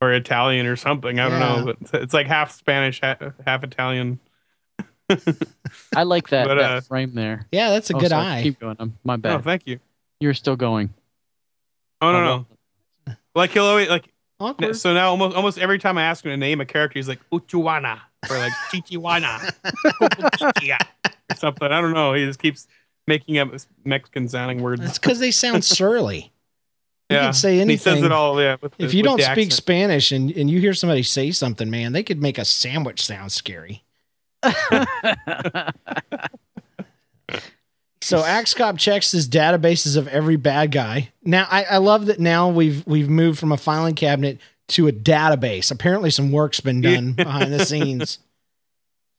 or 0.00 0.12
Italian 0.12 0.66
or 0.66 0.76
something. 0.76 1.18
I 1.18 1.28
don't 1.28 1.40
Yeah. 1.40 1.56
know, 1.56 1.64
but 1.64 1.76
it's- 1.82 2.02
it's 2.02 2.14
like 2.14 2.26
half 2.26 2.52
Spanish, 2.52 3.00
half, 3.00 3.18
half 3.46 3.64
Italian. 3.64 4.20
I 5.96 6.02
like 6.02 6.28
that, 6.28 6.46
But, 6.48 6.54
that 6.56 6.70
uh, 6.70 6.80
frame 6.82 7.14
there. 7.14 7.46
Yeah, 7.50 7.70
that's 7.70 7.90
a 7.90 7.96
Oh, 7.96 8.00
good 8.00 8.10
sorry, 8.10 8.26
eye. 8.26 8.42
Keep 8.42 8.60
going. 8.60 8.76
Um, 8.78 8.96
my 9.04 9.16
bad. 9.16 9.36
Oh, 9.36 9.38
thank 9.40 9.66
you. 9.66 9.80
You're 10.20 10.34
still 10.34 10.56
going. 10.56 10.92
Oh, 12.00 12.12
no, 12.12 12.18
Oh, 12.18 12.46
no. 13.06 13.14
Like 13.34 13.50
he'll 13.52 13.64
always 13.64 13.88
like, 13.88 14.12
Awkward. 14.40 14.76
so 14.76 14.92
now 14.94 15.10
almost 15.10 15.36
almost 15.36 15.58
every 15.58 15.78
time 15.78 15.96
I 15.98 16.02
ask 16.02 16.24
him 16.24 16.30
to 16.30 16.36
name 16.36 16.60
a 16.60 16.64
character, 16.66 16.98
he's 16.98 17.08
like 17.08 17.20
Uchuana 17.32 17.98
or 18.30 18.38
like 18.38 18.52
Chichiwana 18.72 19.52
or 21.30 21.36
something. 21.36 21.70
I 21.72 21.80
don't 21.80 21.92
know. 21.92 22.12
He 22.14 22.24
just 22.24 22.38
keeps 22.40 22.66
making 23.06 23.38
up 23.38 23.50
Mexican 23.84 24.28
sounding 24.28 24.60
words. 24.62 24.82
It's 24.84 24.98
because 24.98 25.18
they 25.20 25.30
sound 25.30 25.64
surly. 25.64 26.32
You 27.10 27.16
yeah. 27.16 27.22
can 27.24 27.32
say 27.32 27.60
And 27.60 27.70
He 27.70 27.76
says 27.78 27.86
anything. 27.94 28.04
it 28.06 28.12
all, 28.12 28.40
yeah. 28.40 28.56
the- 28.60 28.70
If 28.78 28.92
you 28.94 29.02
don't 29.02 29.20
speak 29.20 29.28
accent. 29.46 29.52
Spanish 29.54 30.12
and, 30.12 30.30
and 30.32 30.50
you 30.50 30.60
hear 30.60 30.74
somebody 30.74 31.02
say 31.02 31.30
something, 31.30 31.70
man, 31.70 31.92
they 31.92 32.02
could 32.02 32.20
make 32.20 32.36
a 32.38 32.44
sandwich 32.44 33.04
sound 33.04 33.32
scary. 33.32 33.82
So 38.00 38.24
Axe 38.24 38.54
Cop 38.54 38.78
checks 38.78 39.10
his 39.12 39.28
databases 39.28 39.96
of 39.96 40.06
every 40.08 40.36
bad 40.36 40.70
guy. 40.70 41.10
Now 41.24 41.46
I, 41.50 41.64
I 41.64 41.76
love 41.78 42.06
that 42.06 42.20
now 42.20 42.48
we've 42.48 42.86
we've 42.86 43.08
moved 43.08 43.38
from 43.40 43.50
a 43.52 43.56
filing 43.56 43.96
cabinet 43.96 44.38
to 44.68 44.86
a 44.86 44.92
database. 44.92 45.70
Apparently 45.72 46.10
some 46.10 46.30
work's 46.30 46.60
been 46.60 46.80
done 46.80 47.12
behind 47.12 47.52
the 47.52 47.64
scenes. 47.66 48.20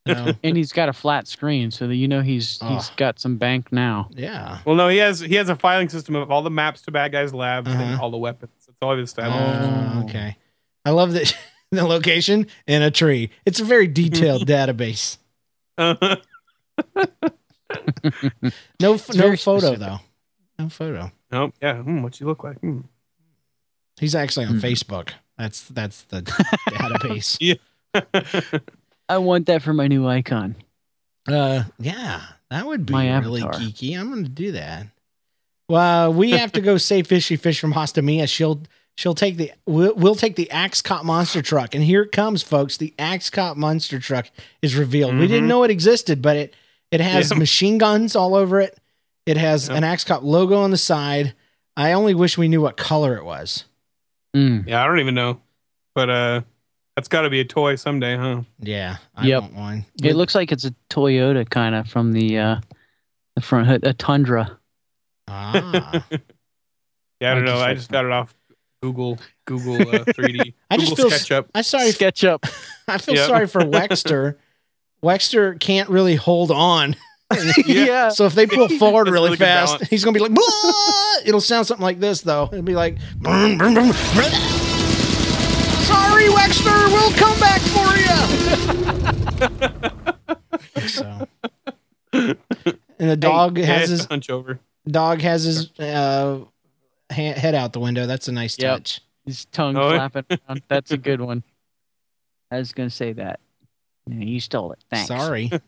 So, 0.06 0.32
and 0.42 0.56
he's 0.56 0.72
got 0.72 0.88
a 0.88 0.92
flat 0.94 1.28
screen, 1.28 1.70
so 1.70 1.86
that 1.86 1.94
you 1.94 2.08
know 2.08 2.22
he's 2.22 2.52
he's 2.62 2.88
Oh. 2.90 2.92
got 2.96 3.18
some 3.18 3.36
bank 3.36 3.70
now. 3.70 4.08
yeah. 4.12 4.58
Well, 4.64 4.74
no, 4.74 4.88
he 4.88 4.96
has 4.96 5.20
he 5.20 5.34
has 5.34 5.48
a 5.50 5.56
filing 5.56 5.88
system 5.90 6.16
of 6.16 6.30
all 6.30 6.42
the 6.42 6.50
maps 6.50 6.80
to 6.82 6.90
bad 6.90 7.12
guys' 7.12 7.34
labs 7.34 7.70
and 7.70 7.80
Uh-huh. 7.80 8.02
all 8.02 8.10
the 8.10 8.16
weapons. 8.16 8.52
It's 8.66 8.78
all 8.80 8.96
he 8.96 9.04
stuff. 9.06 9.30
Oh, 9.30 10.02
okay. 10.04 10.36
I 10.86 10.90
love 10.90 11.12
that 11.12 11.36
the 11.70 11.84
location 11.84 12.46
in 12.66 12.80
a 12.82 12.90
tree. 12.90 13.30
It's 13.44 13.60
a 13.60 13.64
very 13.64 13.86
detailed 13.88 14.46
database. 14.48 15.18
Uh-huh. 15.76 16.16
No, 18.80 18.94
It's 18.94 19.14
no 19.14 19.36
photo 19.36 19.58
specific. 19.58 19.78
though. 19.78 19.98
No 20.58 20.68
photo. 20.70 21.12
oh, 21.32 21.52
yeah. 21.62 21.76
Hmm, 21.82 22.02
what 22.02 22.18
you 22.18 22.26
look 22.26 22.42
like? 22.42 22.58
Hmm. 22.60 22.80
He's 24.00 24.14
actually 24.14 24.46
on 24.46 24.54
Mhm. 24.54 24.60
Facebook. 24.62 25.10
That's 25.38 25.68
that's 25.68 26.02
the 26.04 26.22
database. 26.22 27.58
I 29.10 29.18
want 29.18 29.46
that 29.46 29.62
for 29.62 29.72
my 29.72 29.88
new 29.88 30.06
icon. 30.06 30.56
Uh, 31.28 31.64
yeah, 31.78 32.22
that 32.50 32.66
would 32.66 32.86
be 32.86 32.92
My 32.92 33.18
really 33.18 33.42
avatar. 33.42 33.60
geeky. 33.60 33.98
I'm 33.98 34.10
going 34.10 34.24
to 34.24 34.30
do 34.30 34.52
that. 34.52 34.86
Well, 35.68 36.12
we 36.12 36.30
have 36.32 36.52
to 36.52 36.60
go 36.60 36.76
save 36.78 37.06
Fishy 37.06 37.36
Fish 37.36 37.60
from 37.60 37.72
Hostamia. 37.72 38.26
She'll 38.28 38.62
she'll 38.96 39.14
take 39.14 39.36
the 39.36 39.52
we'll, 39.66 39.94
we'll 39.94 40.14
take 40.16 40.36
the 40.36 40.50
Axe 40.50 40.82
Cop 40.82 41.04
monster 41.04 41.42
truck, 41.42 41.74
and 41.74 41.84
here 41.84 42.02
it 42.02 42.12
comes, 42.12 42.42
folks. 42.42 42.76
The 42.76 42.94
Axe 42.98 43.30
Cop 43.30 43.56
monster 43.56 43.98
truck 43.98 44.30
is 44.62 44.74
revealed. 44.76 45.14
We 45.16 45.26
didn't 45.26 45.44
Mhm. 45.44 45.48
know 45.48 45.62
it 45.64 45.70
existed, 45.70 46.22
but 46.22 46.36
it 46.36 46.54
it 46.90 47.00
has 47.00 47.30
Yeah. 47.30 47.38
machine 47.38 47.78
guns 47.78 48.16
all 48.16 48.34
over 48.34 48.60
it. 48.60 48.76
It 49.26 49.36
has 49.36 49.68
Yep. 49.68 49.76
an 49.76 49.84
Axe 49.84 50.04
Cop 50.04 50.22
logo 50.22 50.56
on 50.58 50.70
the 50.72 50.76
side. 50.76 51.34
I 51.76 51.92
only 51.92 52.14
wish 52.14 52.36
we 52.36 52.48
knew 52.48 52.60
what 52.60 52.76
color 52.76 53.16
it 53.16 53.24
was. 53.24 53.64
Mm. 54.36 54.66
Yeah, 54.66 54.82
I 54.82 54.86
don't 54.86 54.98
even 54.98 55.14
know, 55.14 55.40
but 55.94 56.10
uh, 56.10 56.40
that's 56.96 57.08
got 57.08 57.22
to 57.22 57.30
be 57.30 57.40
a 57.40 57.44
toy 57.44 57.76
someday, 57.76 58.16
huh? 58.16 58.42
Yeah, 58.60 58.96
I 59.16 59.26
Yep. 59.26 59.42
want 59.42 59.54
one. 59.54 59.86
It 60.02 60.16
looks 60.16 60.34
like 60.34 60.52
it's 60.52 60.64
a 60.64 60.74
Toyota 60.90 61.48
kind 61.48 61.74
of 61.74 61.88
from 61.88 62.12
the 62.12 62.38
uh, 62.38 62.60
the 63.36 63.40
front 63.42 63.66
hood, 63.68 63.84
a 63.84 63.92
Tundra. 63.94 64.58
Ah. 65.28 66.04
Yeah, 67.20 67.32
I 67.32 67.34
don't 67.34 67.42
I 67.42 67.46
know. 67.46 67.52
just 67.52 67.64
I 67.66 67.74
just 67.74 67.90
got 67.92 68.04
it 68.06 68.10
off 68.12 68.34
Google 68.82 69.18
Google 69.46 69.74
uh, 69.76 70.04
3D. 70.04 70.54
I 70.70 70.76
just 70.78 70.96
Google 70.96 71.10
feel 71.10 71.14
s- 71.14 71.28
SketchUp. 71.28 71.46
I 71.54 71.62
sorry. 71.62 71.90
SketchUp. 71.90 72.50
I 72.88 72.98
feel 72.98 73.14
Yep. 73.16 73.28
sorry 73.28 73.46
for 73.46 73.60
Wexter. 73.60 74.36
Wexter 75.02 75.58
can't 75.60 75.88
really 75.90 76.16
hold 76.16 76.50
on. 76.50 76.96
yeah. 77.66 78.08
So 78.08 78.24
if 78.26 78.34
they 78.34 78.46
pull 78.46 78.68
forward 78.70 79.06
really, 79.08 79.26
really 79.26 79.36
fast, 79.36 79.74
balance. 79.74 79.88
he's 79.90 80.04
gonna 80.04 80.14
be 80.14 80.20
like, 80.20 80.32
"Whoa!" 80.34 81.20
it'll 81.24 81.40
sound 81.40 81.66
something 81.66 81.84
like 81.84 82.00
this 82.00 82.22
though. 82.22 82.48
It'll 82.50 82.62
be 82.62 82.74
like, 82.74 82.96
"Brum, 83.16 83.56
brum, 83.58 83.74
brum, 83.74 83.92
brum." 86.34 86.50
"Sorry, 86.52 86.90
Wexter, 86.90 86.92
we'll 86.92 87.12
come 87.14 87.38
back 87.40 87.60
for 87.60 87.96
you." 90.80 90.88
so, 90.88 91.28
and 92.12 93.10
the 93.10 93.16
dog 93.16 93.58
Yeah, 93.58 93.66
has 93.66 93.88
his 93.90 94.04
hunch 94.06 94.30
over. 94.30 94.58
dog 94.86 95.20
has 95.22 95.44
his 95.44 95.70
uh, 95.78 96.40
ha- 97.10 97.32
head 97.34 97.54
out 97.54 97.72
the 97.72 97.80
window. 97.80 98.06
That's 98.06 98.28
a 98.28 98.32
nice 98.32 98.58
Yep. 98.58 98.76
touch. 98.78 99.00
His 99.26 99.44
tongue 99.46 99.76
Oh, 99.76 99.90
flapping 99.90 100.24
around. 100.48 100.62
That's 100.68 100.90
a 100.90 100.96
good 100.96 101.20
one. 101.20 101.42
I 102.50 102.58
was 102.58 102.72
gonna 102.72 102.90
say 102.90 103.12
that. 103.14 103.40
Yeah, 104.06 104.24
you 104.24 104.40
stole 104.40 104.72
it. 104.72 104.82
Thanks. 104.90 105.08
Sorry. 105.08 105.50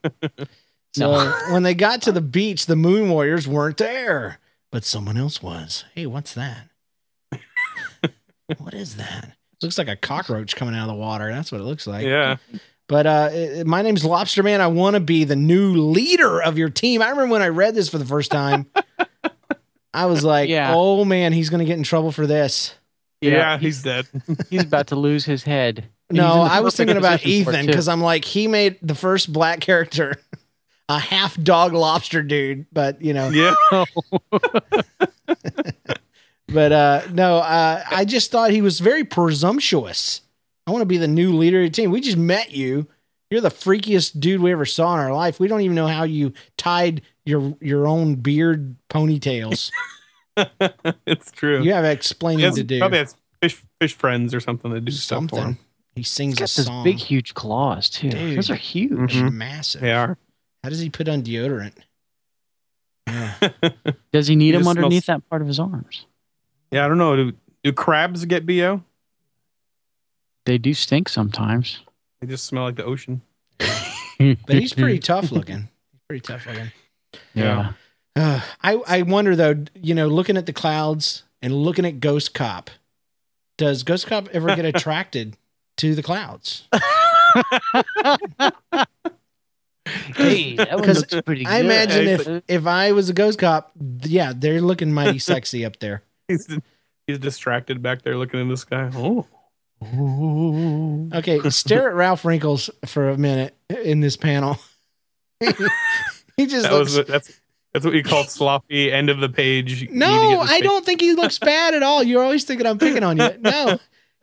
No. 0.98 1.16
So 1.18 1.32
when 1.54 1.62
they 1.62 1.72
got 1.72 2.02
to 2.02 2.12
the 2.12 2.20
beach, 2.20 2.66
the 2.66 2.76
Moon 2.76 3.08
Warriors 3.08 3.48
weren't 3.48 3.78
there, 3.78 4.38
but 4.70 4.84
someone 4.84 5.16
else 5.16 5.42
was. 5.42 5.86
Hey, 5.94 6.04
what's 6.04 6.34
that? 6.34 6.68
what 8.58 8.74
is 8.74 8.96
that? 8.96 9.38
Looks 9.62 9.78
like 9.78 9.88
a 9.88 9.96
cockroach 9.96 10.56
coming 10.56 10.74
out 10.74 10.82
of 10.82 10.88
the 10.88 11.00
water. 11.00 11.30
That's 11.32 11.50
what 11.52 11.60
it 11.60 11.64
looks 11.64 11.86
like. 11.86 12.04
Yeah. 12.06 12.36
But 12.88 13.06
uh, 13.06 13.28
it- 13.32 13.66
my 13.66 13.82
name's 13.82 14.04
Lobster 14.04 14.42
Man. 14.42 14.60
I 14.60 14.66
want 14.66 14.94
to 14.94 15.00
be 15.00 15.24
the 15.24 15.36
new 15.36 15.74
leader 15.74 16.42
of 16.42 16.58
your 16.58 16.68
team. 16.70 17.00
I 17.02 17.08
remember 17.10 17.32
when 17.32 17.42
I 17.42 17.48
read 17.48 17.74
this 17.74 17.88
for 17.88 17.98
the 17.98 18.04
first 18.04 18.30
time. 18.30 18.66
I 19.94 20.06
was 20.06 20.24
like, 20.24 20.48
Yeah. 20.48 20.72
"Oh 20.74 21.04
man, 21.04 21.32
he's 21.32 21.50
going 21.50 21.58
to 21.60 21.64
get 21.66 21.76
in 21.76 21.82
trouble 21.84 22.12
for 22.12 22.26
this." 22.26 22.74
Yeah, 23.20 23.56
he's 23.58 23.82
dead. 23.82 24.06
he's 24.50 24.62
about 24.64 24.88
to 24.88 24.96
lose 24.96 25.24
his 25.24 25.44
head. 25.44 25.88
No, 26.10 26.40
I 26.42 26.60
was 26.60 26.74
thinking 26.76 26.96
about 26.96 27.20
position 27.20 27.44
for 27.44 27.50
it, 27.50 27.54
Ethan 27.54 27.66
because 27.66 27.88
I'm 27.88 28.00
like, 28.00 28.24
he 28.24 28.48
made 28.48 28.78
the 28.82 28.94
first 28.94 29.32
black 29.32 29.60
character 29.60 30.16
a 30.88 30.98
half 30.98 31.40
dog 31.40 31.72
lobster 31.72 32.22
dude, 32.22 32.66
but 32.72 33.00
you 33.00 33.14
know, 33.14 33.28
yeah. 33.30 33.54
But 36.53 36.72
uh, 36.72 37.03
no, 37.12 37.36
uh, 37.38 37.82
I 37.90 38.05
just 38.05 38.30
thought 38.30 38.50
he 38.50 38.62
was 38.62 38.80
very 38.80 39.05
presumptuous. 39.05 40.20
I 40.66 40.70
want 40.70 40.82
to 40.82 40.86
be 40.86 40.98
the 40.98 41.09
new 41.09 41.32
leader 41.36 41.61
of 41.62 41.66
the 41.66 41.70
team. 41.70 41.90
We 41.90 42.00
just 42.00 42.16
met 42.16 42.53
you. 42.53 42.86
You're 43.30 43.40
the 43.40 43.48
freakiest 43.50 44.20
dude 44.20 44.40
we 44.42 44.53
ever 44.53 44.66
saw 44.66 44.94
in 44.94 45.00
our 45.00 45.12
life. 45.14 45.40
We 45.40 45.48
don't 45.48 45.62
even 45.62 45.74
know 45.74 45.86
how 45.86 46.05
you 46.05 46.32
tied 46.59 47.03
your 47.24 47.57
your 47.61 47.86
own 47.86 48.16
beard 48.16 48.76
ponytails. 48.90 49.70
it's 51.07 51.30
true. 51.32 51.62
You 51.62 51.72
have 51.72 51.84
explaining 51.84 52.40
He 52.40 52.44
has- 52.44 52.55
to 52.57 52.64
do. 52.64 52.78
Probably 52.78 52.98
has 52.98 53.16
fish 53.40 53.62
fish 53.80 53.94
friends 53.94 54.34
or 54.34 54.40
something 54.40 54.70
that 54.72 54.84
do 54.84 54.92
stuff 54.92 55.30
for 55.30 55.40
him. 55.40 55.59
He 55.94 56.03
sings 56.03 56.32
He's 56.32 56.38
a 56.38 56.40
got 56.40 56.50
those 56.57 56.66
song. 56.66 56.84
big, 56.84 56.96
huge 56.98 57.34
claws 57.34 57.90
too. 57.90 58.11
Dude. 58.11 58.36
Those 58.38 58.50
are 58.50 58.55
huge. 58.55 59.14
They're 59.14 59.24
Mhm. 59.24 59.32
massive. 59.34 59.80
They 59.80 59.92
are. 59.92 60.16
How 60.62 60.68
does 60.70 60.80
he 60.80 60.88
put 60.90 61.09
on 61.09 61.22
deodorant? 61.22 61.72
Yeah. 63.09 63.34
Does 64.12 64.28
he 64.28 64.36
need 64.36 64.53
He 64.55 64.59
them 64.59 64.68
underneath 64.68 65.05
smells- 65.05 65.20
that 65.22 65.28
part 65.28 65.42
of 65.42 65.48
his 65.48 65.59
arms? 65.59 66.07
Yeah, 66.72 66.84
I 66.84 66.88
don't 66.88 66.98
know. 66.98 67.14
Do, 67.14 67.32
do 67.62 67.72
crabs 67.72 68.24
get 68.24 68.44
bo? 68.46 68.82
They 70.46 70.58
do 70.58 70.74
stink 70.74 71.08
sometimes. 71.08 71.80
They 72.20 72.26
just 72.26 72.46
smell 72.46 72.64
like 72.64 72.76
the 72.76 72.84
ocean. 72.84 73.22
But 74.18 74.54
he's 74.56 74.72
pretty 74.72 75.00
tough 75.00 75.32
looking. 75.32 75.68
Pretty 76.08 76.20
tough 76.20 76.46
looking. 76.46 76.70
Yeah. 77.34 77.72
Uh, 78.14 78.40
I 78.62 78.74
I 78.86 79.02
wonder 79.02 79.34
though, 79.34 79.64
you 79.74 79.94
know, 79.94 80.06
looking 80.06 80.36
at 80.36 80.46
the 80.46 80.52
clouds 80.52 81.24
and 81.40 81.52
looking 81.54 81.84
at 81.84 81.98
Ghost 81.98 82.32
Cop, 82.32 82.70
does 83.58 83.82
Ghost 83.82 84.06
Cop 84.06 84.28
ever 84.32 84.54
get 84.54 84.64
attracted 84.74 85.36
to 85.78 85.94
the 85.96 86.02
clouds? 86.04 86.68
Hey, 90.14 90.54
that 90.54 90.74
one 90.76 90.84
'Cause 90.84 90.98
looks 91.00 91.20
pretty 91.26 91.44
good. 91.44 91.50
I 91.52 91.58
imagine 91.58 92.06
Yeah, 92.06 92.12
if 92.14 92.42
if 92.46 92.66
I 92.66 92.92
was 92.92 93.08
a 93.08 93.12
Ghost 93.12 93.38
Cop, 93.40 93.72
yeah, 94.04 94.32
they're 94.36 94.60
looking 94.60 94.92
mighty 94.92 95.18
sexy 95.18 95.64
up 95.64 95.80
there. 95.80 96.02
He's 96.33 96.59
he's 97.07 97.18
distracted 97.18 97.83
back 97.83 98.03
there 98.03 98.16
looking 98.16 98.41
in 98.41 98.49
the 98.49 98.57
sky. 98.57 98.91
Oh, 98.95 99.26
Okay, 101.14 101.41
stare 101.51 101.89
at 101.91 101.95
Ralph 101.95 102.24
Wrinkles 102.24 102.70
for 102.87 103.09
a 103.11 103.16
minute 103.18 103.57
in 103.68 104.01
this 104.01 104.16
panel. 104.16 104.59
he 105.41 106.47
just 106.47 106.62
that 106.64 106.72
looks. 106.72 106.97
was 106.97 107.07
that's 107.07 107.41
that's 107.72 107.85
what 107.85 107.95
you 107.95 108.03
call 108.03 108.24
sloppy 108.24 108.93
end 108.93 109.11
of 109.11 109.18
the 109.18 109.28
page. 109.28 109.83
You 109.83 109.89
need 109.89 109.93
to 109.95 109.99
no, 109.99 110.41
I 110.41 110.47
thing- 110.47 110.62
don't 110.62 110.85
think 110.85 111.01
he 111.01 111.14
looks 111.14 111.39
bad 111.39 111.74
at 111.74 111.83
all. 111.83 112.03
You're 112.03 112.22
always 112.22 112.45
thinking 112.45 112.66
I'm 112.66 112.78
picking 112.78 113.03
on 113.03 113.16
you. 113.18 113.30
No, 113.41 113.78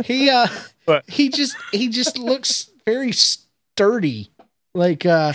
he 0.06 0.30
uh, 0.30 0.48
But- 0.86 1.04
he 1.10 1.30
just 1.30 1.56
he 1.72 1.90
just 1.90 2.18
looks 2.18 2.70
very 2.86 3.12
sturdy, 3.12 4.32
like 4.74 5.06
uh, 5.06 5.34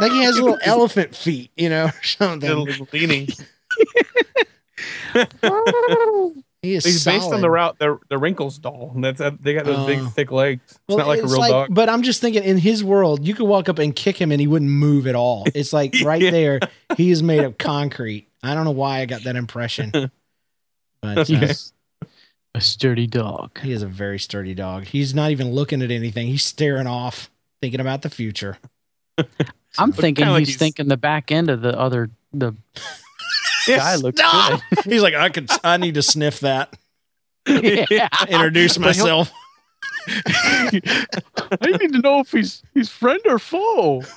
like 0.00 0.12
he 0.12 0.22
has 0.22 0.38
little 0.38 0.58
elephant 0.62 1.16
feet, 1.16 1.50
you 1.56 1.68
know, 1.68 1.86
or 1.86 2.02
something. 2.04 2.48
Little 2.48 2.86
leaning. 2.92 3.28
He 6.62 6.72
is 6.76 6.84
He's 6.86 7.04
based 7.04 7.30
on 7.30 7.42
the 7.42 7.50
route 7.50 7.78
the 7.78 7.98
the 8.08 8.16
wrinkles 8.16 8.56
doll. 8.58 8.92
And 8.94 9.04
that's 9.04 9.20
they 9.42 9.52
got 9.52 9.66
those 9.66 9.84
big 9.86 9.98
Oh. 10.00 10.06
thick 10.06 10.32
legs. 10.32 10.62
It's 10.66 10.78
Well, 10.88 10.96
not 10.96 11.08
like 11.08 11.20
a 11.22 11.26
real 11.26 11.36
dog. 11.46 11.68
But 11.70 11.90
I'm 11.90 12.02
just 12.02 12.22
thinking, 12.22 12.42
in 12.42 12.56
his 12.56 12.82
world, 12.82 13.26
you 13.26 13.34
could 13.34 13.46
walk 13.46 13.68
up 13.68 13.78
and 13.78 13.94
kick 13.94 14.18
him 14.18 14.32
and 14.32 14.40
he 14.40 14.46
wouldn't 14.46 14.70
move 14.70 15.06
at 15.06 15.14
all. 15.14 15.44
It's 15.54 15.74
like 15.74 15.94
right 16.04 16.22
Yeah. 16.22 16.30
there, 16.30 16.60
he 16.96 17.10
is 17.10 17.22
made 17.22 17.40
of 17.44 17.58
concrete. 17.58 18.28
I 18.42 18.54
don't 18.54 18.64
know 18.64 18.70
why 18.70 19.00
I 19.00 19.04
got 19.06 19.24
that 19.24 19.36
impression, 19.36 19.90
but 19.90 20.10
uh, 21.18 21.24
He's 21.26 21.74
a 22.54 22.60
sturdy 22.62 23.06
dog. 23.08 23.58
he 23.60 23.70
is 23.70 23.82
a 23.82 23.86
very 23.86 24.18
sturdy 24.18 24.54
dog. 24.54 24.84
He's 24.84 25.14
not 25.14 25.32
even 25.32 25.50
looking 25.52 25.82
at 25.82 25.90
anything. 25.90 26.28
He's 26.28 26.44
staring 26.44 26.86
off, 26.86 27.30
thinking 27.60 27.80
about 27.80 28.00
the 28.00 28.08
future. 28.10 28.56
I'm 29.76 29.92
thinking 29.92 30.22
kinda 30.22 30.32
like 30.32 30.40
he's, 30.40 30.48
he's- 30.48 30.58
thinking 30.58 30.88
the 30.88 30.96
back 30.96 31.30
end 31.30 31.50
of 31.50 31.60
the 31.60 31.78
other 31.78 32.08
the 32.32 32.54
guy 33.66 33.96
looks 33.96 34.20
Stop! 34.20 34.60
He's 34.84 35.02
like, 35.02 35.14
I 35.14 35.28
could, 35.28 35.50
I 35.62 35.76
need 35.76 35.94
to 35.94 36.02
sniff 36.02 36.40
that. 36.40 36.74
yeah. 37.46 38.08
Introduce 38.28 38.78
myself. 38.78 39.30
I 40.08 40.80
need 41.80 41.92
to 41.92 42.00
know 42.02 42.20
if 42.20 42.30
he's 42.30 42.62
he's 42.74 42.88
friend 42.88 43.20
or 43.26 43.38
foe. 43.38 44.02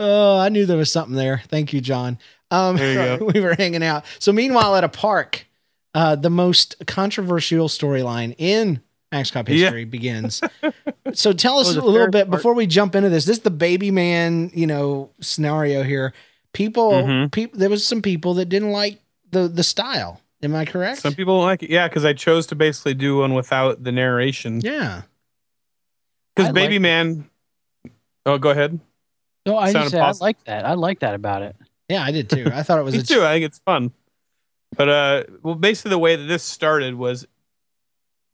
Oh, 0.00 0.38
I 0.38 0.48
knew 0.48 0.66
there 0.66 0.76
was 0.76 0.90
something 0.90 1.14
there. 1.14 1.42
Thank 1.48 1.72
you, 1.72 1.80
John. 1.80 2.18
Um, 2.50 2.76
There 2.76 3.18
you 3.18 3.26
we 3.26 3.40
were 3.40 3.54
hanging 3.54 3.82
out. 3.84 4.04
So, 4.18 4.32
meanwhile, 4.32 4.74
at 4.74 4.82
a 4.82 4.88
park, 4.88 5.46
uh, 5.94 6.16
the 6.16 6.30
most 6.30 6.74
controversial 6.86 7.68
storyline 7.68 8.34
in 8.36 8.80
Axe 9.14 9.30
Cop 9.30 9.48
Yeah. 9.48 9.56
history 9.56 9.84
begins. 9.84 10.40
So, 11.12 11.32
tell 11.32 11.58
us 11.58 11.76
a 11.76 11.80
little 11.80 12.08
bit 12.08 12.28
part. 12.28 12.30
before 12.30 12.54
we 12.54 12.66
jump 12.66 12.94
into 12.96 13.08
this. 13.10 13.26
This 13.26 13.36
is 13.36 13.42
the 13.42 13.50
baby 13.50 13.90
man, 13.90 14.50
you 14.54 14.66
know, 14.66 15.10
scenario 15.20 15.82
here. 15.82 16.12
People, 16.54 16.92
Mhm. 16.92 17.30
people, 17.30 17.58
there 17.60 17.68
was 17.68 17.86
some 17.86 18.00
people 18.02 18.34
that 18.34 18.46
didn't 18.46 18.72
like 18.72 19.00
the 19.30 19.46
the 19.46 19.62
style. 19.62 20.20
Am 20.42 20.54
I 20.56 20.64
correct? 20.64 21.00
Some 21.02 21.14
people 21.14 21.36
don't 21.38 21.44
like 21.46 21.62
it. 21.62 21.70
Yeah, 21.70 21.86
because 21.88 22.04
I 22.04 22.14
chose 22.14 22.46
to 22.48 22.54
basically 22.54 22.94
do 22.94 23.18
one 23.18 23.34
without 23.34 23.84
the 23.84 23.92
narration. 23.92 24.60
yeah. 24.62 25.02
Because 26.34 26.52
Baby 26.52 26.74
like- 26.74 26.82
Man. 26.82 27.30
Oh, 28.26 28.38
go 28.38 28.50
ahead. 28.50 28.80
No, 29.46 29.56
I 29.58 29.72
just 29.72 29.90
said 29.90 30.00
I 30.00 30.10
like 30.20 30.42
that. 30.44 30.64
I 30.64 30.72
like 30.74 31.00
that 31.00 31.14
about 31.14 31.42
it. 31.42 31.54
Yeah, 31.88 32.02
I 32.02 32.10
did 32.10 32.30
too. 32.30 32.50
I 32.52 32.62
thought 32.62 32.78
it 32.78 32.82
was 32.90 32.94
Me 32.94 33.00
a 33.00 33.04
too. 33.04 33.22
I 33.22 33.34
think 33.34 33.44
it's 33.44 33.58
fun. 33.60 33.92
But 34.76 34.88
uh, 34.88 35.22
well, 35.42 35.54
basically 35.54 35.90
the 35.90 35.98
way 35.98 36.16
that 36.16 36.24
this 36.24 36.42
started 36.42 36.94
was 36.94 37.26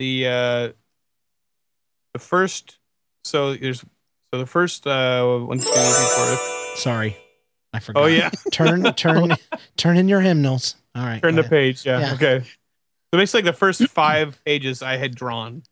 the 0.01 0.26
uh, 0.26 0.68
the 2.14 2.18
first. 2.18 2.78
So 3.22 3.55
there's 3.55 3.80
so 4.32 4.38
the 4.40 4.46
first 4.46 4.86
uh, 4.86 5.38
one, 5.38 5.59
two, 5.59 5.64
three, 5.64 5.74
four. 6.16 6.38
Sorry, 6.76 7.16
I 7.72 7.78
forgot. 7.78 8.03
Oh 8.03 8.07
yeah, 8.07 8.30
turn, 8.53 8.82
turn, 8.94 9.36
turn 9.76 9.96
in 9.96 10.09
your 10.09 10.20
hymnals. 10.20 10.74
All 10.96 11.05
right. 11.05 11.22
turn 11.22 11.34
the 11.36 11.42
ahead. 11.42 11.51
page. 11.51 11.86
Yeah, 11.86 12.01
Yeah. 12.01 12.14
okay. 12.14 12.40
So 13.12 13.18
basically, 13.18 13.42
the 13.42 13.53
first 13.53 13.86
five 13.88 14.40
pages 14.44 14.82
I 14.82 14.96
had 14.96 15.14
drawn, 15.14 15.62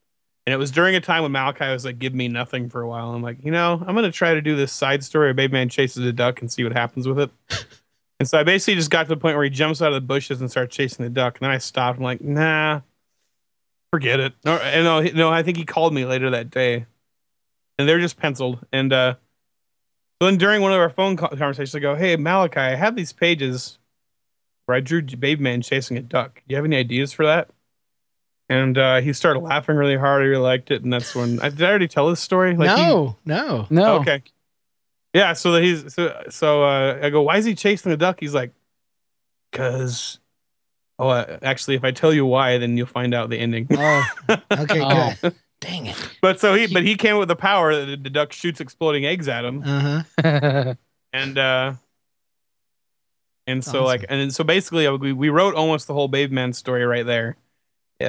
and 0.46 0.52
it 0.52 0.56
was 0.58 0.70
during 0.70 0.94
a 0.94 1.00
time 1.00 1.22
when 1.22 1.32
Malachai 1.32 1.72
was 1.72 1.84
like, 1.84 1.98
"Give 1.98 2.14
me 2.14 2.28
nothing" 2.28 2.68
for 2.68 2.82
a 2.82 2.88
while. 2.88 3.12
I'm 3.14 3.22
like, 3.22 3.42
you 3.44 3.50
know, 3.50 3.82
I'm 3.86 3.94
gonna 3.94 4.12
try 4.12 4.34
to 4.34 4.42
do 4.42 4.54
this 4.56 4.72
side 4.72 5.02
story. 5.02 5.28
where 5.28 5.34
Baby 5.34 5.54
Man 5.54 5.68
chases 5.70 6.04
a 6.04 6.12
duck 6.12 6.40
and 6.42 6.52
see 6.52 6.62
what 6.64 6.72
happens 6.74 7.08
with 7.08 7.18
it. 7.18 7.30
and 8.20 8.28
so 8.28 8.38
I 8.38 8.42
basically 8.42 8.74
just 8.74 8.90
got 8.90 9.04
to 9.04 9.08
the 9.08 9.16
point 9.16 9.36
where 9.36 9.44
he 9.44 9.50
jumps 9.50 9.80
out 9.80 9.88
of 9.88 9.94
the 9.94 10.06
bushes 10.06 10.40
and 10.42 10.50
starts 10.50 10.76
chasing 10.76 11.04
the 11.04 11.10
duck. 11.10 11.38
And 11.38 11.46
then 11.46 11.50
I 11.50 11.58
stopped. 11.58 11.96
I'm 11.98 12.04
like, 12.04 12.20
nah, 12.20 12.80
forget 13.92 14.20
it. 14.20 14.34
No, 14.44 14.56
and 14.56 14.84
no, 14.84 15.00
no. 15.00 15.30
I 15.30 15.42
think 15.42 15.56
he 15.56 15.64
called 15.64 15.92
me 15.94 16.04
later 16.04 16.30
that 16.30 16.50
day, 16.50 16.86
and 17.78 17.88
they're 17.88 18.00
just 18.00 18.16
penciled. 18.18 18.58
And 18.72 18.92
uh, 18.92 19.14
So 20.20 20.26
then 20.26 20.36
during 20.38 20.62
one 20.62 20.72
of 20.72 20.78
our 20.78 20.90
phone 20.90 21.16
conversations, 21.16 21.74
I 21.74 21.78
go, 21.80 21.94
"Hey 21.94 22.16
Malachai, 22.16 22.58
I 22.58 22.74
have 22.76 22.96
these 22.96 23.12
pages 23.12 23.78
where 24.66 24.76
I 24.76 24.80
drew 24.80 25.02
Baby 25.02 25.42
Man 25.42 25.62
chasing 25.62 25.96
a 25.96 26.02
duck. 26.02 26.36
Do 26.36 26.42
you 26.52 26.56
have 26.56 26.64
any 26.64 26.76
ideas 26.76 27.12
for 27.12 27.24
that?" 27.26 27.48
And 28.50 28.78
uh, 28.78 29.00
he 29.02 29.12
started 29.12 29.40
laughing 29.40 29.76
really 29.76 29.96
hard. 29.96 30.22
He 30.22 30.28
really 30.28 30.42
liked 30.42 30.70
it, 30.70 30.82
and 30.82 30.92
that's 30.92 31.14
when 31.14 31.38
I 31.40 31.50
did. 31.50 31.62
I 31.62 31.68
already 31.68 31.88
tell 31.88 32.08
this 32.08 32.20
story. 32.20 32.56
Like 32.56 32.70
he- 32.76 32.82
no, 32.82 33.16
no. 33.26 33.66
No. 33.70 33.96
Okay. 34.00 34.22
Yeah. 35.14 35.32
So 35.34 35.52
that 35.52 35.62
he's 35.62 35.92
so 35.94 36.22
so. 36.30 36.64
Uh, 36.64 36.98
I 37.02 37.10
go, 37.10 37.22
"Why 37.22 37.36
is 37.36 37.44
he 37.44 37.54
chasing 37.54 37.90
the 37.90 37.96
duck?" 37.96 38.18
He's 38.20 38.34
like, 38.34 38.52
"Cause." 39.52 40.18
Oh, 40.98 41.08
uh, 41.08 41.38
actually, 41.42 41.76
if 41.76 41.84
I 41.84 41.92
tell 41.92 42.12
you 42.12 42.26
why, 42.26 42.58
then 42.58 42.76
you'll 42.76 42.86
find 42.88 43.14
out 43.14 43.30
the 43.30 43.38
ending. 43.38 43.68
Oh, 43.70 44.04
okay, 44.28 44.80
Oh. 44.82 45.14
good. 45.20 45.34
Dang 45.60 45.86
it. 45.86 45.96
But 46.22 46.38
so 46.40 46.54
he, 46.54 46.66
but 46.66 46.82
he 46.84 46.94
came 46.96 47.18
with 47.18 47.28
the 47.28 47.36
power 47.36 47.74
that 47.74 47.86
the, 47.86 47.96
the 47.96 48.10
duck 48.10 48.32
shoots 48.32 48.60
exploding 48.60 49.04
eggs 49.06 49.28
at 49.28 49.44
him, 49.44 49.62
Uh 49.64 50.02
huh. 50.22 50.74
and 51.12 51.38
uh, 51.38 51.72
and 53.46 53.64
so 53.64 53.80
Awesome. 53.80 53.84
like, 53.84 54.04
and 54.08 54.34
so 54.34 54.44
basically, 54.44 54.86
uh, 54.86 54.94
we 54.96 55.12
we 55.12 55.28
wrote 55.30 55.54
almost 55.54 55.86
the 55.86 55.94
whole 55.94 56.08
Baby 56.08 56.34
Man 56.34 56.52
story 56.52 56.84
right 56.84 57.06
there 57.06 57.36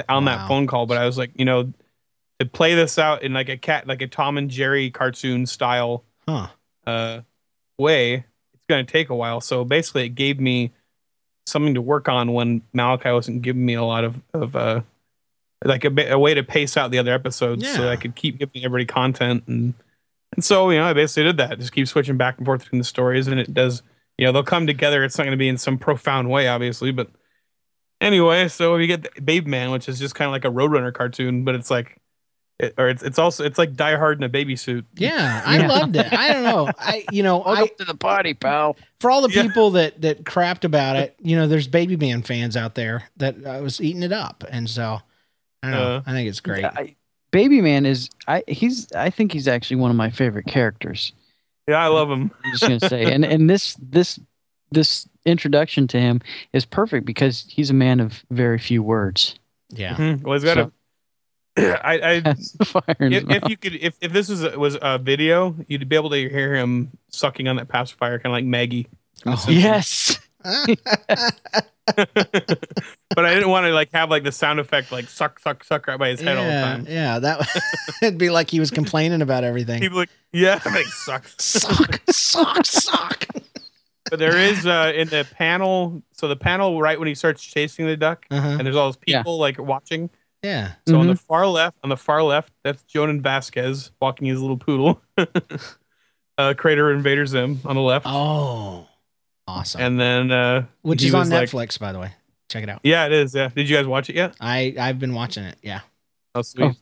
on 0.08 0.24
Wow. 0.24 0.36
that 0.36 0.48
phone 0.48 0.66
call. 0.66 0.86
But 0.86 0.98
I 0.98 1.06
was 1.06 1.16
like, 1.18 1.32
you 1.34 1.44
know, 1.44 1.72
to 2.38 2.46
play 2.46 2.74
this 2.74 2.98
out 2.98 3.22
in 3.22 3.32
like 3.32 3.48
a 3.48 3.56
cat, 3.56 3.86
like 3.86 4.02
a 4.02 4.06
Tom 4.06 4.36
and 4.38 4.50
Jerry 4.50 4.90
cartoon 4.90 5.46
style 5.46 6.04
Huh. 6.28 6.48
uh, 6.86 7.20
way, 7.78 8.14
it's 8.54 8.64
going 8.68 8.84
to 8.84 8.90
take 8.92 9.08
a 9.10 9.14
while. 9.14 9.40
So 9.40 9.64
basically, 9.64 10.04
it 10.06 10.10
gave 10.10 10.38
me 10.38 10.72
something 11.50 11.74
to 11.74 11.82
work 11.82 12.08
on 12.08 12.32
when 12.32 12.62
Malachai 12.74 13.12
wasn't 13.12 13.42
giving 13.42 13.64
me 13.64 13.74
a 13.74 13.82
lot 13.84 14.04
of 14.04 14.20
of 14.32 14.56
uh, 14.56 14.80
like 15.64 15.84
a, 15.84 16.12
a 16.12 16.18
way 16.18 16.34
to 16.34 16.42
pace 16.42 16.76
out 16.76 16.90
the 16.90 16.98
other 16.98 17.12
episodes, 17.12 17.64
so 17.66 17.72
Yeah. 17.72 17.78
that 17.82 17.88
I 17.90 17.96
could 17.96 18.14
keep 18.14 18.38
giving 18.38 18.64
everybody 18.64 18.86
content 18.86 19.44
and 19.46 19.74
and 20.34 20.44
so 20.44 20.70
you 20.70 20.78
know 20.78 20.84
I 20.86 20.92
basically 20.92 21.24
did 21.24 21.36
that. 21.38 21.58
Just 21.58 21.72
keep 21.72 21.88
switching 21.88 22.16
back 22.16 22.38
and 22.38 22.46
forth 22.46 22.62
between 22.62 22.78
the 22.78 22.84
stories, 22.84 23.26
and 23.26 23.38
it 23.40 23.52
does. 23.52 23.82
You 24.16 24.26
know, 24.26 24.32
they'll 24.32 24.42
come 24.44 24.66
together. 24.66 25.02
It's 25.02 25.16
not 25.16 25.24
going 25.24 25.32
to 25.32 25.38
be 25.38 25.48
in 25.48 25.56
some 25.58 25.78
profound 25.78 26.28
way, 26.30 26.46
obviously, 26.46 26.92
but 26.92 27.08
anyway. 28.02 28.48
So 28.48 28.76
you 28.76 28.86
get 28.86 29.02
the 29.14 29.20
Baby 29.22 29.48
Man, 29.50 29.70
which 29.70 29.88
is 29.88 29.98
just 29.98 30.14
kind 30.14 30.26
of 30.26 30.32
like 30.32 30.44
a 30.44 30.48
Roadrunner 30.54 30.92
cartoon, 30.92 31.42
but 31.44 31.54
it's 31.54 31.70
like, 31.70 31.96
it, 32.64 32.74
or 32.78 32.88
it's 32.88 33.02
it's 33.02 33.18
also 33.18 33.44
it's 33.44 33.58
like 33.58 33.74
Die 33.74 33.96
Hard 33.96 34.18
in 34.18 34.24
a 34.24 34.28
baby 34.28 34.56
suit. 34.56 34.84
Yeah, 34.96 35.42
I 35.44 35.58
Yeah. 35.58 35.66
loved 35.68 35.96
it. 35.96 36.12
I 36.12 36.32
don't 36.32 36.42
know. 36.44 36.70
I 36.78 37.04
you 37.10 37.22
know, 37.22 37.42
I 37.44 37.66
to 37.66 37.84
the 37.84 37.94
party, 37.96 38.34
pal. 38.34 38.76
for 39.00 39.10
all 39.10 39.22
the 39.26 39.34
Yeah. 39.34 39.42
people 39.42 39.70
that 39.72 40.00
that 40.02 40.24
crapped 40.24 40.64
about 40.64 40.96
it, 40.96 41.16
you 41.22 41.36
know, 41.36 41.46
there's 41.48 41.68
Baby 41.68 41.96
Man 41.96 42.22
fans 42.22 42.56
out 42.56 42.74
there 42.74 43.04
that 43.16 43.46
I 43.46 43.60
was 43.60 43.80
eating 43.80 44.02
it 44.02 44.12
up, 44.12 44.44
and 44.50 44.68
so 44.68 45.00
I 45.62 45.70
don't 45.70 45.78
know. 45.80 45.96
Uh, 45.96 46.02
I 46.06 46.12
think 46.12 46.28
it's 46.28 46.40
great. 46.40 46.64
I, 46.64 46.96
Baby 47.32 47.60
Man 47.60 47.86
is 47.86 48.10
I 48.26 48.42
he's 48.48 48.90
I 48.92 49.10
think 49.10 49.32
he's 49.32 49.46
actually 49.48 49.76
one 49.76 49.90
of 49.90 49.96
my 49.96 50.10
favorite 50.10 50.46
characters. 50.46 51.12
Yeah, 51.68 51.76
I 51.82 51.86
love 51.88 52.10
him. 52.10 52.30
I'm 52.44 52.50
just 52.52 52.62
gonna 52.62 52.80
say, 52.80 53.12
and 53.12 53.24
and 53.24 53.48
this 53.48 53.76
this 53.80 54.18
this 54.72 55.08
introduction 55.24 55.86
to 55.88 56.00
him 56.00 56.20
is 56.52 56.64
perfect 56.64 57.04
because 57.06 57.44
he's 57.48 57.70
a 57.70 57.74
man 57.74 58.00
of 58.00 58.24
very 58.30 58.58
few 58.58 58.82
words. 58.82 59.34
Yeah. 59.68 59.94
Mhm. 59.94 60.22
Well, 60.22 60.34
he's 60.34 60.44
got 60.44 60.54
So- 60.56 60.62
a. 60.64 60.72
I, 61.56 62.22
I 62.26 62.34
fire 62.64 62.82
if, 63.00 63.28
if 63.28 63.48
you 63.48 63.56
could 63.56 63.74
if, 63.74 63.96
if 64.00 64.12
this 64.12 64.28
was 64.28 64.42
a, 64.44 64.58
was 64.58 64.78
a 64.80 64.98
video, 64.98 65.56
you'd 65.68 65.88
be 65.88 65.96
able 65.96 66.10
to 66.10 66.16
hear 66.28 66.54
him 66.54 66.90
sucking 67.08 67.48
on 67.48 67.56
that 67.56 67.68
pacifier, 67.68 68.18
kind 68.18 68.26
of 68.26 68.32
like 68.32 68.44
Maggie. 68.44 68.86
Oh. 69.26 69.44
yes, 69.48 70.18
but 71.96 73.24
I 73.24 73.34
didn't 73.34 73.48
want 73.50 73.66
to 73.66 73.72
like 73.72 73.90
have 73.92 74.10
like 74.10 74.22
the 74.24 74.32
sound 74.32 74.60
effect 74.60 74.92
like 74.92 75.08
suck 75.08 75.38
suck 75.40 75.64
suck 75.64 75.86
right 75.86 75.98
by 75.98 76.08
his 76.10 76.20
head 76.20 76.36
all 76.38 76.44
the 76.44 76.50
time. 76.50 76.86
yeah, 76.88 77.18
that 77.18 77.46
it'd 78.02 78.18
be 78.18 78.30
like 78.30 78.50
he 78.50 78.60
was 78.60 78.70
complaining 78.70 79.22
about 79.22 79.44
everything. 79.44 79.80
People 79.80 79.98
like 79.98 80.10
yeah, 80.32 80.60
like 80.64 80.86
suck. 80.86 81.26
Suck, 81.38 82.00
suck, 82.10 82.64
suck. 82.64 83.26
But 84.08 84.18
there 84.18 84.36
is 84.36 84.66
uh 84.66 84.92
in 84.94 85.08
the 85.08 85.26
panel, 85.34 86.02
so 86.12 86.28
the 86.28 86.36
panel 86.36 86.80
right 86.80 86.98
when 86.98 87.08
he 87.08 87.14
starts 87.14 87.42
chasing 87.44 87.86
the 87.86 87.96
duck, 87.96 88.24
Uh-huh. 88.30 88.48
and 88.48 88.60
there's 88.60 88.76
all 88.76 88.88
those 88.88 88.98
Yeah. 89.06 89.18
people 89.18 89.38
like 89.38 89.58
watching. 89.58 90.10
Yeah. 90.42 90.72
So 90.88 90.98
on 90.98 91.06
Mhm. 91.06 91.10
the 91.10 91.16
far 91.16 91.46
left, 91.46 91.76
on 91.84 91.90
the 91.90 91.96
far 91.96 92.22
left, 92.22 92.52
that's 92.64 92.82
Jhonen 92.84 93.20
Vasquez 93.20 93.90
walking 94.00 94.26
his 94.26 94.40
little 94.40 94.56
poodle. 94.56 95.00
uh, 96.38 96.54
Crater 96.56 96.90
Invader 96.92 97.26
Zim 97.26 97.60
on 97.64 97.76
the 97.76 97.82
left, 97.82 98.06
Oh, 98.08 98.86
awesome. 99.46 99.80
and 99.80 100.00
then 100.00 100.30
uh, 100.30 100.64
Which 100.82 101.04
is 101.04 101.12
on 101.14 101.20
was 101.20 101.30
like- 101.30 101.48
Netflix, 101.50 101.78
by 101.78 101.92
the 101.92 101.98
way. 101.98 102.12
Check 102.48 102.64
it 102.64 102.68
out. 102.68 102.80
yeah, 102.82 103.06
it 103.06 103.12
is. 103.12 103.34
Yeah, 103.34 103.48
did 103.54 103.68
you 103.68 103.76
guys 103.76 103.86
watch 103.86 104.10
it 104.10 104.16
yet? 104.16 104.34
I 104.40 104.74
I've 104.80 104.98
been 104.98 105.14
watching 105.14 105.44
it. 105.44 105.56
Yeah. 105.62 105.80
Oh, 106.34 106.42
sweet. 106.42 106.64
Oh. 106.64 106.72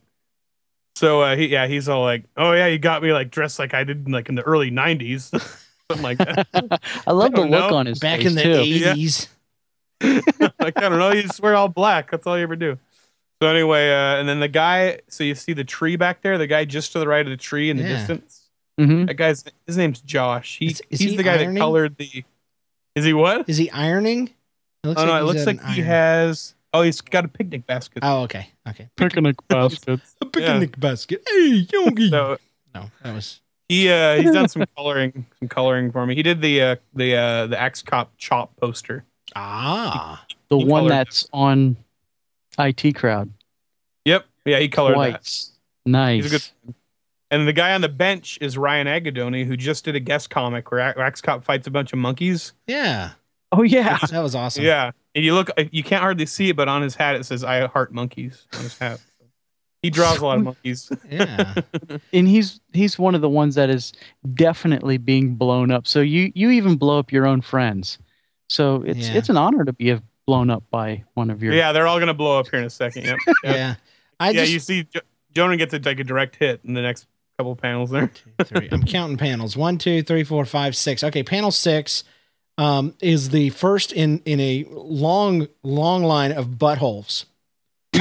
So 0.96 1.20
uh, 1.22 1.36
he, 1.36 1.46
yeah, 1.48 1.66
he's 1.66 1.88
all 1.90 2.02
like, 2.02 2.24
"Oh 2.38 2.52
yeah, 2.52 2.66
you 2.68 2.78
got 2.78 3.02
me 3.02 3.12
like 3.12 3.30
dressed 3.30 3.58
like 3.58 3.74
I 3.74 3.84
did 3.84 4.06
in, 4.06 4.12
like 4.12 4.28
in 4.30 4.34
the 4.34 4.42
early 4.42 4.70
'90s, 4.70 5.28
something 5.90 6.02
like 6.02 6.18
that." 6.18 6.46
I 7.06 7.12
love 7.12 7.32
the 7.32 7.42
look 7.42 7.70
know. 7.70 7.76
on 7.76 7.84
his 7.86 7.98
Back 7.98 8.20
face 8.20 8.28
in 8.28 8.34
the 8.34 8.42
too. 8.42 8.64
Yeah. 8.64 8.92
eighties. 8.92 9.28
like 10.00 10.76
I 10.78 10.88
don't 10.88 10.98
know, 10.98 11.12
you 11.12 11.22
just 11.22 11.40
wear 11.40 11.54
all 11.54 11.68
black. 11.68 12.10
That's 12.10 12.26
all 12.26 12.36
you 12.36 12.42
ever 12.44 12.56
do. 12.56 12.78
So 13.40 13.48
anyway, 13.48 13.90
uh, 13.92 14.16
and 14.18 14.28
then 14.28 14.40
the 14.40 14.48
guy. 14.48 15.00
So 15.08 15.22
you 15.24 15.34
see 15.34 15.52
the 15.52 15.64
tree 15.64 15.96
back 15.96 16.22
there. 16.22 16.38
The 16.38 16.46
guy 16.46 16.64
just 16.64 16.92
to 16.92 16.98
the 16.98 17.06
right 17.08 17.24
of 17.24 17.30
the 17.30 17.36
tree 17.36 17.70
in 17.70 17.76
the 17.76 17.84
Yeah. 17.84 17.88
distance. 17.96 18.48
hmm 18.78 19.04
That 19.06 19.14
guy's 19.14 19.44
his 19.66 19.76
name's 19.76 20.00
Josh. 20.00 20.58
He 20.58 20.66
Is- 20.66 20.82
is 20.90 21.00
he's 21.00 21.10
he 21.12 21.16
the 21.16 21.22
guy 21.22 21.34
ironing? 21.38 21.54
that 21.54 21.60
colored 21.60 21.96
the. 21.96 22.24
Is 22.96 23.04
he 23.04 23.12
what? 23.12 23.48
Is 23.48 23.56
he 23.56 23.70
ironing? 23.70 24.30
It 24.84 24.88
looks 24.88 25.00
oh 25.00 25.06
no, 25.06 25.14
it 25.14 25.18
he's 25.20 25.26
looks 25.26 25.40
at 25.42 25.46
like 25.46 25.60
an 25.64 25.72
he 25.74 25.80
iron. 25.82 25.86
has. 25.88 26.54
Oh, 26.74 26.82
he's 26.82 27.00
got 27.00 27.24
a 27.24 27.28
picnic 27.28 27.66
basket. 27.66 28.00
Oh, 28.02 28.22
okay. 28.22 28.50
Okay. 28.68 28.88
Picnic 28.96 29.36
baskets. 29.48 30.16
A 30.20 30.26
picnic 30.26 30.78
basket. 30.80 31.22
Hey, 31.28 31.66
yogi. 31.72 32.10
So 32.10 32.38
no, 32.74 32.90
that 33.02 33.14
was 33.14 33.40
he 33.68 33.88
uh 33.88 34.16
he's 34.20 34.32
done 34.32 34.48
some 34.48 34.64
coloring, 34.76 35.26
some 35.38 35.48
coloring 35.48 35.92
for 35.92 36.04
me. 36.06 36.14
He 36.16 36.22
did 36.22 36.40
the 36.42 36.60
uh 36.62 36.76
the 36.94 37.14
uh 37.16 37.46
the 37.46 37.58
Axe 37.60 37.82
Cop 37.82 38.12
chop 38.18 38.56
poster. 38.56 39.04
ah. 39.36 40.24
The 40.48 40.58
He 40.58 40.64
one 40.64 40.80
colored 40.80 40.90
that's 40.92 41.28
on 41.32 41.76
IT 42.58 42.94
crowd. 42.94 43.32
Yep. 44.04 44.24
Yeah, 44.44 44.58
he 44.58 44.68
colored 44.68 44.96
that. 44.98 45.28
Nice. 45.86 46.22
He's 46.24 46.26
a 46.26 46.28
good. 46.36 46.74
And 47.30 47.46
the 47.46 47.52
guy 47.52 47.74
on 47.74 47.82
the 47.82 47.88
bench 47.90 48.38
is 48.40 48.56
Ryan 48.56 48.86
Agadoni, 48.86 49.44
who 49.44 49.56
just 49.56 49.84
did 49.84 49.94
a 49.94 50.00
guest 50.00 50.30
comic 50.30 50.70
where 50.70 50.80
A- 50.80 50.98
Axe 50.98 51.20
Cop 51.20 51.44
fights 51.44 51.66
a 51.66 51.70
bunch 51.70 51.92
of 51.92 51.98
monkeys. 51.98 52.54
Yeah, 52.66 53.10
Oh 53.52 53.62
yeah. 53.62 53.98
that 54.10 54.22
was 54.22 54.34
awesome. 54.34 54.64
Yeah, 54.64 54.92
and 55.14 55.24
you 55.24 55.34
look, 55.34 55.50
you 55.70 55.82
can't 55.82 56.00
hardly 56.02 56.24
see 56.26 56.48
it, 56.50 56.56
but 56.56 56.68
on 56.68 56.80
his 56.82 56.94
hat 56.94 57.16
it 57.16 57.24
says 57.24 57.44
"I 57.44 57.66
heart 57.66 57.92
monkeys" 57.92 58.46
on 58.54 58.62
his 58.62 58.78
hat. 58.78 59.00
He 59.82 59.90
draws 59.90 60.18
a 60.18 60.24
lot 60.26 60.38
of 60.38 60.44
monkeys. 60.44 60.90
yeah. 61.10 61.54
and 62.12 62.26
he's 62.26 62.60
he's 62.72 62.98
one 62.98 63.14
of 63.14 63.20
the 63.20 63.28
ones 63.28 63.54
that 63.56 63.68
is 63.70 63.92
definitely 64.34 64.96
being 64.98 65.34
blown 65.34 65.70
up. 65.70 65.86
So 65.86 66.00
you 66.00 66.32
you 66.34 66.50
even 66.50 66.76
blow 66.76 66.98
up 66.98 67.12
your 67.12 67.26
own 67.26 67.42
friends. 67.42 67.98
So 68.48 68.82
it's 68.86 69.08
Yeah. 69.08 69.18
it's 69.18 69.28
an 69.28 69.36
honor 69.36 69.64
to 69.66 69.72
be 69.74 69.92
uh, 69.92 69.98
blown 70.28 70.50
up 70.50 70.62
by 70.70 71.02
one 71.14 71.30
of 71.30 71.42
your. 71.42 71.54
Yeah, 71.54 71.72
they're 71.72 71.86
all 71.86 71.98
gonna 71.98 72.12
blow 72.12 72.38
up 72.38 72.48
here 72.50 72.60
in 72.60 72.66
a 72.66 72.70
second. 72.70 73.04
Yep. 73.04 73.16
Yep. 73.26 73.56
Yeah. 73.56 73.74
I 74.20 74.30
yeah, 74.30 74.40
just 74.42 74.52
you 74.52 74.58
see, 74.58 74.82
jo- 74.84 75.00
Jonah 75.32 75.56
gets 75.56 75.72
a, 75.72 75.78
like 75.78 75.98
a 76.00 76.04
direct 76.04 76.36
hit 76.36 76.60
in 76.64 76.74
the 76.74 76.82
next 76.82 77.06
couple 77.38 77.56
panels 77.56 77.88
there. 77.88 78.12
three. 78.44 78.68
I'm 78.70 78.82
counting 78.82 79.16
panels. 79.16 79.56
One, 79.56 79.78
two, 79.78 80.02
three, 80.02 80.24
four, 80.24 80.44
five, 80.44 80.76
six. 80.76 81.02
Okay, 81.02 81.22
panel 81.22 81.50
six 81.50 82.04
um, 82.58 82.94
is 83.00 83.30
the 83.30 83.48
first 83.50 83.90
in 83.90 84.20
in 84.26 84.38
a 84.38 84.66
long, 84.68 85.48
long 85.62 86.04
line 86.04 86.32
of 86.32 86.46
buttholes. 86.46 87.24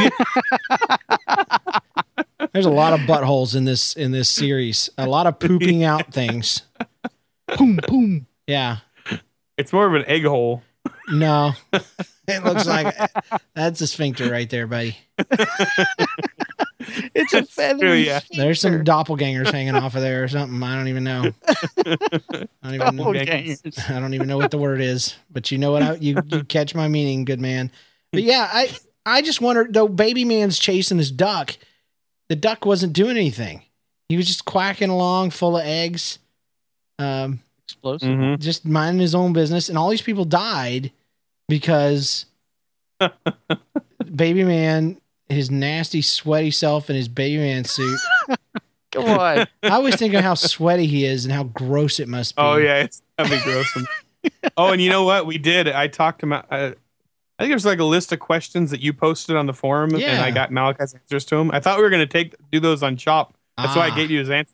There's 2.52 2.66
a 2.66 2.70
lot 2.70 2.92
of 2.92 3.00
buttholes 3.02 3.56
in 3.56 3.64
this 3.64 3.94
in 3.94 4.12
this 4.12 4.28
series. 4.28 4.90
A 4.98 5.08
lot 5.08 5.28
of 5.28 5.40
pooping 5.40 5.86
out 5.86 6.14
things. 6.14 6.64
Boom 7.58 7.80
boom. 7.88 8.28
Yeah. 8.48 8.80
It's 9.58 9.72
more 9.72 9.88
of 9.88 9.94
an 9.94 10.04
egg 10.08 10.26
hole. 10.26 10.62
No. 11.10 11.54
It 12.28 12.44
looks 12.44 12.66
like 12.68 12.96
that's 13.54 13.80
a 13.82 13.88
sphincter 13.88 14.30
right 14.30 14.50
there, 14.50 14.68
buddy. 14.68 14.98
It's 17.14 17.34
a 17.34 17.44
feather. 17.44 17.98
yeah. 17.98 18.22
There's 18.32 18.62
some 18.62 18.84
doppelgangers 18.84 19.52
hanging 19.52 19.76
off 19.76 19.96
of 19.96 20.02
there 20.02 20.24
or 20.24 20.28
something. 20.28 20.62
I 20.64 20.76
don't 20.76 20.88
even 20.88 21.04
know. 21.04 21.32
I 21.48 21.98
don't 22.64 22.76
even 22.76 22.96
know. 22.96 23.04
Doppelgangers. 23.06 23.90
I 23.90 24.00
don't 24.00 24.14
even 24.14 24.28
know 24.28 24.38
what 24.38 24.52
the 24.52 24.58
word 24.58 24.80
is, 24.80 25.16
but 25.30 25.52
you 25.52 25.58
know 25.58 25.72
what? 25.72 25.84
I, 25.84 25.96
you 25.96 26.16
you 26.28 26.44
catch 26.46 26.74
my 26.76 26.88
meaning, 26.88 27.26
good 27.26 27.42
man. 27.42 27.72
But 28.14 28.24
yeah, 28.24 28.48
I 28.52 28.70
I 29.06 29.22
just 29.22 29.42
wondered 29.42 29.74
though. 29.74 29.88
Baby 29.90 30.24
man's 30.24 30.58
chasing 30.60 30.98
his 30.98 31.12
duck. 31.12 31.58
The 32.30 32.36
duck 32.38 32.66
wasn't 32.66 32.94
doing 32.94 33.18
anything. 33.18 33.64
He 34.08 34.16
was 34.16 34.28
just 34.28 34.46
quacking 34.46 34.90
along, 34.90 35.32
full 35.32 35.58
of 35.58 35.66
eggs, 35.66 36.20
um, 37.00 37.42
Explosive. 37.66 38.08
Mhm. 38.10 38.40
just 38.40 38.66
minding 38.66 39.02
his 39.02 39.16
own 39.16 39.34
business. 39.34 39.68
And 39.68 39.78
all 39.78 39.90
these 39.90 40.02
people 40.02 40.24
died 40.26 40.92
because 41.48 42.26
Baby 44.16 44.44
Man, 44.44 45.00
his 45.30 45.52
nasty, 45.52 46.02
sweaty 46.02 46.52
self 46.52 46.90
in 46.90 46.96
his 46.96 47.08
Baby 47.08 47.38
Man 47.38 47.64
suit. 47.64 48.00
Come 48.92 49.06
on. 49.06 49.48
I 49.64 49.70
always 49.70 49.96
think 49.98 50.14
of 50.14 50.24
how 50.24 50.34
sweaty 50.34 50.88
he 50.88 51.06
is 51.06 51.26
and 51.26 51.34
how 51.34 51.44
gross 51.44 52.00
it 52.00 52.08
must 52.08 52.36
be. 52.36 52.42
Oh 52.42 52.56
yeah, 52.58 52.80
it's 52.84 53.02
that'd 53.18 53.32
be 53.38 53.44
gross. 53.44 53.68
oh, 54.58 54.72
and 54.72 54.82
you 54.82 54.90
know 54.90 55.04
what? 55.04 55.26
We 55.26 55.38
did. 55.38 55.68
I 55.68 55.88
talked 55.88 56.22
to 56.22 56.26
Ma- 56.26 56.44
uh, 56.50 56.72
I 57.38 57.44
think 57.44 57.52
there's 57.52 57.66
like 57.66 57.80
a 57.80 57.84
list 57.84 58.12
of 58.14 58.20
questions 58.20 58.72
that 58.72 58.80
you 58.82 58.94
posted 58.94 59.36
on 59.36 59.46
the 59.46 59.54
forum, 59.54 59.94
and 59.94 60.04
I 60.04 60.32
got 60.32 60.52
Malachai's 60.52 60.94
answers 60.96 61.26
to 61.26 61.36
them. 61.36 61.52
I 61.52 61.60
thought 61.60 61.78
we 61.78 61.84
were 61.84 61.90
gonna 61.90 62.08
take 62.08 62.34
do 62.52 62.60
those 62.60 62.82
on 62.82 62.96
Chop. 62.98 63.36
That's 63.58 63.76
why 63.76 63.88
I 63.88 63.90
Ah. 63.92 63.96
gave 63.96 64.10
you 64.10 64.20
his 64.20 64.30
answers. 64.30 64.54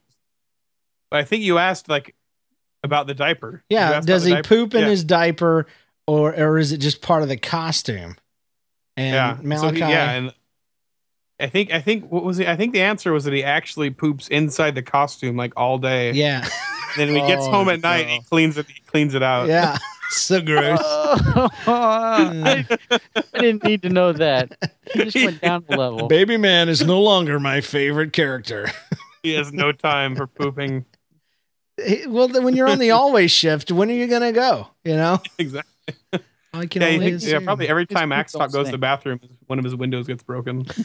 But 1.12 1.20
I 1.20 1.24
think 1.24 1.44
you 1.44 1.60
asked 1.60 1.88
like 1.88 2.16
about 2.84 3.06
the 3.08 3.14
diaper. 3.14 3.64
Yeah, 3.70 4.02
does 4.02 4.26
he 4.26 4.32
diaper? 4.34 4.48
poop 4.48 4.74
in 4.74 4.82
Yeah. 4.82 4.90
his 4.90 5.04
diaper, 5.04 5.68
or 6.08 6.34
or 6.36 6.58
is 6.60 6.72
it 6.72 6.78
just 6.78 7.02
part 7.02 7.24
of 7.24 7.30
the 7.30 7.38
costume? 7.38 8.16
And 8.98 9.14
yeah. 9.14 9.38
So 9.38 9.44
Malachai, 9.72 9.74
he- 9.74 9.80
yeah, 9.80 10.12
and 10.12 10.34
I 11.40 11.48
think 11.48 11.72
I 11.74 11.82
think 11.82 12.12
what 12.12 12.24
was 12.24 12.40
it? 12.40 12.48
I 12.48 12.56
think 12.56 12.74
the 12.74 12.82
answer 12.82 13.12
was 13.12 13.24
that 13.26 13.34
he 13.34 13.44
actually 13.44 13.90
poops 13.90 14.28
inside 14.28 14.76
the 14.76 14.84
costume 14.84 15.36
like 15.36 15.54
all 15.58 15.78
day. 15.78 16.12
yeah, 16.12 16.48
Then 16.96 17.12
when 17.14 17.22
he 17.22 17.28
gets 17.28 17.44
Oh, 17.46 17.52
home 17.52 17.70
at 17.70 17.82
night, 17.82 18.08
he 18.08 18.22
cleans 18.22 18.58
it. 18.58 18.68
He 18.68 18.82
cleans 18.82 19.14
it 19.16 19.24
out. 19.24 19.48
yeah, 19.48 19.78
so 20.10 20.42
gross. 20.42 20.80
I, 20.82 22.66
I 23.34 23.40
didn't 23.40 23.64
need 23.64 23.82
to 23.84 23.90
know 23.90 24.14
that. 24.14 24.56
He 24.94 25.04
just 25.06 25.16
went 25.16 25.42
down 25.42 25.66
a 25.70 25.76
level. 25.76 26.08
Baby 26.08 26.38
man 26.38 26.70
is 26.70 26.86
no 26.86 27.02
longer 27.02 27.40
my 27.40 27.62
favorite 27.62 28.14
character. 28.14 28.70
He 29.24 29.34
has 29.34 29.52
no 29.52 29.72
time 29.72 30.16
for 30.16 30.28
pooping. 30.28 30.86
Well, 32.08 32.28
when 32.30 32.56
you're 32.56 32.70
on 32.70 32.78
the 32.80 32.92
always 32.92 33.32
shift, 33.32 33.72
when 33.72 33.90
are 33.90 33.94
you 33.96 34.08
gonna 34.08 34.32
go? 34.32 34.68
You 34.84 34.96
know, 34.96 35.20
Exactly. 35.40 35.73
I 36.56 36.66
can 36.68 36.82
Yeah, 36.82 36.88
he 36.90 36.94
only 36.96 37.10
thinks- 37.12 37.26
yeah, 37.26 37.40
probably 37.40 37.68
every 37.68 37.86
time 37.88 38.10
poop 38.10 38.18
Axe 38.20 38.34
goes 38.34 38.66
to 38.68 38.72
the 38.72 38.78
bathroom, 38.78 39.20
one 39.48 39.58
of 39.60 39.66
his 39.66 39.76
windows 39.76 40.06
gets 40.08 40.22
broken. 40.24 40.66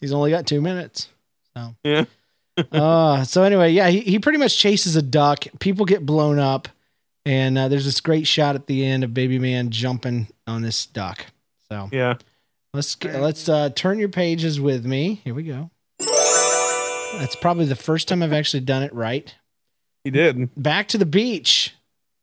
He's 0.00 0.12
only 0.12 0.30
got 0.30 0.46
two 0.46 0.60
minutes. 0.60 1.08
So 1.56 1.74
Yeah. 1.84 2.04
uh, 2.72 3.24
so 3.24 3.42
anyway, 3.44 3.70
yeah, 3.72 3.88
he, 3.88 4.00
he 4.00 4.18
pretty 4.18 4.38
much 4.38 4.58
chases 4.58 4.96
a 4.96 5.02
duck. 5.02 5.44
People 5.60 5.84
get 5.86 6.04
blown 6.04 6.38
up, 6.38 6.68
and 7.24 7.56
uh, 7.56 7.68
there's 7.68 7.84
this 7.84 8.00
great 8.00 8.26
shot 8.26 8.54
at 8.56 8.66
the 8.66 8.84
end 8.84 9.04
of 9.04 9.14
Baby 9.14 9.38
Man 9.38 9.70
jumping 9.70 10.26
on 10.46 10.62
this 10.62 10.86
duck. 10.86 11.26
So 11.70 11.88
Yeah. 11.92 12.14
let's 12.74 12.94
get, 12.96 13.20
let's 13.20 13.48
uh, 13.48 13.70
turn 13.70 13.98
your 13.98 14.08
pages 14.08 14.60
with 14.60 14.84
me. 14.84 15.20
Here 15.24 15.34
we 15.34 15.44
go. 15.44 15.70
That's 17.18 17.36
probably 17.36 17.64
the 17.66 17.76
first 17.76 18.06
time 18.08 18.22
I've 18.22 18.32
actually 18.32 18.60
done 18.60 18.82
it 18.82 18.92
right. 18.92 19.34
He 20.08 20.12
did. 20.12 20.48
Back 20.56 20.88
to 20.88 20.96
the 20.98 21.04
beach. 21.04 21.74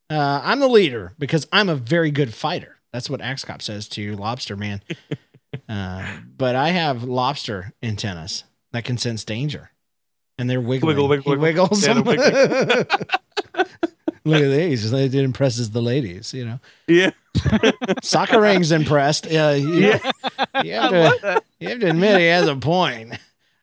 Uh, 0.10 0.42
I'm 0.44 0.60
the 0.60 0.68
leader 0.68 1.14
because 1.20 1.48
I'm 1.54 1.70
a 1.70 1.76
very 1.76 2.10
good 2.10 2.34
fighter. 2.34 2.78
That's 2.92 3.12
what 3.12 3.22
Axe 3.22 3.46
Cop 3.46 3.62
says 3.62 3.88
to 3.90 4.16
Lobster 4.16 4.56
Man. 4.56 4.82
uh, 5.70 6.18
but 6.36 6.56
I 6.56 6.70
have 6.70 7.04
lobster 7.04 7.74
antennas 7.84 8.44
that 8.72 8.86
can 8.86 8.98
sense 8.98 9.24
danger, 9.24 9.70
and 10.40 10.50
they're 10.50 10.60
wiggling. 10.60 10.96
Wiggle, 10.96 11.08
wiggle, 11.10 11.32
He 11.34 11.38
wiggle. 11.38 11.64
wiggles 11.68 11.86
Yeah, 11.86 11.94
them. 11.94 12.06
Look 14.28 14.42
at 14.42 14.50
these. 14.50 14.92
It 14.92 15.14
impresses 15.14 15.70
the 15.70 15.82
ladies. 15.84 16.34
You 16.34 16.46
know, 16.46 16.60
Yeah. 16.88 17.12
soccer 18.02 18.42
rings 18.42 18.72
impressed. 18.72 19.30
Yeah, 19.30 19.52
you, 19.52 19.74
Yeah. 19.76 20.12
you 20.64 20.72
have 20.74 20.92
to. 20.92 21.44
You 21.60 21.70
have 21.70 21.80
to 21.82 21.90
admit 21.92 22.20
he 22.20 22.26
has 22.26 22.48
a 22.48 22.56
point. 22.56 23.14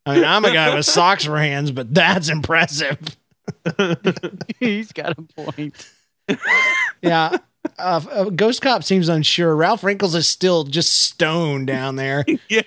I 0.07 0.15
mean, 0.15 0.25
I'm 0.25 0.45
a 0.45 0.53
guy 0.53 0.73
with 0.75 0.87
socks 0.87 1.25
for 1.25 1.39
hands, 1.39 1.73
but 1.73 1.93
that's 1.93 2.29
impressive. 2.29 2.99
He's 4.61 4.93
got 4.93 5.19
a 5.19 5.23
point. 5.23 5.91
Yeah. 7.03 7.37
Uh, 7.81 8.01
uh, 8.13 8.25
Ghost 8.31 8.63
Cop 8.63 8.85
seems 8.85 9.09
unsure. 9.09 9.57
Ralph 9.57 9.83
Wrinkles 9.83 10.15
is 10.15 10.29
still 10.29 10.63
just 10.63 11.01
stone 11.01 11.67
down 11.67 11.97
there. 11.97 12.25
yeah. 12.49 12.63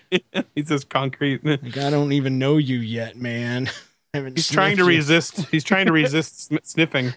He's 0.54 0.68
just 0.68 0.90
concrete. 0.90 1.46
Like, 1.46 1.78
I 1.78 1.90
don't 1.90 2.12
even 2.12 2.38
know 2.38 2.58
you 2.58 2.78
yet, 2.80 3.16
man. 3.16 3.70
He's 4.14 4.50
trying 4.50 4.76
to 4.76 4.84
you. 4.84 4.90
resist. 4.90 5.40
He's 5.52 5.64
trying 5.64 5.86
to 5.86 5.94
resist 5.94 6.48
sn- 6.48 6.58
sniffing. 6.64 7.14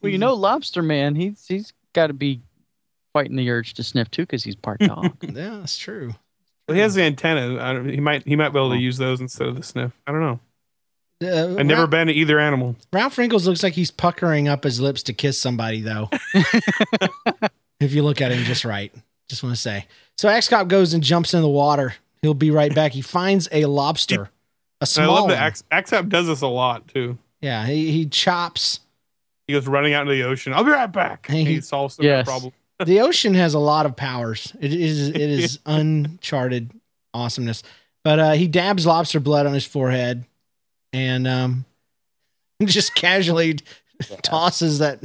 Well, 0.00 0.10
you 0.12 0.18
know, 0.18 0.34
Lobster 0.34 0.82
Man, 0.82 1.14
he's 1.14 1.44
he's 1.46 1.72
got 1.92 2.06
to 2.08 2.12
be 2.14 2.40
fighting 3.12 3.36
the 3.36 3.50
urge 3.50 3.74
to 3.74 3.82
sniff 3.82 4.10
too 4.10 4.22
because 4.22 4.44
he's 4.44 4.56
part 4.56 4.80
dog. 4.80 5.16
Yeah, 5.22 5.58
that's 5.58 5.76
true. 5.78 6.14
Well, 6.68 6.74
he 6.74 6.80
has 6.80 6.94
the 6.94 7.02
antenna. 7.02 7.62
I 7.62 7.72
don't, 7.72 7.88
he 7.88 8.00
might. 8.00 8.26
He 8.26 8.34
might 8.36 8.48
be 8.50 8.58
able 8.58 8.70
to 8.70 8.76
use 8.78 8.96
those 8.98 9.20
instead 9.20 9.46
of 9.48 9.56
the 9.56 9.62
sniff. 9.62 9.92
I 10.06 10.12
don't 10.12 10.20
know. 10.20 10.40
Uh, 11.22 11.56
I've 11.58 11.66
never 11.66 11.82
Ralph, 11.82 11.90
been 11.90 12.06
to 12.08 12.12
either 12.12 12.38
animal. 12.38 12.76
Ralph 12.92 13.16
Wrinkles 13.16 13.46
looks 13.46 13.62
like 13.62 13.72
he's 13.74 13.90
puckering 13.90 14.48
up 14.48 14.64
his 14.64 14.80
lips 14.80 15.02
to 15.04 15.12
kiss 15.14 15.40
somebody, 15.40 15.80
though. 15.80 16.10
if 17.80 17.92
you 17.92 18.02
look 18.02 18.20
at 18.20 18.32
him 18.32 18.44
just 18.44 18.64
right, 18.64 18.92
just 19.28 19.42
want 19.42 19.54
to 19.54 19.60
say. 19.60 19.86
So 20.18 20.28
Axe 20.28 20.48
Cop 20.48 20.68
goes 20.68 20.92
and 20.94 21.02
jumps 21.02 21.34
in 21.34 21.40
the 21.42 21.48
water. 21.48 21.94
He'll 22.22 22.34
be 22.34 22.50
right 22.50 22.74
back. 22.74 22.92
He 22.92 23.00
finds 23.02 23.48
a 23.52 23.66
lobster, 23.66 24.22
a 24.24 24.28
And 24.82 24.88
small 24.88 25.10
I 25.10 25.14
love 25.14 25.22
one. 25.24 25.30
that 25.30 25.38
Axe 25.42 25.64
Axap 25.70 26.08
does 26.08 26.26
this 26.26 26.40
a 26.42 26.46
lot 26.48 26.88
too. 26.88 27.16
yeah, 27.40 27.66
he, 27.66 27.90
he 27.92 28.06
chops. 28.06 28.80
He 29.46 29.52
goes 29.52 29.66
running 29.68 29.94
out 29.94 30.02
into 30.02 30.14
the 30.14 30.24
ocean. 30.24 30.52
I'll 30.52 30.64
be 30.64 30.70
right 30.72 30.90
back. 30.90 31.26
And 31.28 31.38
he- 31.38 31.44
he 31.54 31.60
solves 31.60 31.96
the 31.96 32.04
Yes. 32.04 32.26
problem. 32.26 32.52
The 32.84 33.00
ocean 33.00 33.34
has 33.34 33.54
a 33.54 33.58
lot 33.58 33.86
of 33.86 33.96
powers. 33.96 34.54
It 34.60 34.72
is 34.72 35.08
it 35.08 35.16
is 35.16 35.58
uncharted 35.66 36.70
awesomeness. 37.14 37.62
But 38.04 38.18
uh, 38.18 38.32
he 38.32 38.46
dabs 38.46 38.86
lobster 38.86 39.18
blood 39.18 39.46
on 39.46 39.54
his 39.54 39.66
forehead, 39.66 40.24
and 40.92 41.26
um, 41.26 41.64
just 42.64 42.94
casually 42.94 43.58
tosses 44.22 44.78
that 44.80 45.00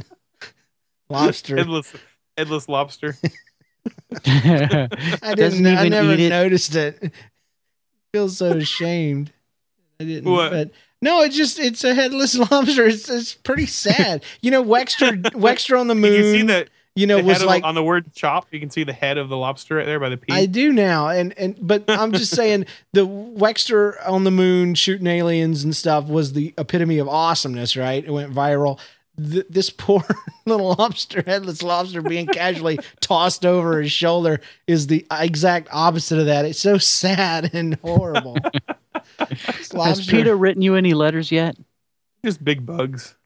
lobster. 1.08 1.56
Headless, 1.56 1.92
headless 2.36 2.68
lobster. 2.68 3.16
I 4.26 4.88
Doesn't 5.34 5.64
didn't. 5.64 5.78
I 5.78 5.88
never 5.88 6.12
eat 6.12 6.20
it. 6.20 6.28
noticed 6.30 6.76
it. 6.76 7.12
Feel 8.12 8.28
so 8.28 8.52
ashamed. 8.52 9.32
I 9.98 10.04
didn't. 10.04 10.30
What? 10.30 10.52
But 10.52 10.70
no, 11.00 11.22
it's 11.22 11.36
just 11.36 11.58
it's 11.58 11.82
a 11.82 11.94
headless 11.94 12.36
lobster. 12.36 12.84
It's 12.86 13.08
it's 13.08 13.34
pretty 13.34 13.66
sad. 13.66 14.22
You 14.42 14.50
know, 14.50 14.62
Wexter 14.62 15.20
Wexter 15.32 15.80
on 15.80 15.88
the 15.88 15.94
moon. 15.94 16.12
You 16.12 16.22
can 16.22 16.32
see 16.32 16.46
that 16.46 16.68
you 16.94 17.06
know 17.06 17.16
the 17.18 17.24
was 17.24 17.38
head 17.38 17.42
of, 17.42 17.48
like 17.48 17.64
on 17.64 17.74
the 17.74 17.82
word 17.82 18.12
chop. 18.12 18.46
You 18.50 18.60
can 18.60 18.70
see 18.70 18.84
the 18.84 18.92
head 18.92 19.18
of 19.18 19.28
the 19.28 19.36
lobster 19.36 19.76
right 19.76 19.86
there 19.86 20.00
by 20.00 20.10
the 20.10 20.16
P. 20.16 20.32
I 20.32 20.46
do 20.46 20.72
now, 20.72 21.08
and 21.08 21.36
and 21.38 21.56
but 21.60 21.84
I'm 21.88 22.12
just 22.12 22.34
saying 22.34 22.66
the 22.92 23.06
Wexter 23.06 23.96
on 24.06 24.24
the 24.24 24.30
moon 24.30 24.74
shooting 24.74 25.06
aliens 25.06 25.64
and 25.64 25.74
stuff 25.74 26.06
was 26.06 26.34
the 26.34 26.54
epitome 26.58 26.98
of 26.98 27.08
awesomeness, 27.08 27.76
right? 27.76 28.04
It 28.04 28.10
went 28.10 28.32
viral. 28.32 28.78
Th- 29.18 29.46
this 29.48 29.70
poor 29.70 30.02
little 30.46 30.74
lobster, 30.78 31.22
headless 31.24 31.62
lobster, 31.62 32.02
being 32.02 32.26
casually 32.26 32.78
tossed 33.00 33.46
over 33.46 33.80
his 33.80 33.92
shoulder 33.92 34.40
is 34.66 34.86
the 34.86 35.06
exact 35.10 35.68
opposite 35.72 36.18
of 36.18 36.26
that. 36.26 36.44
It's 36.44 36.58
so 36.58 36.78
sad 36.78 37.54
and 37.54 37.74
horrible. 37.76 38.36
Has 39.74 40.06
Peter 40.06 40.36
written 40.36 40.62
you 40.62 40.76
any 40.76 40.94
letters 40.94 41.30
yet? 41.30 41.56
Just 42.24 42.44
big 42.44 42.64
bugs. 42.64 43.16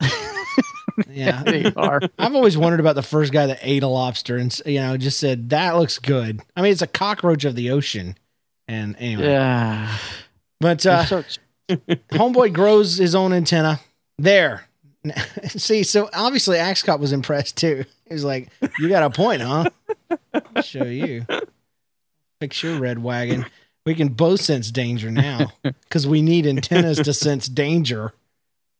Yeah, 1.10 1.42
They 1.46 1.72
are. 1.76 2.00
I've 2.18 2.34
always 2.34 2.56
wondered 2.56 2.80
about 2.80 2.94
the 2.94 3.02
first 3.02 3.32
guy 3.32 3.46
that 3.46 3.58
ate 3.62 3.82
a 3.82 3.88
lobster 3.88 4.36
and 4.36 4.58
you 4.66 4.80
know 4.80 4.96
just 4.96 5.18
said 5.20 5.50
that 5.50 5.76
looks 5.76 5.98
good. 5.98 6.40
I 6.56 6.62
mean, 6.62 6.72
it's 6.72 6.82
a 6.82 6.86
cockroach 6.86 7.44
of 7.44 7.54
the 7.54 7.70
ocean, 7.70 8.16
and 8.68 8.96
anyway, 8.98 9.24
Yeah. 9.30 9.96
but 10.60 10.84
uh, 10.86 11.04
Homeboy 11.68 12.52
grows 12.52 12.96
his 12.96 13.14
own 13.14 13.32
antenna. 13.32 13.80
There. 14.18 14.64
See, 15.48 15.82
so 15.84 16.08
obviously 16.12 16.58
Axe 16.58 16.82
Cop 16.82 16.98
was 17.00 17.12
impressed 17.12 17.56
too. 17.56 17.84
He 18.06 18.14
was 18.14 18.24
like, 18.24 18.48
You 18.78 18.88
got 18.88 19.02
a 19.02 19.10
point, 19.10 19.42
huh? 19.42 19.70
I'll 20.54 20.62
show 20.62 20.84
you. 20.84 21.26
Fix 22.40 22.62
your 22.62 22.78
red 22.78 22.98
wagon. 23.02 23.46
We 23.84 23.94
can 23.94 24.08
both 24.08 24.40
sense 24.40 24.70
danger 24.72 25.10
now 25.12 25.52
because 25.62 26.06
we 26.08 26.22
need 26.22 26.46
antennas 26.46 26.98
to 26.98 27.14
sense 27.14 27.46
danger. 27.48 28.12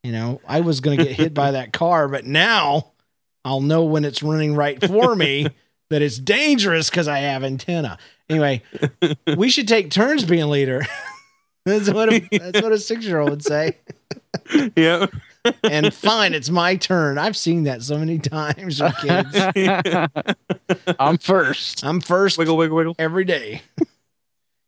You 0.07 0.13
know, 0.13 0.41
I 0.47 0.61
was 0.61 0.79
going 0.79 0.99
to 0.99 1.05
get 1.05 1.15
hit 1.15 1.35
by 1.35 1.51
that 1.51 1.73
car, 1.73 2.07
but 2.07 2.25
now 2.25 2.93
I'll 3.45 3.61
know 3.61 3.83
when 3.83 4.05
it's 4.05 4.23
running 4.23 4.55
right 4.55 4.81
for 4.81 5.17
me 5.17 5.49
that 5.91 6.01
it's 6.01 6.17
dangerous 6.17 6.89
because 6.89 7.09
I 7.09 7.19
have 7.19 7.43
antenna. 7.43 7.99
Anyway, 8.31 8.63
we 9.37 9.51
should 9.51 9.67
take 9.67 9.91
turns 9.91 10.25
being 10.25 10.49
leader. 10.49 10.87
that's 11.67 11.91
what 11.91 12.13
a, 12.13 12.21
that's 12.31 12.63
what 12.63 12.71
a 12.71 12.79
six 12.79 13.05
year 13.05 13.19
old 13.19 13.31
would 13.31 13.43
say. 13.43 13.79
yep. 14.77 15.13
And 15.65 15.93
fine, 15.93 16.35
it's 16.35 16.51
my 16.51 16.77
turn. 16.77 17.19
I've 17.19 17.37
seen 17.37 17.65
that 17.65 17.83
so 17.83 17.99
many 17.99 18.21
times 18.21 18.81
with 18.81 18.97
kids. 18.99 20.07
I'm 21.01 21.19
first. 21.19 21.85
I'm 21.85 22.01
first 22.01 22.39
wiggle, 22.39 22.57
wiggle, 22.57 22.77
wiggle. 22.77 22.95
every 22.97 23.25
day. 23.25 23.63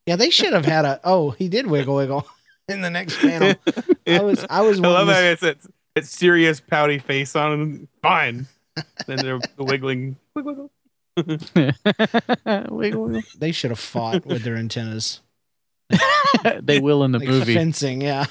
Yeah, 0.04 0.16
they 0.16 0.30
should 0.30 0.52
have 0.52 0.64
had 0.64 0.84
a. 0.84 1.00
Oh, 1.04 1.30
he 1.30 1.48
did 1.48 1.68
wiggle 1.68 1.94
wiggle 1.94 2.26
in 2.68 2.80
the 2.80 2.90
next 2.90 3.18
panel. 3.18 3.54
I 4.06 4.20
was 4.22 4.44
I 4.48 4.60
was. 4.62 4.78
I 4.78 4.82
love 4.82 5.06
wanting 5.06 5.06
that 5.08 5.20
to- 5.22 5.30
it's 5.30 5.40
that, 5.64 5.72
that 5.94 6.06
serious 6.06 6.60
pouty 6.60 6.98
face 6.98 7.34
on. 7.36 7.88
Fine. 8.02 8.46
then 9.06 9.16
they're 9.18 9.40
the 9.56 9.64
wiggling. 9.64 10.16
Wiggle, 10.34 10.70
wiggle. 11.16 11.74
wiggle, 12.76 13.04
wiggle. 13.04 13.22
They 13.38 13.50
should 13.52 13.70
have 13.70 13.78
fought 13.80 14.24
with 14.24 14.42
their 14.42 14.56
antennas. 14.56 15.20
they 16.62 16.78
will 16.80 17.02
in 17.02 17.12
the 17.12 17.18
Like 17.18 17.28
movie. 17.28 17.54
fencing, 17.54 18.02
yeah. 18.02 18.26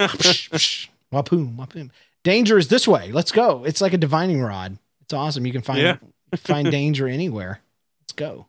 Whoosh, 0.00 0.50
whoosh, 0.50 0.88
Wapoom, 1.12 1.56
wapoom. 1.56 1.90
Danger 2.24 2.56
is 2.58 2.68
this 2.68 2.88
way. 2.88 3.12
Let's 3.12 3.32
go. 3.32 3.64
It's 3.64 3.80
like 3.82 3.92
a 3.92 3.98
divining 3.98 4.40
rod. 4.40 4.78
It's 5.02 5.12
awesome. 5.12 5.44
You 5.46 5.52
can 5.52 5.62
find 5.62 5.80
Yeah. 5.82 5.96
find 6.36 6.70
danger 6.70 7.06
anywhere. 7.06 7.60
Let's 8.02 8.12
go. 8.14 8.46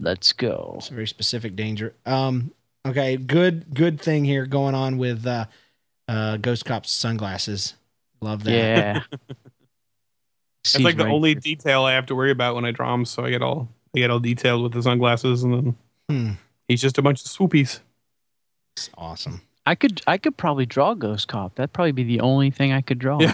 Let's 0.00 0.32
go. 0.32 0.74
It's 0.78 0.90
a 0.90 0.94
very 0.94 1.06
specific 1.08 1.56
danger. 1.56 1.94
Um, 2.06 2.52
okay, 2.86 3.16
good 3.16 3.74
good 3.74 4.00
thing 4.00 4.24
here 4.24 4.46
going 4.46 4.74
on 4.74 4.98
with 4.98 5.26
uh, 5.26 5.46
uh, 6.08 6.36
Ghost 6.38 6.64
Cop's 6.64 6.90
sunglasses. 6.90 7.74
Love 8.20 8.44
that. 8.44 8.52
Yeah. 8.52 9.02
It's 10.62 10.78
like 10.78 10.98
the 10.98 11.06
only 11.06 11.34
detail 11.34 11.84
I 11.84 11.92
have 11.94 12.04
to 12.06 12.14
worry 12.14 12.30
about 12.30 12.54
when 12.54 12.66
I 12.66 12.70
draw 12.70 12.92
him. 12.92 13.06
So 13.06 13.24
I 13.24 13.30
get 13.30 13.40
all 13.40 13.70
I 13.96 14.00
get 14.00 14.10
all 14.10 14.20
detailed 14.20 14.62
with 14.62 14.72
the 14.74 14.82
sunglasses, 14.82 15.42
and 15.42 15.54
then 15.54 15.76
Hmm. 16.10 16.32
he's 16.68 16.82
just 16.82 16.98
a 16.98 17.02
bunch 17.02 17.24
of 17.24 17.30
swoopies. 17.30 17.80
It's 18.76 18.90
awesome. 18.98 19.40
I 19.64 19.74
could 19.74 20.02
I 20.06 20.18
could 20.18 20.36
probably 20.36 20.66
draw 20.66 20.92
Ghost 20.92 21.28
Cop. 21.28 21.54
That'd 21.54 21.72
probably 21.72 21.92
be 21.92 22.04
the 22.04 22.20
only 22.20 22.50
thing 22.50 22.72
I 22.74 22.82
could 22.82 22.98
draw. 22.98 23.18
Yeah. 23.22 23.32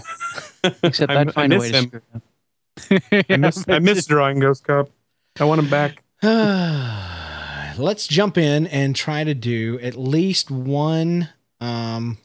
Except 0.84 1.10
I- 1.16 1.22
I'd 1.22 1.34
find 1.34 1.52
a 1.52 1.56
miss 1.58 1.72
way 1.72 1.80
to 1.80 1.88
screw 1.88 2.00
it 2.14 3.24
up. 3.24 3.26
I 3.30 3.36
miss 3.38 3.64
I 3.68 3.78
miss 3.80 4.06
drawing 4.06 4.38
Ghost 4.38 4.62
Cop. 4.64 4.88
I 5.40 5.44
want 5.44 5.58
him 5.60 5.68
back. 5.68 6.04
Let's 7.78 8.06
jump 8.06 8.38
in 8.38 8.66
and 8.66 8.96
try 8.96 9.24
to 9.24 9.34
do 9.34 9.78
at 9.80 9.96
least 9.96 10.50
one 10.50 11.28
um, 11.60 12.18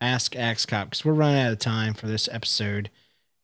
Ask 0.00 0.36
Axe 0.36 0.66
Cop 0.66 0.90
because 0.90 1.04
we're 1.04 1.12
running 1.14 1.40
out 1.40 1.52
of 1.52 1.58
time 1.58 1.94
for 1.94 2.06
this 2.06 2.28
episode, 2.30 2.90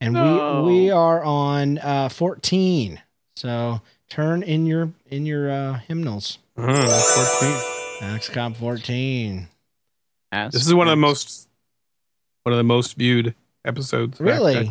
and 0.01 0.15
No. 0.15 0.63
we 0.65 0.73
we 0.85 0.91
are 0.91 1.23
on 1.25 1.79
uh, 1.79 2.09
fourteen. 2.09 3.01
So 3.37 3.81
turn 4.11 4.43
in 4.43 4.67
your 4.67 4.91
in 5.07 5.27
your 5.27 5.51
uh, 5.51 5.79
hymnals. 5.89 6.39
Oh, 6.57 7.99
14. 8.01 8.11
Axe 8.15 8.29
Cop 8.29 8.57
fourteen. 8.57 9.49
Ask 10.33 10.53
This 10.53 10.67
is 10.67 10.75
one 10.75 10.87
of 10.87 10.93
the 10.93 10.97
most 10.97 11.49
one 12.43 12.53
of 12.53 12.59
the 12.59 12.65
most 12.65 12.97
viewed 12.97 13.35
episodes. 13.65 14.21
Really? 14.21 14.71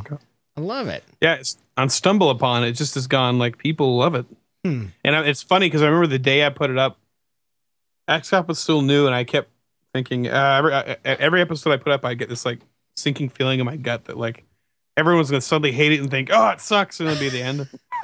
I 0.56 0.62
love 0.62 0.88
it. 0.88 1.04
Yeah, 1.20 1.36
it's 1.36 1.58
on 1.76 1.89
Stumble 1.89 2.30
Upon. 2.30 2.64
It 2.64 2.74
just 2.74 2.94
has 2.94 3.08
gone 3.08 3.39
like 3.39 3.58
people 3.58 3.98
love 3.98 4.14
it, 4.14 4.26
Hmm. 4.66 4.86
and 5.03 5.16
it's 5.28 5.43
funny 5.43 5.68
because 5.68 5.82
I 5.82 5.86
remember 5.88 6.07
the 6.07 6.20
day 6.20 6.45
I 6.45 6.49
put 6.49 6.70
it 6.70 6.78
up, 6.78 6.97
Axe 8.07 8.30
Cop 8.30 8.47
was 8.47 8.59
still 8.59 8.82
new, 8.82 9.05
and 9.05 9.14
I 9.16 9.24
kept 9.24 9.49
thinking 9.93 10.28
uh, 10.28 10.55
every 10.59 10.74
uh, 10.74 10.95
every 11.05 11.41
episode 11.41 11.72
I 11.72 11.78
put 11.78 11.91
up, 11.91 12.05
I 12.05 12.14
get 12.14 12.30
this 12.30 12.45
like 12.45 12.59
sinking 12.95 13.30
feeling 13.30 13.59
in 13.59 13.66
my 13.66 13.76
gut 13.76 14.05
that 14.05 14.18
like 14.18 14.45
everyone's 14.95 15.30
gonna 15.32 15.41
suddenly 15.41 15.72
hate 15.72 15.91
it 15.91 15.99
and 15.99 16.09
think, 16.09 16.30
oh, 16.32 16.49
it 16.49 16.61
sucks, 16.61 16.99
and 16.99 17.09
it'll 17.09 17.20
be 17.20 17.30
the 17.30 17.41
end. 17.41 17.68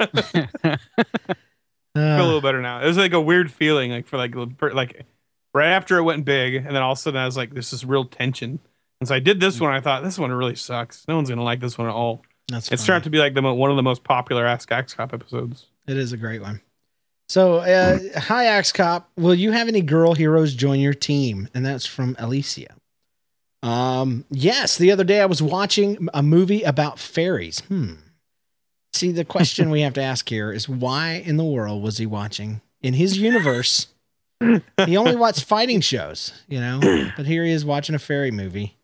I 1.94 1.98
feel 1.98 2.04
a 2.04 2.20
Uh, 2.20 2.24
little 2.24 2.40
better 2.40 2.60
now. 2.62 2.82
It 2.82 2.86
was 2.86 2.96
like 2.98 3.12
a 3.12 3.20
weird 3.20 3.50
feeling, 3.50 3.90
like 3.90 4.06
for 4.06 4.16
like 4.16 4.34
like 4.60 5.04
right 5.54 5.68
after 5.68 5.98
it 5.98 6.02
went 6.02 6.24
big, 6.24 6.54
and 6.54 6.68
then 6.68 6.82
all 6.82 6.92
of 6.92 6.98
a 6.98 7.00
sudden 7.00 7.18
I 7.20 7.26
was 7.26 7.36
like, 7.36 7.54
this 7.54 7.72
is 7.72 7.84
real 7.84 8.04
tension. 8.04 8.58
And 9.00 9.08
so 9.08 9.14
I 9.14 9.18
did 9.18 9.40
this 9.40 9.60
one. 9.60 9.72
I 9.72 9.80
thought 9.80 10.02
this 10.04 10.18
one 10.18 10.30
really 10.30 10.54
sucks. 10.56 11.06
No 11.08 11.16
one's 11.16 11.30
gonna 11.30 11.42
like 11.42 11.60
this 11.60 11.78
one 11.78 11.88
at 11.88 11.94
all. 11.94 12.22
that's 12.48 12.66
It's 12.70 12.82
funny. 12.82 12.84
starting 12.84 13.04
to 13.04 13.10
be 13.10 13.18
like 13.18 13.34
the 13.34 13.42
one 13.42 13.70
of 13.70 13.76
the 13.76 13.82
most 13.82 14.04
popular 14.04 14.46
Ask 14.46 14.70
Axe 14.70 14.94
Cop 14.94 15.12
episodes. 15.14 15.66
It 15.90 15.96
is 15.96 16.12
a 16.12 16.16
great 16.16 16.40
one. 16.40 16.60
So, 17.28 17.56
uh, 17.56 17.98
hi, 18.16 18.44
Axe 18.44 18.70
Cop. 18.70 19.10
Will 19.16 19.34
you 19.34 19.50
have 19.50 19.66
any 19.66 19.82
girl 19.82 20.14
heroes 20.14 20.54
join 20.54 20.78
your 20.78 20.94
team? 20.94 21.48
And 21.52 21.66
that's 21.66 21.84
from 21.84 22.14
Alicia. 22.20 22.76
Um, 23.64 24.24
yes. 24.30 24.78
The 24.78 24.92
other 24.92 25.02
day 25.02 25.20
I 25.20 25.26
was 25.26 25.42
watching 25.42 26.08
a 26.14 26.22
movie 26.22 26.62
about 26.62 27.00
fairies. 27.00 27.58
Hmm. 27.60 27.94
See, 28.92 29.10
the 29.10 29.24
question 29.24 29.70
we 29.70 29.80
have 29.80 29.94
to 29.94 30.02
ask 30.02 30.28
here 30.28 30.52
is 30.52 30.68
why 30.68 31.22
in 31.24 31.36
the 31.36 31.44
world 31.44 31.82
was 31.82 31.98
he 31.98 32.06
watching 32.06 32.60
in 32.82 32.94
his 32.94 33.18
universe? 33.18 33.88
he 34.40 34.96
only 34.96 35.16
watched 35.16 35.44
fighting 35.44 35.80
shows, 35.80 36.32
you 36.46 36.60
know, 36.60 36.78
but 37.16 37.26
here 37.26 37.44
he 37.44 37.50
is 37.50 37.64
watching 37.64 37.96
a 37.96 37.98
fairy 37.98 38.30
movie. 38.30 38.76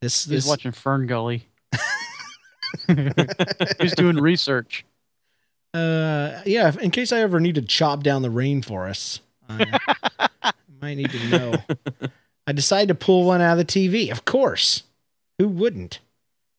This, 0.00 0.26
He's 0.26 0.46
watching 0.46 0.70
Fern 0.72 1.08
Gully. 1.08 1.48
He's 3.80 3.94
doing 3.96 4.16
research. 4.16 4.84
Uh, 5.76 6.40
yeah. 6.46 6.72
In 6.80 6.90
case 6.90 7.12
I 7.12 7.20
ever 7.20 7.38
need 7.38 7.56
to 7.56 7.62
chop 7.62 8.02
down 8.02 8.22
the 8.22 8.28
rainforests, 8.30 9.20
I 9.48 9.78
might 10.80 10.94
need 10.94 11.10
to 11.10 11.28
know. 11.28 11.54
I 12.46 12.52
decided 12.52 12.88
to 12.88 12.94
pull 12.94 13.24
one 13.24 13.40
out 13.40 13.58
of 13.58 13.66
the 13.66 13.72
TV. 13.72 14.10
Of 14.10 14.24
course, 14.24 14.84
who 15.38 15.48
wouldn't? 15.48 16.00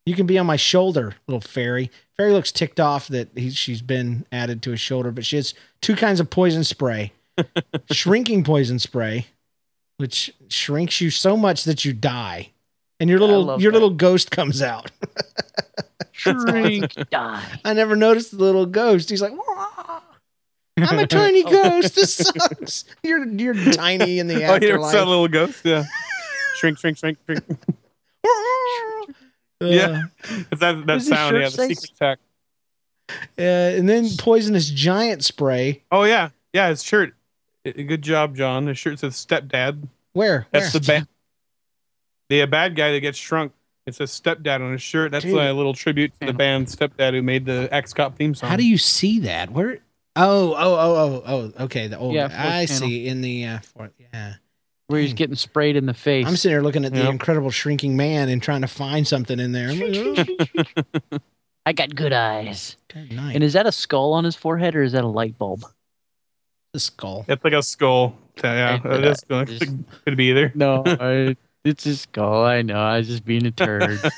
You 0.06 0.16
can 0.16 0.26
be 0.28 0.38
on 0.38 0.46
my 0.46 0.56
shoulder, 0.56 1.16
little 1.28 1.42
fairy. 1.42 1.92
Fairy 2.16 2.32
looks 2.32 2.52
ticked 2.52 2.80
off 2.80 3.08
that 3.08 3.30
he, 3.36 3.50
she's 3.50 3.82
been 3.82 4.26
added 4.32 4.62
to 4.64 4.72
his 4.72 4.80
shoulder, 4.80 5.12
but 5.12 5.26
she 5.26 5.36
has 5.36 5.54
two 5.82 5.96
kinds 5.96 6.20
of 6.20 6.30
poison 6.30 6.64
spray: 6.64 7.12
shrinking 7.92 8.44
poison 8.44 8.78
spray, 8.78 9.26
which 9.98 10.32
shrinks 10.48 11.02
you 11.02 11.10
so 11.10 11.36
much 11.36 11.64
that 11.64 11.84
you 11.84 11.92
die, 11.92 12.52
and 13.00 13.10
your 13.10 13.20
little 13.20 13.60
your 13.60 13.72
that. 13.72 13.76
little 13.76 13.90
ghost 13.90 14.30
comes 14.30 14.62
out. 14.62 14.92
Shrink, 16.48 16.94
die. 17.10 17.44
I 17.66 17.74
never 17.74 17.96
noticed 17.96 18.32
the 18.32 18.38
little 18.44 18.66
ghost. 18.66 19.10
He's 19.10 19.22
like, 19.22 19.34
"Wah." 19.36 20.02
I'm 20.80 21.00
a 21.00 21.08
tiny 21.08 21.44
ghost. 21.50 21.96
This 21.96 22.16
sucks. 22.16 22.86
You're 23.04 23.26
you're 23.28 23.56
tiny 23.74 24.20
in 24.20 24.28
the 24.28 24.36
Oh, 24.46 24.54
you 24.56 24.60
never 24.60 24.84
afterlife. 24.84 24.94
a 24.96 25.10
little 25.10 25.28
ghost? 25.28 25.62
Yeah. 25.66 25.86
shrink, 26.58 26.78
shrink, 26.78 26.98
shrink, 27.00 27.18
shrink. 27.26 27.44
Uh, 29.60 29.66
Yeah. 29.66 30.04
It's 30.52 30.60
that 30.62 30.86
that 30.86 31.02
sound, 31.02 31.36
yeah, 31.36 31.50
the 31.50 31.52
secret 31.52 31.90
attack. 31.96 32.20
uh, 33.10 33.42
and 33.42 33.90
then 33.90 34.08
poisonous 34.20 34.70
giant 34.70 35.24
spray. 35.24 35.82
Oh 35.92 36.04
yeah, 36.04 36.30
yeah. 36.54 36.70
His 36.70 36.84
shirt. 36.84 37.16
Good 37.64 38.02
job, 38.04 38.36
John. 38.36 38.68
His 38.68 38.78
shirt 38.78 39.00
says 39.00 39.14
"stepdad." 39.16 39.88
Where? 40.14 40.46
That's 40.52 40.74
Where? 40.74 40.80
the 40.80 40.86
bad. 40.88 41.08
The 42.30 42.46
bad 42.46 42.76
guy 42.76 42.92
that 42.92 43.00
gets 43.00 43.18
shrunk. 43.18 43.52
It 43.88 43.96
says 43.96 44.12
"stepdad" 44.12 44.62
on 44.62 44.74
his 44.74 44.82
shirt. 44.82 45.12
That's 45.12 45.24
Dude. 45.26 45.38
a 45.38 45.54
little 45.54 45.74
tribute 45.74 46.12
to 46.20 46.28
the 46.28 46.34
band 46.34 46.68
Stepdad 46.68 47.14
who 47.14 47.22
made 47.24 47.46
the 47.46 47.68
Axe 47.74 47.94
Cop 47.94 48.16
theme 48.18 48.36
song. 48.36 48.50
How 48.50 48.58
do 48.58 48.68
you 48.68 48.78
see 48.78 49.20
that? 49.22 49.50
Where? 49.52 49.80
Oh, 50.16 50.54
oh, 50.54 50.56
oh, 50.58 51.24
oh, 51.26 51.52
oh. 51.58 51.64
Okay, 51.66 51.88
the 51.88 51.98
old. 51.98 52.14
Yeah, 52.14 52.28
guy. 52.28 52.36
I 52.64 52.66
panel. 52.66 52.68
see 52.68 53.08
in 53.08 53.22
the 53.22 53.46
uh, 53.46 53.60
fourth. 53.60 53.92
Yeah, 54.14 54.34
Where 54.88 55.00
he's 55.00 55.14
getting 55.14 55.36
sprayed 55.36 55.76
in 55.78 55.86
the 55.86 55.94
face. 55.94 56.28
I'm 56.28 56.36
sitting 56.36 56.54
here 56.54 56.62
looking 56.62 56.84
at 56.86 56.94
the 56.94 57.08
incredible 57.10 57.50
shrinking 57.52 57.96
man 57.96 58.28
and 58.30 58.42
trying 58.44 58.62
to 58.62 58.68
find 58.68 59.08
something 59.08 59.40
in 59.40 59.52
there. 59.54 59.70
I'm 59.70 59.80
like, 59.80 60.28
oh, 61.12 61.18
I 61.66 61.74
got 61.74 61.96
good 61.96 62.14
eyes. 62.14 62.76
good 62.94 63.12
night. 63.12 63.36
And 63.36 63.44
is 63.44 63.54
that 63.54 63.68
a 63.68 63.72
skull 63.72 64.14
on 64.14 64.24
his 64.24 64.36
forehead 64.36 64.76
or 64.76 64.84
is 64.84 64.92
that 64.94 65.04
a 65.04 65.08
light 65.08 65.38
bulb? 65.38 65.64
the 66.74 66.80
skull. 66.82 67.26
It's 67.30 67.44
like 67.44 67.54
a 67.54 67.64
skull. 67.64 68.18
Yeah, 68.44 68.80
Hey, 68.80 68.90
it 69.00 69.06
is. 69.06 69.24
uh, 69.32 69.46
It 69.48 69.70
could 70.06 70.18
be 70.18 70.26
either. 70.32 70.52
No, 70.54 70.84
I, 70.86 71.36
it's 71.68 71.86
a 71.86 71.96
skull. 71.96 72.44
I 72.46 72.62
know. 72.62 72.80
I 72.80 72.98
was 73.00 73.08
just 73.08 73.26
being 73.26 73.46
a 73.46 73.52
turd. 73.52 74.00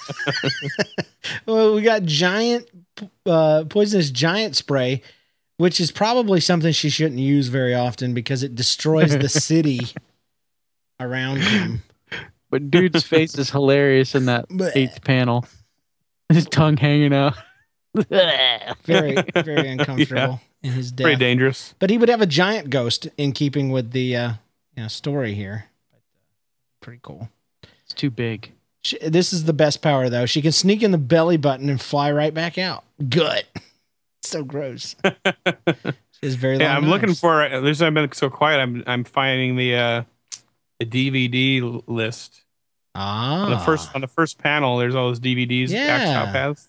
Well, 1.46 1.76
we 1.76 1.82
got 1.82 2.04
giant, 2.04 2.68
uh, 3.26 3.66
poisonous 3.70 4.10
giant 4.10 4.56
spray, 4.56 5.02
which 5.58 5.80
is 5.80 5.92
probably 5.92 6.40
something 6.40 6.72
she 6.72 6.90
shouldn't 6.90 7.20
use 7.20 7.50
very 7.50 7.76
often 7.76 8.14
because 8.14 8.42
it 8.42 8.56
destroys 8.56 9.16
the 9.18 9.30
city 9.48 9.80
around 11.00 11.42
him. 11.42 11.84
but 12.50 12.72
dude's 12.72 13.04
face 13.04 13.38
is 13.38 13.50
hilarious 13.50 14.16
in 14.16 14.26
that 14.26 14.46
eighth 14.76 15.04
panel. 15.04 15.46
His 16.30 16.46
tongue 16.46 16.78
hanging 16.78 17.14
out. 17.14 17.36
Very, 17.96 19.18
very 19.34 19.68
uncomfortable 19.70 20.40
in 20.64 20.72
his 20.72 20.92
Pretty 20.92 21.12
death. 21.14 21.20
dangerous. 21.20 21.76
But 21.80 21.90
he 21.90 21.98
would 21.98 22.10
have 22.10 22.22
a 22.22 22.28
giant 22.28 22.70
ghost 22.70 23.08
in 23.18 23.34
keeping 23.34 23.72
with 23.72 23.92
the 23.92 24.16
uh, 24.16 24.32
you 24.76 24.84
know, 24.84 24.88
story 24.88 25.34
here. 25.34 25.66
Uh, 25.94 25.98
pretty 26.82 27.00
cool. 27.04 27.30
It's 28.00 28.02
too 28.02 28.10
big. 28.10 28.54
She, 28.82 28.98
this 29.00 29.34
is 29.34 29.44
the 29.44 29.52
best 29.52 29.82
power 29.82 30.08
though. 30.08 30.26
She 30.26 30.42
can 30.42 30.54
sneak 30.54 30.82
in 30.82 30.92
the 30.92 30.98
belly 30.98 31.36
button 31.36 31.70
and 31.70 31.82
fly 31.82 32.10
right 32.12 32.34
back 32.34 32.58
out. 32.58 32.86
Gut. 33.10 33.46
so 34.24 34.44
gross. 34.44 34.96
It's 36.22 36.36
very. 36.36 36.58
Yeah, 36.58 36.76
I'm 36.76 36.90
looking 36.90 37.08
arms. 37.08 37.22
for. 37.22 37.48
There's 37.62 37.82
I've 37.82 37.94
been 37.94 38.12
so 38.12 38.30
quiet. 38.30 38.60
I'm 38.60 38.84
I'm 38.86 39.06
finding 39.06 39.56
the 39.56 39.74
uh, 39.74 40.04
the 40.78 40.86
DVD 40.86 41.82
list 41.88 42.42
ah 42.94 43.46
on 43.46 43.52
the 43.52 43.60
first 43.60 43.96
on 43.96 44.02
the 44.02 44.08
first 44.10 44.38
panel. 44.38 44.78
There's 44.80 44.96
all 44.96 45.08
those 45.08 45.22
DVDs. 45.22 45.70
Yeah. 45.70 45.80
Axe 45.80 46.12
Cop 46.12 46.36
has. 46.36 46.68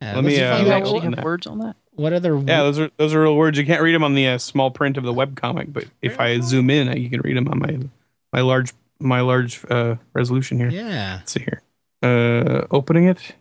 Yeah, 0.00 0.14
let 0.14 0.22
let's 0.22 0.36
me, 0.36 0.42
uh, 0.44 0.62
you 0.62 0.70
actually 0.70 1.00
have 1.00 1.16
that. 1.16 1.24
words 1.24 1.48
on 1.48 1.58
that? 1.58 1.74
what 1.98 2.12
other. 2.12 2.38
Yeah, 2.38 2.62
those 2.62 2.78
are 2.78 2.90
those 2.98 3.14
are 3.14 3.22
real 3.22 3.34
words. 3.34 3.58
You 3.58 3.66
can't 3.66 3.82
read 3.82 3.96
them 3.96 4.04
on 4.04 4.14
the 4.14 4.28
uh, 4.28 4.38
small 4.38 4.70
print 4.70 4.96
of 4.96 5.02
the 5.02 5.12
web 5.12 5.34
comic, 5.34 5.72
but 5.72 5.86
if 6.00 6.20
I 6.20 6.38
zoom 6.38 6.70
in, 6.70 6.96
you 7.02 7.10
can 7.10 7.20
read 7.22 7.36
them 7.36 7.48
on 7.48 7.58
my 7.58 7.78
my 8.32 8.42
large 8.42 8.72
my 9.00 9.20
large 9.20 9.64
uh, 9.70 9.96
resolution 10.12 10.58
here. 10.58 10.70
yeah. 10.70 11.16
Let's 11.18 11.32
see 11.32 11.40
here. 11.40 11.62
Uh, 12.02 12.66
opening 12.70 13.04
it. 13.04 13.34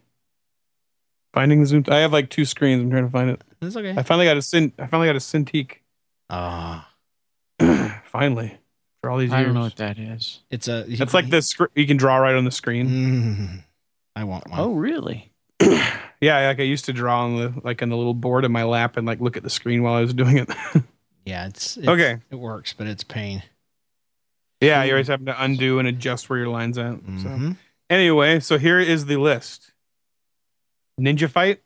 Finding 1.33 1.59
the 1.59 1.65
zoom. 1.67 1.83
I 1.89 1.97
have 1.97 2.13
like 2.13 2.29
two 2.29 2.45
screens. 2.45 2.81
I'm 2.81 2.89
trying 2.89 3.05
to 3.05 3.11
find 3.11 3.29
it. 3.29 3.41
That's 3.59 3.75
okay. 3.75 3.93
I 3.95 4.03
finally 4.03 4.25
got 4.25 4.37
a 4.37 4.41
Cin. 4.41 4.71
I 4.79 4.87
finally 4.87 5.07
got 5.07 5.15
a 5.15 5.19
Cintiq. 5.19 5.73
Ah, 6.29 6.89
finally, 8.05 8.57
for 9.01 9.09
all 9.11 9.17
these 9.17 9.29
years. 9.29 9.39
I 9.39 9.43
don't 9.43 9.53
know 9.53 9.61
what 9.61 9.75
that 9.77 9.97
is. 9.99 10.39
it's 10.49 10.67
a. 10.67 10.85
It's 10.87 11.13
like 11.13 11.29
the 11.29 11.41
scr- 11.41 11.65
you 11.75 11.85
can 11.85 11.97
draw 11.97 12.17
right 12.17 12.35
on 12.35 12.43
the 12.45 12.51
screen. 12.51 12.87
Mm, 12.87 13.63
I 14.15 14.23
want 14.23 14.49
one. 14.49 14.59
Oh, 14.59 14.73
really? 14.73 15.31
Yeah, 16.19 16.47
like 16.47 16.59
I 16.59 16.63
used 16.63 16.85
to 16.85 16.93
draw 16.93 17.25
on 17.25 17.35
the 17.35 17.53
like 17.63 17.83
on 17.83 17.89
the 17.89 17.95
little 17.95 18.15
board 18.15 18.43
in 18.43 18.51
my 18.51 18.63
lap 18.63 18.97
and 18.97 19.05
like 19.05 19.21
look 19.21 19.37
at 19.37 19.43
the 19.43 19.51
screen 19.51 19.83
while 19.83 19.93
I 19.93 20.01
was 20.01 20.15
doing 20.15 20.37
it. 20.37 20.49
yeah. 21.25 21.45
It's, 21.45 21.77
it's 21.77 21.87
Okay. 21.87 22.17
It 22.31 22.35
works, 22.37 22.73
but 22.73 22.87
it's 22.87 23.03
pain. 23.03 23.43
Yeah, 24.61 24.83
you 24.83 24.91
always 24.93 25.07
have 25.07 25.23
to 25.25 25.43
undo 25.43 25.79
and 25.79 25.87
adjust 25.87 26.29
where 26.29 26.39
your 26.39 26.47
lines 26.49 26.77
at. 26.77 26.95
So 27.21 27.29
Mhm. 27.29 27.57
anyway, 27.89 28.39
so 28.39 28.57
here 28.57 28.79
is 28.79 29.05
the 29.05 29.17
list: 29.17 29.71
ninja 30.99 31.29
fight, 31.29 31.61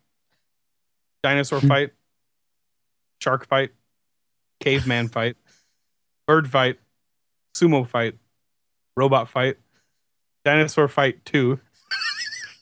dinosaur 1.23 1.61
fight, 1.61 1.91
shark 3.21 3.47
fight, 3.47 3.71
caveman 4.59 5.07
fight, 5.13 5.37
bird 6.27 6.49
fight, 6.49 6.79
sumo 7.55 7.87
fight, 7.87 8.15
robot 8.97 9.29
fight, 9.29 9.57
dinosaur 10.43 10.87
fight 10.87 11.23
two, 11.25 11.59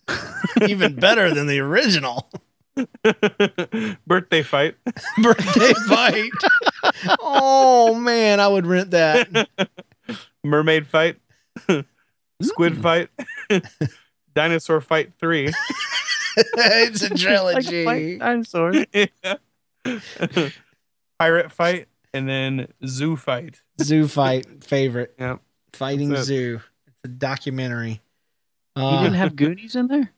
Even 0.67 0.95
better 0.95 1.33
than 1.33 1.47
the 1.47 1.59
original 1.59 2.29
birthday 4.07 4.41
fight, 4.43 4.75
birthday 5.21 5.73
fight. 5.87 6.31
oh 7.19 7.93
man, 7.95 8.39
I 8.39 8.47
would 8.47 8.65
rent 8.65 8.91
that. 8.91 9.27
Mermaid 10.43 10.87
fight, 10.87 11.17
squid 12.41 12.81
fight, 12.81 13.09
dinosaur 14.35 14.81
fight 14.81 15.13
three. 15.19 15.51
it's 16.37 17.01
a 17.03 17.09
trilogy. 17.15 17.85
fight 17.85 18.19
dinosaurs. 18.19 18.85
Yeah. 18.93 19.35
Pirate 21.19 21.51
fight 21.51 21.87
and 22.13 22.27
then 22.29 22.67
zoo 22.85 23.15
fight. 23.17 23.61
zoo 23.81 24.07
fight 24.07 24.63
favorite. 24.63 25.13
Yeah. 25.19 25.37
Fighting 25.73 26.11
it. 26.13 26.23
Zoo. 26.23 26.61
It's 26.87 26.97
a 27.05 27.07
documentary. 27.09 28.01
You 28.75 28.83
Uh, 28.83 29.03
didn't 29.03 29.15
have 29.17 29.35
Goonies 29.35 29.75
in 29.75 29.87
there? 29.87 30.11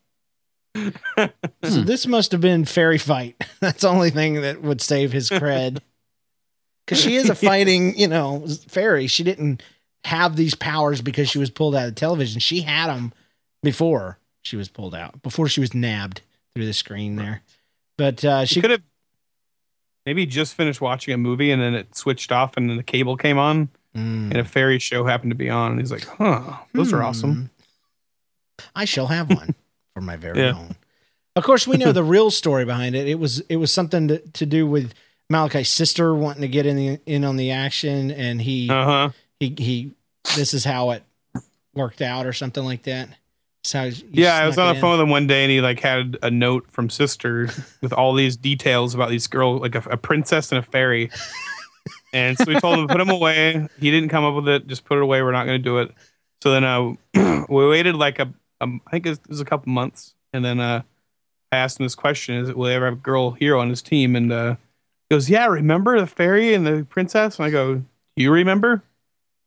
so 1.64 1.82
this 1.82 2.08
must 2.08 2.32
have 2.32 2.40
been 2.42 2.64
fairy 2.66 2.98
fight. 2.98 3.44
That's 3.60 3.82
the 3.82 3.90
only 3.90 4.10
thing 4.10 4.36
that 4.42 4.62
would 4.62 4.80
save 4.82 5.12
his 5.12 5.30
cred. 5.30 5.80
Because 6.86 7.02
she 7.02 7.16
is 7.16 7.30
a 7.30 7.36
fighting, 7.36 7.98
you 7.98 8.08
know, 8.08 8.46
fairy. 8.68 9.08
She 9.08 9.24
didn't 9.24 9.62
have 10.06 10.36
these 10.36 10.56
powers 10.56 11.02
because 11.02 11.30
she 11.30 11.38
was 11.40 11.50
pulled 11.50 11.76
out 11.76 11.88
of 11.88 11.96
television. 11.96 12.40
She 12.40 12.62
had 12.62 12.88
them 12.88 13.14
before 13.64 14.18
she 14.42 14.56
was 14.56 14.68
pulled 14.70 14.96
out, 14.96 15.22
before 15.22 15.48
she 15.48 15.60
was 15.62 15.74
nabbed 15.74 16.22
through 16.56 16.66
the 16.66 16.74
screen 16.74 17.16
there. 17.16 17.42
But 17.98 18.26
uh, 18.26 18.46
She 18.46 18.62
could 18.62 18.72
have 18.72 18.82
maybe 20.06 20.26
just 20.26 20.56
finished 20.56 20.82
watching 20.82 21.14
a 21.14 21.18
movie 21.18 21.52
and 21.52 21.62
then 21.62 21.76
it 21.76 21.96
switched 21.96 22.32
off 22.32 22.58
and 22.58 22.70
then 22.70 22.78
the 22.78 22.84
cable 22.84 23.18
came 23.18 23.38
on 23.38 23.70
Mm. 23.94 24.32
and 24.32 24.38
a 24.38 24.46
fairy 24.46 24.80
show 24.80 25.04
happened 25.04 25.32
to 25.32 25.36
be 25.36 25.50
on 25.50 25.72
and 25.72 25.80
he's 25.82 25.92
like, 25.92 26.06
huh, 26.06 26.54
those 26.74 26.94
are 26.94 27.04
awesome. 27.04 27.34
Hmm. 27.36 28.66
I 28.74 28.86
shall 28.86 29.08
have 29.08 29.30
one 29.30 29.54
for 29.94 30.00
my 30.00 30.16
very 30.16 30.40
Yeah. 30.40 30.54
own. 30.58 30.76
Of 31.36 31.44
course, 31.44 31.68
we 31.68 31.76
know 31.76 31.92
the 31.92 32.02
real 32.04 32.32
story 32.32 32.64
behind 32.64 32.96
it. 32.96 33.06
It 33.10 33.20
was 33.20 33.42
it 33.50 33.58
was 33.58 33.70
something 33.74 34.08
to, 34.08 34.20
to 34.20 34.46
do 34.46 34.66
with 34.66 34.94
Malachai's 35.30 35.68
sister 35.70 36.16
wanting 36.16 36.42
to 36.42 36.48
get 36.48 36.66
in 36.66 36.78
the 36.78 37.00
in 37.06 37.26
on 37.26 37.36
the 37.36 37.52
action, 37.52 38.12
and 38.12 38.42
he 38.42 38.70
Uh 38.70 38.86
huh. 38.86 39.10
He 39.42 39.56
he. 39.58 39.92
This 40.36 40.54
is 40.54 40.64
how 40.64 40.92
it 40.92 41.04
worked 41.74 42.02
out, 42.02 42.26
or 42.26 42.34
something 42.34 42.64
like 42.64 42.84
that. 42.84 43.10
He 43.64 44.04
Yeah, 44.12 44.36
I 44.36 44.48
was 44.48 44.58
on 44.58 44.70
the 44.70 44.76
in. 44.76 44.82
phone 44.82 44.92
with 44.92 45.02
him 45.02 45.10
one 45.10 45.28
day 45.28 45.44
and 45.44 45.52
he 45.52 45.62
like 45.62 45.80
had 45.80 46.18
a 46.24 46.32
note 46.32 46.66
from 46.72 46.90
sister 46.90 47.50
with 47.82 47.94
all 47.94 48.14
these 48.14 48.36
details 48.36 48.96
about 48.96 49.10
these 49.10 49.28
girl, 49.28 49.58
like 49.58 49.76
a, 49.76 49.84
a 49.90 49.98
princess 49.98 50.52
and 50.52 50.60
a 50.60 50.64
fairy. 50.64 51.12
And 52.14 52.38
so 52.38 52.46
we 52.48 52.60
told 52.60 52.80
him 52.80 52.88
to 52.88 52.92
put 52.94 53.02
him 53.02 53.10
away. 53.10 53.68
He 53.80 53.92
didn't 53.92 54.10
come 54.10 54.24
up 54.24 54.36
with 54.36 54.48
it. 54.48 54.68
Just 54.68 54.84
put 54.86 54.98
it 54.98 55.04
away. 55.04 55.22
We're 55.22 55.32
not 55.32 55.46
going 55.46 55.60
to 55.60 55.64
do 55.64 55.78
it. 55.78 55.92
So 56.44 56.52
then 56.52 56.64
uh, 56.64 56.94
we 57.50 57.68
waited 57.68 57.96
like 57.96 58.20
a, 58.20 58.34
um, 58.62 58.82
think 58.90 59.06
it 59.06 59.10
was, 59.10 59.20
it 59.20 59.30
was 59.30 59.42
a 59.42 59.46
couple 59.46 59.72
months, 59.72 60.14
and 60.34 60.44
then 60.44 60.60
uh, 60.60 60.82
I 61.52 61.58
asked 61.58 61.80
him 61.80 61.86
this 61.86 61.96
question: 61.96 62.36
Is 62.36 62.50
it 62.50 62.58
will 62.58 62.68
he 62.68 62.74
ever 62.76 62.86
have 62.86 62.94
a 62.96 62.98
girl 62.98 63.32
hero 63.32 63.60
on 63.60 63.70
his 63.70 63.82
team? 63.82 64.16
And 64.16 64.32
uh, 64.32 64.56
he 65.10 65.16
goes, 65.16 65.30
"Yeah, 65.30 65.46
remember 65.48 66.00
the 66.00 66.08
fairy 66.08 66.54
and 66.54 66.66
the 66.66 66.86
princess?" 66.90 67.38
And 67.38 67.46
I 67.46 67.50
go, 67.50 67.76
"Do 67.76 67.84
you 68.18 68.32
remember?" 68.32 68.84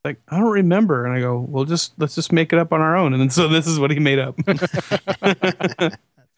Like 0.05 0.21
I 0.29 0.39
don't 0.39 0.53
remember. 0.53 1.07
And 1.07 1.15
I 1.15 1.21
go, 1.21 1.39
"Well, 1.39 1.65
just 1.65 1.95
let's 1.99 2.15
just 2.15 2.33
make 2.33 2.53
it 2.53 2.59
up 2.59 2.73
on 2.73 2.81
our 2.81 2.97
own." 2.97 3.13
And 3.15 3.23
then 3.23 3.31
so 3.31 3.49
this 3.49 3.67
is 3.67 3.79
what 3.79 3.91
he 3.91 3.99
made 3.99 4.19
up. 4.19 4.39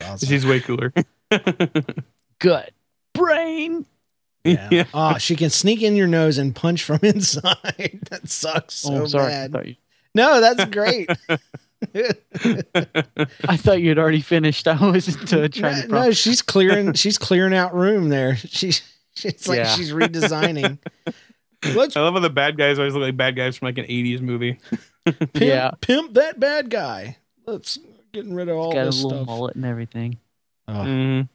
Awesome. 0.03 0.29
She's 0.29 0.47
way 0.47 0.61
cooler. 0.61 0.93
Good. 2.39 2.71
Brain. 3.15 3.87
Yeah. 4.45 4.69
Yeah. 4.71 4.85
Oh, 4.95 5.19
she 5.19 5.35
can 5.35 5.51
sneak 5.51 5.83
in 5.83 5.97
your 5.97 6.07
nose 6.07 6.39
and 6.39 6.55
punch 6.55 6.85
from 6.85 7.01
inside. 7.03 8.01
that 8.11 8.29
sucks 8.29 8.75
so 8.75 9.03
oh, 9.03 9.07
sorry. 9.07 9.33
Bad. 9.49 9.67
you, 9.67 9.77
No, 10.15 10.41
that's 10.41 10.65
great. 10.67 11.11
I 11.95 13.57
thought 13.57 13.81
you'd 13.81 13.99
already 13.99 14.21
finished. 14.21 14.69
I 14.69 14.91
was 14.91 15.09
uh, 15.33 15.49
trying 15.51 15.83
to. 15.83 15.89
no, 15.89 16.03
no, 16.05 16.11
she's 16.13 16.43
clearing. 16.43 16.93
She's 16.93 17.19
clearing 17.19 17.55
out 17.55 17.75
room 17.75 18.09
there. 18.11 18.37
She's. 18.37 18.83
It's 19.25 19.49
like 19.49 19.59
Yeah. 19.59 19.69
she's 19.75 19.93
redesigning. 19.93 20.79
Let's 21.75 21.97
I 21.97 22.01
love 22.03 22.15
how 22.15 22.21
the 22.21 22.31
bad 22.31 22.57
guys 22.57 22.79
always 22.79 22.95
look 22.95 23.03
like 23.03 23.17
bad 23.17 23.37
guys 23.37 23.57
from 23.57 23.67
like 23.67 23.79
an 23.79 23.87
'80s 23.87 24.21
movie. 24.21 24.59
pimp, 25.05 25.31
Yeah. 25.35 25.71
pimp 25.81 26.15
that 26.15 26.39
bad 26.39 26.71
guy. 26.71 27.17
Let's 27.47 27.79
getting 28.13 28.35
rid 28.35 28.49
of 28.49 28.57
all 28.57 28.73
got 28.73 28.83
a 28.83 28.85
this 28.87 29.03
little 29.03 29.19
stuff. 29.21 29.27
mullet 29.27 29.57
and 29.57 29.65
everything. 29.65 30.19
Oh, 30.69 30.73
Mhm. 30.73 31.29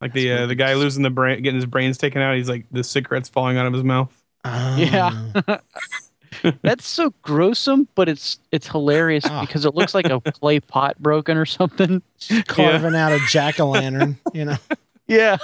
Like 0.00 0.12
the 0.12 0.32
uh, 0.32 0.46
the 0.46 0.54
guy 0.54 0.74
losing 0.74 1.02
the 1.02 1.10
brain, 1.10 1.42
getting 1.42 1.56
his 1.56 1.66
brains 1.66 1.96
taken 1.98 2.20
out. 2.20 2.36
He's 2.36 2.48
like 2.48 2.66
the 2.70 2.84
cigarettes 2.84 3.28
falling 3.28 3.56
out 3.56 3.66
of 3.66 3.72
his 3.72 3.82
mouth. 3.84 4.12
Ah. 4.44 4.76
Yeah. 4.76 5.58
That's 6.62 6.86
so 6.86 7.14
gruesome, 7.22 7.88
but 7.94 8.08
it's 8.08 8.38
it's 8.52 8.66
hilarious 8.68 9.24
Ah. 9.26 9.40
because 9.40 9.64
it 9.64 9.74
looks 9.74 9.94
like 9.94 10.06
a 10.10 10.20
clay 10.32 10.60
pot 10.60 10.98
broken 11.00 11.36
or 11.38 11.46
something. 11.46 12.02
carving 12.48 12.94
out 12.94 13.12
a 13.12 13.20
jack 13.28 13.58
o' 13.60 13.66
lantern. 13.70 14.18
You 14.34 14.46
know. 14.46 14.56
Yeah. 15.06 15.36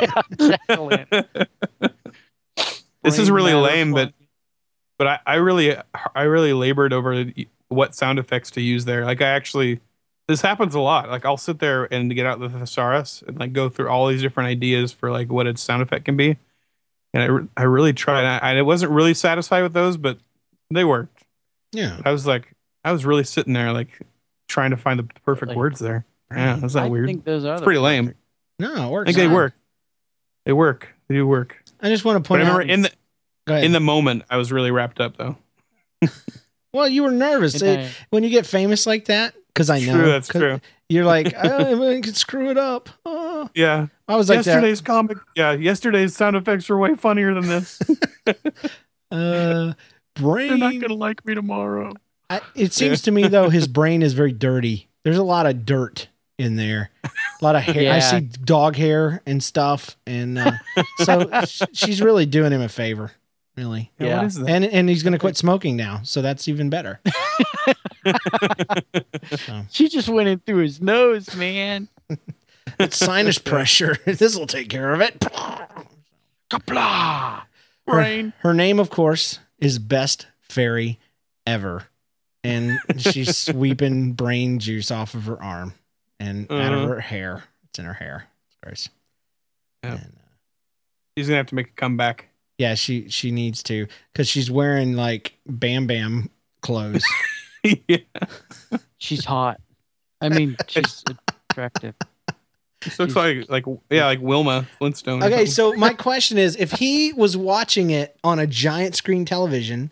yeah. 0.00 0.22
jack-o'-lantern. 0.38 1.46
This 3.06 3.18
is 3.18 3.30
really 3.30 3.54
lame, 3.54 3.92
but 3.92 4.12
but 4.98 5.06
I, 5.06 5.18
I 5.26 5.34
really 5.36 5.76
I 6.14 6.22
really 6.22 6.52
labored 6.52 6.92
over 6.92 7.24
what 7.68 7.94
sound 7.94 8.18
effects 8.18 8.50
to 8.52 8.60
use 8.60 8.84
there. 8.84 9.04
Like 9.04 9.20
I 9.22 9.28
actually 9.28 9.80
this 10.28 10.40
happens 10.40 10.74
a 10.74 10.80
lot. 10.80 11.08
Like 11.08 11.24
I'll 11.24 11.36
sit 11.36 11.58
there 11.58 11.84
and 11.92 12.12
get 12.14 12.26
out 12.26 12.40
the 12.40 12.48
thesaurus 12.48 13.22
and 13.26 13.38
like 13.38 13.52
go 13.52 13.68
through 13.68 13.88
all 13.88 14.08
these 14.08 14.22
different 14.22 14.48
ideas 14.48 14.92
for 14.92 15.10
like 15.10 15.30
what 15.30 15.46
a 15.46 15.56
sound 15.56 15.82
effect 15.82 16.04
can 16.04 16.16
be. 16.16 16.36
And 17.14 17.48
I, 17.56 17.62
I 17.62 17.64
really 17.64 17.92
tried. 17.92 18.24
I, 18.24 18.58
I 18.58 18.62
wasn't 18.62 18.92
really 18.92 19.14
satisfied 19.14 19.62
with 19.62 19.72
those, 19.72 19.96
but 19.96 20.18
they 20.70 20.84
worked. 20.84 21.22
Yeah. 21.72 22.00
I 22.04 22.10
was 22.10 22.26
like, 22.26 22.52
I 22.84 22.92
was 22.92 23.06
really 23.06 23.24
sitting 23.24 23.52
there 23.52 23.72
like 23.72 23.88
trying 24.48 24.70
to 24.72 24.76
find 24.76 24.98
the 24.98 25.04
perfect 25.24 25.50
Really? 25.50 25.56
words 25.56 25.78
there. 25.78 26.04
Yeah, 26.30 26.56
that's 26.56 26.74
not 26.74 26.84
I 26.86 26.88
weird. 26.88 27.06
think 27.06 27.24
those 27.24 27.44
are 27.44 27.54
It's 27.54 27.62
pretty 27.62 27.78
lame. 27.80 28.14
No, 28.58 28.74
it 28.74 28.78
I 28.80 28.88
works. 28.90 29.06
think 29.06 29.16
they 29.16 29.28
work. 29.28 29.54
They 30.44 30.52
work. 30.52 30.88
They 31.08 31.14
do 31.14 31.26
work. 31.26 31.62
I 31.80 31.88
just 31.88 32.04
want 32.04 32.16
to 32.16 32.20
But 32.28 32.40
I 32.40 32.44
point 32.44 32.48
remember 32.48 32.62
out. 32.62 32.70
in 32.70 32.82
the 32.82 33.64
in 33.64 33.72
the 33.72 33.80
moment, 33.80 34.24
I 34.30 34.36
was 34.36 34.50
really 34.52 34.70
wrapped 34.70 35.00
up 35.00 35.16
though. 35.16 35.36
well, 36.72 36.88
you 36.88 37.02
were 37.02 37.10
nervous 37.10 37.60
And 37.62 37.80
Uh, 37.80 37.82
I- 37.84 37.90
when 38.10 38.22
you 38.24 38.30
get 38.30 38.46
famous 38.46 38.86
like 38.86 39.06
that. 39.06 39.34
Because 39.48 39.70
I 39.70 39.80
know 39.80 39.94
True, 39.94 40.06
that's 40.10 40.30
'cause 40.30 40.40
true. 40.42 40.60
You're 40.88 41.04
like, 41.06 41.32
oh, 41.42 41.90
I 41.96 42.00
could 42.02 42.16
screw 42.16 42.50
it 42.50 42.58
up. 42.58 42.90
Oh. 43.06 43.48
Yeah. 43.54 43.86
I 44.06 44.16
was 44.16 44.28
like 44.28 44.40
that. 44.40 44.46
yesterday's 44.46 44.80
comic. 44.82 45.16
Yeah, 45.34 45.52
yesterday's 45.52 46.14
sound 46.14 46.36
effects 46.36 46.68
were 46.68 46.76
way 46.78 46.94
funnier 46.94 47.32
than 47.34 47.46
this. 47.48 47.80
Uh, 49.10 49.74
brain. 50.16 50.48
They're 50.48 50.58
not 50.58 50.80
gonna 50.80 50.94
like 50.94 51.24
me 51.24 51.34
tomorrow. 51.34 51.92
I, 52.28 52.40
it 52.56 52.72
seems 52.72 53.02
to 53.02 53.12
me 53.12 53.28
though 53.28 53.50
his 53.50 53.68
brain 53.68 54.02
is 54.02 54.14
very 54.14 54.32
dirty. 54.32 54.88
There's 55.04 55.16
a 55.16 55.22
lot 55.22 55.46
of 55.46 55.64
dirt 55.64 56.08
in 56.38 56.56
there, 56.56 56.90
a 57.40 57.44
lot 57.44 57.56
of 57.56 57.62
hair. 57.62 57.92
I 57.92 57.98
see 58.00 58.20
dog 58.20 58.76
hair 58.76 59.22
and 59.26 59.42
stuff, 59.42 59.96
and 60.06 60.38
uh, 60.38 60.52
so 60.98 61.30
she's 61.72 62.00
really 62.00 62.26
doing 62.26 62.52
him 62.52 62.60
a 62.60 62.68
favor, 62.68 63.12
really. 63.56 63.90
Yeah. 63.98 64.06
Yeah. 64.06 64.16
What 64.16 64.26
is 64.26 64.34
that? 64.36 64.48
And 64.48 64.64
and 64.64 64.88
he's 64.88 65.02
gonna 65.02 65.18
quit 65.18 65.36
smoking 65.36 65.76
now, 65.76 66.00
so 66.02 66.22
that's 66.22 66.48
even 66.48 66.70
better. 66.70 67.00
She 69.70 69.88
just 69.88 70.08
went 70.08 70.28
in 70.28 70.38
through 70.40 70.62
his 70.62 70.80
nose, 70.80 71.34
man. 71.34 71.88
It's 72.78 72.96
sinus 72.96 73.38
pressure. 73.38 73.96
this 74.04 74.36
will 74.36 74.46
take 74.46 74.68
care 74.68 74.92
of 74.92 75.00
it. 75.00 75.18
Kapla! 76.50 77.40
Her, 77.86 77.92
Brain. 77.92 78.32
her 78.40 78.52
name, 78.52 78.78
of 78.78 78.90
course, 78.90 79.38
is 79.58 79.78
Best 79.78 80.26
Fairy 80.42 80.98
Ever, 81.46 81.84
and 82.44 82.78
she's 82.98 83.36
sweeping 83.36 84.12
brain 84.12 84.58
juice 84.58 84.90
off 84.90 85.14
of 85.14 85.24
her 85.24 85.42
arm 85.42 85.74
and 86.20 86.50
out 86.50 86.72
of 86.72 86.78
Uh-huh. 86.80 86.88
her 86.94 87.00
hair. 87.00 87.44
It's 87.68 87.78
in 87.78 87.84
her 87.84 87.92
hair. 87.94 88.26
It's 88.48 88.56
gross. 88.62 88.88
Yeah. 89.84 89.92
And, 89.92 90.00
uh, 90.16 90.26
He's 91.14 91.26
gonna 91.28 91.36
have 91.38 91.46
to 91.46 91.54
make 91.54 91.68
a 91.68 91.72
comeback. 91.72 92.28
Yeah, 92.58 92.74
she 92.74 93.08
she 93.08 93.30
needs 93.30 93.62
to 93.64 93.86
because 94.12 94.28
she's 94.28 94.50
wearing 94.50 94.94
like 94.94 95.34
Bam 95.46 95.86
Bam 95.86 96.30
clothes. 96.62 97.04
yeah. 97.88 97.98
She's 98.98 99.24
hot. 99.24 99.60
I 100.20 100.28
mean, 100.30 100.56
she's 100.68 101.04
attractive. 101.50 101.94
This 102.82 102.98
looks 102.98 103.16
like 103.16 103.48
like 103.48 103.64
yeah, 103.90 104.06
like 104.06 104.20
Wilma 104.20 104.66
Flintstone. 104.78 105.22
okay, 105.22 105.46
so 105.46 105.72
my 105.74 105.92
question 105.94 106.38
is, 106.38 106.56
if 106.56 106.72
he 106.72 107.12
was 107.12 107.36
watching 107.36 107.90
it 107.90 108.16
on 108.22 108.38
a 108.38 108.46
giant 108.46 108.94
screen 108.94 109.24
television, 109.24 109.90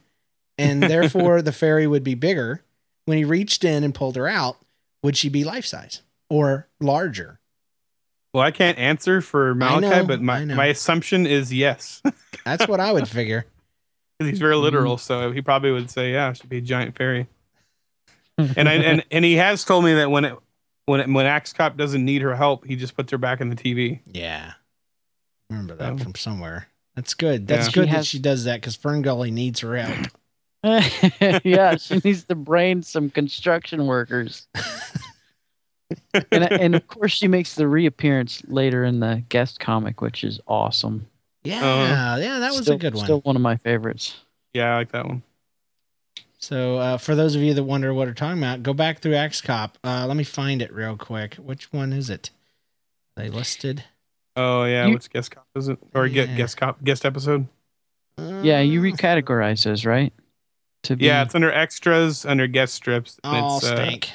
and 0.59 0.83
therefore 0.83 1.43
the 1.43 1.53
fairy 1.53 1.87
would 1.87 2.05
be 2.05 2.14
bigger, 2.14 2.62
when 3.07 3.18
he 3.18 3.25
reached 3.25 3.64
in 3.64 3.83
and 3.85 3.95
pulled 3.95 4.16
her 4.16 4.29
out, 4.29 4.59
would 5.03 5.16
she 5.16 5.29
be 5.29 5.43
life 5.45 5.64
size 5.66 6.03
or 6.35 6.68
larger? 6.80 7.39
well, 8.32 8.43
I 8.43 8.51
can't 8.51 8.76
answer 8.78 9.20
for 9.20 9.55
Malachai, 9.55 9.80
know, 9.80 10.05
but 10.07 10.20
my 10.20 10.45
my 10.45 10.66
assumption 10.66 11.24
is 11.26 11.53
yes. 11.53 12.03
That's 12.45 12.66
what 12.66 12.80
I 12.80 12.91
would 12.93 13.07
figure. 13.09 13.47
'Cause 14.18 14.28
he's 14.30 14.39
very 14.39 14.55
Mm-hmm. 14.55 14.62
literal, 14.64 14.99
so 14.99 15.30
he 15.32 15.41
probably 15.43 15.70
would 15.72 15.91
say, 15.91 16.12
"Yeah, 16.12 16.30
it 16.30 16.37
should 16.37 16.49
be 16.49 16.59
a 16.59 16.61
giant 16.61 16.97
fairy." 16.97 17.28
and 18.39 18.68
I 18.68 18.74
and 18.74 19.05
and 19.11 19.24
he 19.24 19.35
has 19.37 19.64
told 19.64 19.85
me 19.85 19.95
that 19.95 20.11
when 20.11 20.24
it 20.24 20.37
when 20.87 21.01
it, 21.01 21.09
when 21.09 21.26
Axe 21.26 21.53
Cop 21.53 21.76
doesn't 21.76 22.05
need 22.05 22.22
her 22.22 22.35
help, 22.35 22.64
he 22.64 22.74
just 22.76 22.97
puts 22.97 23.11
her 23.12 23.18
back 23.18 23.41
in 23.41 23.49
the 23.51 23.57
TV. 23.57 24.01
Yeah, 24.12 24.53
remember 25.51 25.74
that 25.76 25.97
Yeah. 25.99 26.03
from 26.03 26.14
somewhere. 26.16 26.66
That's 26.97 27.14
good. 27.14 27.47
That's 27.47 27.66
Yeah. 27.68 27.72
good 27.72 27.85
She 27.89 27.91
that 27.91 27.97
has- 27.97 28.07
she 28.09 28.18
does 28.18 28.45
that 28.45 28.61
because 28.61 28.74
Fern 28.76 29.03
Gully 29.03 29.30
needs 29.30 29.61
her 29.61 29.76
help. 29.76 30.09
yeah, 31.45 31.76
she 31.76 32.01
needs 32.05 32.24
to 32.24 32.35
brain 32.35 32.82
some 32.82 33.11
construction 33.11 33.87
workers. 33.87 34.47
And, 36.30 36.45
and 36.53 36.74
of 36.74 36.86
course, 36.88 37.12
she 37.12 37.28
makes 37.28 37.55
the 37.55 37.66
reappearance 37.68 38.42
later 38.47 38.84
in 38.84 39.01
the 39.01 39.22
guest 39.28 39.61
comic, 39.61 40.01
which 40.01 40.24
is 40.24 40.40
awesome. 40.47 41.07
Yeah, 41.42 41.64
Uh-huh. 41.64 42.16
yeah, 42.20 42.38
that 42.40 42.53
was 42.53 42.62
Still- 42.62 42.76
a 42.76 42.78
good 42.78 42.95
one. 42.95 43.05
Still 43.05 43.20
one 43.20 43.36
of 43.36 43.42
my 43.42 43.57
favorites. 43.57 44.16
Yeah, 44.55 44.72
I 44.72 44.76
like 44.76 44.92
that 44.92 45.07
one. 45.07 45.22
So 46.38 46.76
uh, 46.78 46.97
for 46.99 47.14
those 47.14 47.34
of 47.34 47.42
you 47.42 47.55
that 47.55 47.64
wonder 47.64 47.92
what 47.95 48.07
we're 48.07 48.14
talking 48.14 48.38
about, 48.38 48.62
go 48.62 48.74
back 48.74 49.01
through 49.01 49.14
Axe 49.14 49.40
Cop. 49.40 49.78
Uh, 49.82 50.05
let 50.07 50.16
me 50.16 50.24
find 50.24 50.61
it 50.61 50.72
real 50.72 50.97
quick. 50.97 51.36
Which 51.36 51.72
one 51.72 51.92
is 51.92 52.11
it? 52.11 52.30
They 53.16 53.28
listed. 53.28 53.84
Oh 54.36 54.64
yeah, 54.64 54.86
You- 54.86 54.95
which 54.95 55.09
guest 55.11 55.30
cop 55.30 55.47
is 55.55 55.68
it? 55.68 55.78
Or 55.95 56.07
Yeah. 56.07 56.26
get 56.26 56.36
guest 56.36 56.57
cop 56.57 56.82
guest 56.84 57.05
episode? 57.07 57.47
Yeah, 58.18 58.61
you 58.61 58.80
Uh, 58.80 58.84
recategorize 58.84 59.64
those, 59.64 59.84
right? 59.86 60.12
To 60.84 60.97
be, 60.97 61.07
Yeah, 61.07 61.22
it's 61.22 61.34
under 61.34 61.51
extras 61.51 62.26
under 62.26 62.47
guest 62.47 62.74
strips. 62.74 63.18
and 63.24 63.45
Oh, 63.45 63.57
it's, 63.57 63.66
uh, 63.66 63.76
stink. 63.76 64.11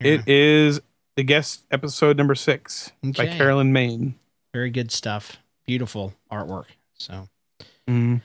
It 0.00 0.26
is 0.28 0.80
the 1.16 1.22
guest 1.22 1.64
episode 1.70 2.16
number 2.16 2.34
six 2.34 2.90
by 3.02 3.26
Carolyn 3.26 3.72
Main. 3.72 4.14
Very 4.54 4.70
good 4.70 4.90
stuff. 4.90 5.36
Beautiful 5.66 6.14
artwork. 6.32 6.64
So, 6.94 7.28
Mm. 7.88 8.22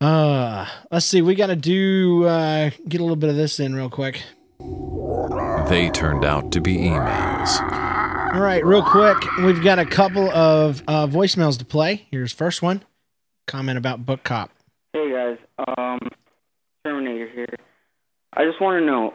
uh, 0.00 0.66
let's 0.90 1.06
see. 1.06 1.20
We 1.22 1.34
got 1.34 1.48
to 1.48 1.56
do 1.56 2.24
uh, 2.24 2.70
get 2.88 3.00
a 3.00 3.04
little 3.04 3.16
bit 3.16 3.30
of 3.30 3.36
this 3.36 3.58
in 3.58 3.74
real 3.74 3.90
quick. 3.90 4.22
They 5.68 5.90
turned 5.90 6.24
out 6.24 6.52
to 6.52 6.60
be 6.60 6.76
emails. 6.76 7.60
All 8.34 8.40
right, 8.40 8.64
real 8.64 8.82
quick. 8.82 9.16
We've 9.38 9.62
got 9.62 9.78
a 9.78 9.86
couple 9.86 10.30
of 10.30 10.82
uh, 10.86 11.06
voicemails 11.06 11.58
to 11.58 11.64
play. 11.64 12.06
Here's 12.10 12.32
first 12.32 12.62
one. 12.62 12.82
Comment 13.46 13.76
about 13.78 14.04
Book 14.06 14.22
Cop. 14.22 14.50
Hey 14.92 15.10
guys, 15.10 15.38
um, 15.78 15.98
Terminator 16.84 17.28
here. 17.34 17.56
I 18.34 18.44
just 18.44 18.60
want 18.60 18.80
to 18.80 18.86
know, 18.86 19.14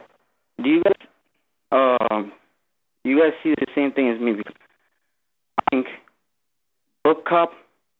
do 0.62 0.68
you 0.68 0.82
guys, 0.82 0.93
um, 1.74 2.32
you 3.04 3.18
guys 3.20 3.32
see 3.42 3.50
the 3.50 3.66
same 3.74 3.92
thing 3.92 4.08
as 4.10 4.20
me? 4.20 4.32
Because 4.32 4.54
I 5.58 5.62
think 5.70 5.86
Book 7.02 7.26
Cop 7.26 7.52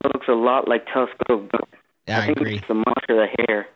looks 0.05 0.27
a 0.29 0.33
lot 0.33 0.69
like 0.69 0.87
Telescope. 0.87 1.51
Gun. 1.51 1.61
Yeah, 2.07 2.21
I 2.21 2.27
think 2.27 2.37
agree. 2.39 2.57
it's 2.57 2.69
the 2.69 2.75
much 2.75 3.05
of 3.09 3.17
the 3.17 3.27
hair. 3.47 3.67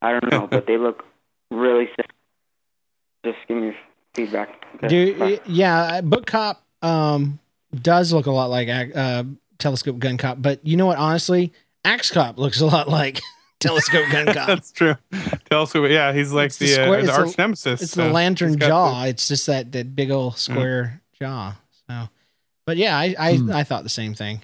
I 0.00 0.12
don't 0.12 0.30
know, 0.30 0.46
but 0.46 0.66
they 0.66 0.76
look 0.78 1.04
really 1.50 1.88
sick. 1.96 2.10
Just 3.24 3.38
give 3.46 3.56
me 3.56 3.64
your 3.66 3.74
feedback. 4.14 4.48
Okay, 4.76 4.88
Dude, 4.88 5.18
bye. 5.18 5.40
yeah, 5.46 6.00
Book 6.00 6.26
Cop 6.26 6.62
um, 6.82 7.38
does 7.74 8.12
look 8.12 8.26
a 8.26 8.30
lot 8.30 8.50
like 8.50 8.68
uh, 8.68 9.24
Telescope 9.58 9.98
Gun 9.98 10.16
Cop, 10.16 10.40
but 10.42 10.64
you 10.66 10.76
know 10.76 10.86
what? 10.86 10.98
Honestly, 10.98 11.52
Axe 11.84 12.10
Cop 12.10 12.38
looks 12.38 12.60
a 12.60 12.66
lot 12.66 12.88
like 12.88 13.20
Telescope 13.62 14.04
Gun 14.10 14.26
Cop. 14.34 14.46
That's 14.46 14.72
true. 14.72 14.94
Telescope. 15.50 15.88
Yeah, 15.90 16.12
he's 16.12 16.32
like 16.32 16.46
It's 16.46 16.58
the 16.58 16.66
the, 16.66 16.72
square- 16.72 16.98
uh, 16.98 17.00
the 17.00 17.06
the- 17.06 17.12
arch 17.12 17.38
nemesis. 17.38 17.82
It's 17.82 17.92
so 17.92 18.04
the 18.08 18.10
lantern 18.12 18.48
he's 18.50 18.56
got 18.56 18.68
jaw. 18.68 19.04
It's 19.04 19.28
just 19.28 19.46
that 19.46 19.72
that 19.72 19.94
big 19.96 20.10
old 20.10 20.36
square 20.38 21.00
jaw. 21.20 21.54
So, 21.88 22.08
but 22.66 22.76
yeah, 22.76 22.96
I 22.96 23.14
I, 23.18 23.36
Hmm. 23.36 23.52
I 23.52 23.64
thought 23.64 23.82
the 23.82 23.88
same 23.88 24.14
thing. 24.14 24.40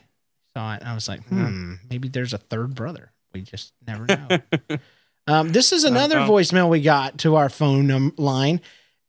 Saw 0.57 0.75
it. 0.75 0.83
I 0.85 0.95
was 0.95 1.09
like, 1.09 1.21
Yeah. 1.31 1.47
hmm, 1.49 1.75
maybe 1.91 2.09
there's 2.09 2.33
a 2.33 2.39
third 2.39 2.75
brother. 2.75 3.12
We 3.35 3.43
just 3.43 3.73
never 3.87 4.07
know. 4.69 4.79
um, 5.27 5.51
this 5.53 5.73
is 5.73 5.85
another 5.85 6.21
know. 6.21 6.29
voicemail 6.31 6.69
we 6.69 6.81
got 6.81 7.19
to 7.19 7.37
our 7.37 7.49
phone 7.49 7.87
num- 7.87 8.14
line, 8.16 8.61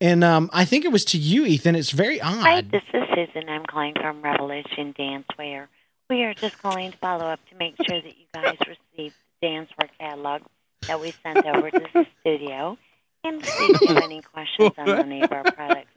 and 0.01 0.23
um, 0.23 0.49
I 0.53 0.65
think 0.65 0.85
it 0.85 0.91
was 0.91 1.05
to 1.05 1.17
you, 1.17 1.45
Ethan. 1.45 1.75
It's 1.75 1.91
very 1.91 2.19
odd. 2.21 2.39
Hi, 2.41 2.61
this 2.61 2.83
is 2.93 3.03
Susan. 3.15 3.49
I'm 3.49 3.65
calling 3.65 3.93
from 3.95 4.21
Revolution 4.21 4.93
Dancewear. 4.97 5.67
We 6.09 6.23
are 6.23 6.33
just 6.33 6.61
calling 6.61 6.91
to 6.91 6.97
follow 6.97 7.25
up 7.25 7.39
to 7.49 7.55
make 7.55 7.75
sure 7.87 8.01
that 8.01 8.17
you 8.17 8.25
guys 8.33 8.57
received 8.67 9.15
the 9.41 9.47
dancewear 9.47 9.89
catalog 9.99 10.41
that 10.87 10.99
we 10.99 11.13
sent 11.23 11.45
over 11.45 11.69
to 11.71 11.79
the 11.93 12.05
studio 12.21 12.77
and 13.23 13.43
see 13.45 13.63
if 13.65 13.81
you 13.81 13.87
have 13.87 14.03
any 14.03 14.21
questions 14.33 14.71
on 14.77 14.89
any 14.89 15.21
of 15.21 15.31
our 15.31 15.43
products. 15.51 15.91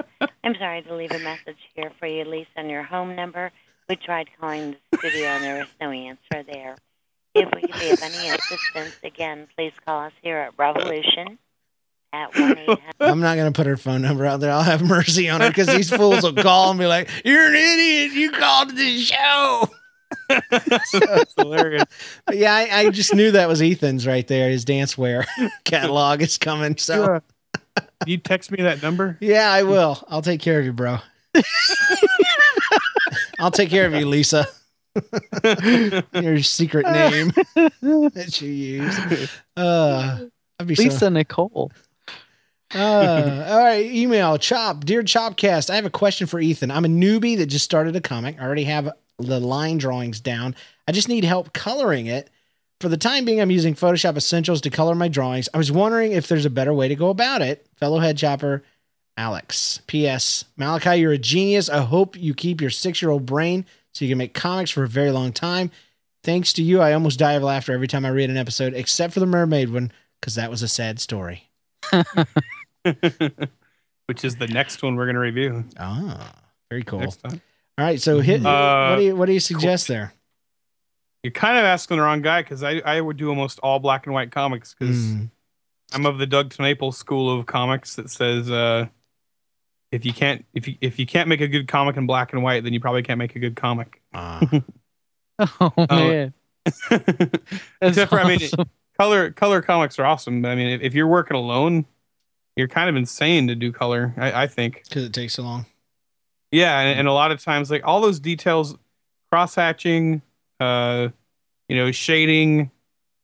I'm 0.44 0.54
sorry 0.56 0.82
to 0.82 0.94
leave 0.94 1.12
a 1.12 1.18
message 1.20 1.58
here 1.74 1.92
for 1.98 2.06
you, 2.06 2.24
Lisa, 2.24 2.48
on 2.56 2.68
your 2.68 2.82
home 2.82 3.14
number. 3.14 3.52
We 3.88 3.96
tried 3.96 4.28
calling 4.40 4.76
the 4.90 4.98
studio 4.98 5.26
and 5.26 5.44
there 5.44 5.58
was 5.58 5.68
no 5.80 5.90
answer 5.90 6.42
there. 6.50 6.76
If 7.34 7.48
we 7.54 7.62
could 7.62 7.80
be 7.80 7.90
of 7.90 8.02
any 8.02 8.28
assistance, 8.30 8.98
again, 9.02 9.46
please 9.56 9.72
call 9.86 10.00
us 10.04 10.12
here 10.22 10.38
at 10.38 10.52
Revolution 10.58 11.38
at 12.12 12.38
1 12.38 12.58
800. 12.58 12.80
I'm 13.00 13.20
not 13.20 13.36
gonna 13.36 13.52
put 13.52 13.66
her 13.66 13.78
phone 13.78 14.02
number 14.02 14.26
out 14.26 14.40
there. 14.40 14.52
I'll 14.52 14.62
have 14.62 14.82
mercy 14.82 15.30
on 15.30 15.40
her 15.40 15.48
because 15.48 15.68
these 15.68 15.88
fools 15.88 16.22
will 16.22 16.34
call 16.34 16.70
and 16.70 16.78
be 16.78 16.86
like, 16.86 17.08
"You're 17.24 17.48
an 17.48 17.54
idiot. 17.54 18.12
You 18.12 18.32
called 18.32 18.76
this 18.76 19.08
show." 19.08 19.68
That's 20.50 21.34
hilarious. 21.36 21.84
But 22.26 22.36
yeah, 22.36 22.54
I, 22.54 22.68
I 22.80 22.90
just 22.90 23.14
knew 23.14 23.30
that 23.32 23.48
was 23.48 23.60
Ethan's 23.62 24.06
right 24.06 24.26
there. 24.26 24.50
His 24.50 24.64
dancewear 24.64 25.24
catalog 25.64 26.22
is 26.22 26.38
coming. 26.38 26.76
So 26.78 27.20
Yeah. 27.78 27.82
you 28.06 28.18
text 28.18 28.50
me 28.50 28.62
that 28.62 28.82
number? 28.82 29.16
yeah, 29.20 29.50
I 29.52 29.62
will. 29.62 30.02
I'll 30.08 30.22
take 30.22 30.40
care 30.40 30.58
of 30.58 30.64
you, 30.64 30.72
bro. 30.72 30.98
I'll 33.38 33.50
take 33.50 33.70
care 33.70 33.86
of 33.86 33.94
you, 33.94 34.06
Lisa. 34.06 34.46
Your 36.12 36.42
secret 36.42 36.86
name 36.86 37.32
that 37.54 38.38
you 38.40 38.50
use. 38.50 39.30
Uh, 39.56 40.26
I'd 40.60 40.66
be 40.66 40.74
so 40.74 40.82
Lisa 40.84 41.06
Nicolle. 41.10 41.70
Uh, 42.74 43.44
all 43.48 43.58
right, 43.58 43.84
email 43.86 44.38
Chop, 44.38 44.84
dear 44.84 45.02
Chopcast. 45.02 45.68
I 45.70 45.74
have 45.76 45.84
a 45.84 45.90
question 45.90 46.26
for 46.26 46.40
Ethan. 46.40 46.70
I'm 46.70 46.84
a 46.84 46.88
newbie 46.88 47.36
that 47.38 47.46
just 47.46 47.64
started 47.64 47.96
a 47.96 48.00
comic. 48.00 48.40
I 48.40 48.44
already 48.44 48.64
have 48.64 48.90
the 49.18 49.40
line 49.40 49.78
drawings 49.78 50.20
down. 50.20 50.54
I 50.86 50.92
just 50.92 51.08
need 51.08 51.24
help 51.24 51.52
coloring 51.52 52.06
it. 52.06 52.30
For 52.80 52.88
the 52.88 52.96
time 52.96 53.24
being, 53.24 53.40
I'm 53.40 53.50
using 53.50 53.74
Photoshop 53.74 54.16
Essentials 54.16 54.60
to 54.62 54.70
color 54.70 54.94
my 54.94 55.06
drawings. 55.08 55.48
I 55.54 55.58
was 55.58 55.70
wondering 55.70 56.12
if 56.12 56.26
there's 56.26 56.44
a 56.44 56.50
better 56.50 56.74
way 56.74 56.88
to 56.88 56.96
go 56.96 57.10
about 57.10 57.40
it. 57.40 57.64
Fellow 57.76 58.00
head 58.00 58.18
chopper, 58.18 58.64
Alex. 59.16 59.80
P.S. 59.86 60.46
Malachai, 60.58 60.98
you're 60.98 61.12
a 61.12 61.18
genius. 61.18 61.68
I 61.68 61.82
hope 61.82 62.16
you 62.16 62.34
keep 62.34 62.60
your 62.60 62.70
six 62.70 63.00
year 63.00 63.10
old 63.12 63.24
brain 63.24 63.66
so 63.92 64.04
you 64.04 64.10
can 64.10 64.18
make 64.18 64.34
comics 64.34 64.70
for 64.70 64.82
a 64.82 64.88
very 64.88 65.12
long 65.12 65.32
time. 65.32 65.70
Thanks 66.24 66.52
to 66.54 66.62
you, 66.62 66.80
I 66.80 66.92
almost 66.92 67.18
die 67.18 67.32
of 67.34 67.42
laughter 67.42 67.72
every 67.72 67.88
time 67.88 68.04
I 68.04 68.10
read 68.10 68.30
an 68.30 68.36
episode, 68.36 68.74
except 68.74 69.12
for 69.12 69.20
the 69.20 69.26
mermaid 69.26 69.70
one, 69.70 69.92
because 70.20 70.34
that 70.36 70.50
was 70.50 70.62
a 70.62 70.68
sad 70.68 71.00
story. 71.00 71.48
Which 74.06 74.24
is 74.24 74.36
the 74.36 74.46
next 74.48 74.82
one 74.82 74.96
we're 74.96 75.06
going 75.06 75.14
to 75.14 75.20
review 75.20 75.64
Ah, 75.78 76.32
very 76.70 76.82
cool. 76.82 77.14
Next. 77.84 78.08
All 78.08 78.14
right, 78.14 78.24
so 78.24 78.24
hit. 78.24 78.44
Uh, 78.46 78.88
what 78.90 78.96
do 78.96 79.02
you 79.02 79.16
what 79.16 79.26
do 79.26 79.32
you 79.32 79.40
suggest 79.40 79.88
there? 79.88 80.14
You're 81.22 81.30
kind 81.30 81.56
of 81.56 81.64
asking 81.64 81.98
the 81.98 82.02
wrong 82.02 82.20
guy 82.20 82.42
because 82.42 82.62
I, 82.62 82.82
I 82.84 83.00
would 83.00 83.16
do 83.16 83.28
almost 83.28 83.60
all 83.60 83.78
black 83.78 84.06
and 84.06 84.14
white 84.14 84.32
comics 84.32 84.74
because 84.76 84.96
Mm, 84.96 85.30
I'm 85.94 86.06
of 86.06 86.18
the 86.18 86.26
Doug 86.26 86.50
TenNapel 86.50 86.92
school 86.94 87.38
of 87.38 87.46
comics 87.46 87.94
that 87.96 88.10
says 88.10 88.50
uh, 88.50 88.86
if 89.92 90.04
you 90.04 90.12
can't 90.12 90.44
if 90.54 90.66
you 90.66 90.76
if 90.80 90.98
you 90.98 91.06
can't 91.06 91.28
make 91.28 91.40
a 91.40 91.46
good 91.48 91.68
comic 91.68 91.96
in 91.96 92.06
black 92.06 92.32
and 92.32 92.42
white, 92.42 92.64
then 92.64 92.72
you 92.72 92.80
probably 92.80 93.02
can't 93.02 93.18
make 93.18 93.36
a 93.36 93.38
good 93.38 93.54
comic. 93.56 94.02
ah, 94.12 94.40
Oh 95.38 95.72
man, 95.90 96.34
That's 96.90 97.38
Except 97.80 98.10
for, 98.10 98.20
I 98.20 98.36
mean, 98.36 98.48
color 98.98 99.30
color 99.30 99.62
comics 99.62 99.98
are 99.98 100.04
awesome, 100.04 100.42
but 100.42 100.50
I 100.50 100.54
mean, 100.54 100.68
if, 100.68 100.80
if 100.82 100.94
you're 100.94 101.06
working 101.08 101.36
alone, 101.36 101.86
you're 102.56 102.68
kind 102.68 102.88
of 102.88 102.96
insane 102.96 103.48
to 103.48 103.54
do 103.54 103.72
color. 103.72 104.14
I, 104.16 104.42
I 104.44 104.46
think. 104.46 104.82
because 104.88 105.04
it 105.04 105.12
takes 105.12 105.34
so 105.34 105.42
long. 105.42 105.66
Yeah, 106.52 106.78
and, 106.80 107.00
and 107.00 107.08
a 107.08 107.12
lot 107.12 107.32
of 107.32 107.42
times, 107.42 107.70
like 107.70 107.82
all 107.84 108.00
those 108.00 108.20
details, 108.20 108.76
cross 109.30 109.54
hatching, 109.54 110.20
uh, 110.60 111.08
you 111.68 111.76
know, 111.76 111.90
shading, 111.90 112.70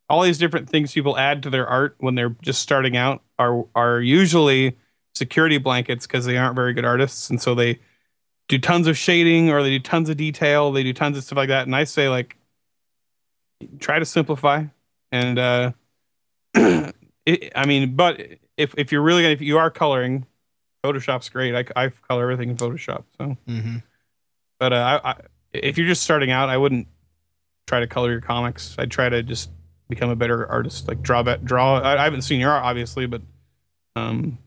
all 0.09 0.23
these 0.23 0.39
different 0.39 0.69
things 0.69 0.93
people 0.93 1.19
add 1.19 1.43
to 1.43 1.51
their 1.51 1.67
art 1.67 1.95
when 1.99 2.15
they're 2.15 2.35
just 2.43 2.63
starting 2.63 2.97
out 2.97 3.23
are 3.39 3.67
are 3.75 4.01
usually 4.01 4.77
security 5.15 5.59
blankets 5.59 6.07
because 6.07 6.25
they 6.25 6.39
aren't 6.39 6.57
very 6.57 6.73
good 6.73 6.87
artists, 6.87 7.29
and 7.31 7.41
so 7.41 7.55
they 7.55 7.79
do 8.49 8.59
tons 8.59 8.87
of 8.87 8.97
shading 8.97 9.51
or 9.51 9.63
they 9.63 9.71
do 9.71 9.79
tons 9.81 10.09
of 10.09 10.17
detail, 10.17 10.73
they 10.73 10.83
do 10.83 10.95
tons 10.95 11.17
of 11.19 11.25
stuff 11.25 11.37
like 11.37 11.49
that. 11.49 11.67
And 11.67 11.77
I 11.77 11.85
say 11.85 12.09
like, 12.09 12.37
try 13.79 13.99
to 13.99 14.07
simplify, 14.07 14.65
and 15.13 15.39
uh, 15.39 15.73
it, 16.55 17.53
I 17.55 17.67
mean, 17.67 17.95
but 17.95 18.21
if 18.57 18.75
if 18.79 18.91
you're 18.93 19.03
really 19.03 19.23
gonna, 19.23 19.35
if 19.35 19.43
you 19.43 19.59
are 19.59 19.71
coloring, 19.71 20.27
Photoshop's 20.85 21.29
great. 21.29 21.55
I, 21.55 21.85
I 21.85 21.89
color 21.89 22.23
everything 22.31 22.51
in 22.51 22.57
Photoshop. 22.57 23.05
So, 23.19 23.37
hmm 23.47 23.77
but 24.59 24.73
uh, 24.73 25.01
I, 25.05 25.11
I, 25.11 25.15
if 25.53 25.79
you're 25.79 25.87
just 25.87 26.03
starting 26.03 26.31
out, 26.31 26.49
I 26.49 26.57
wouldn't 26.57 26.89
try 27.69 27.81
to 27.81 27.87
color 27.87 28.11
your 28.11 28.21
comics. 28.21 28.75
I'd 28.79 28.91
try 28.91 29.09
to 29.09 29.23
just 29.23 29.51
become 29.89 30.11
a 30.11 30.17
better 30.17 30.47
artist. 30.49 30.89
Like 30.89 31.01
draw, 31.01 31.23
draw. 31.23 31.79
I, 31.81 32.01
I 32.01 32.05
haven't 32.05 32.23
seen 32.23 32.41
your 32.41 32.51
art, 32.51 32.65
obviously, 32.65 33.07
but 33.07 33.23
um, 33.95 34.39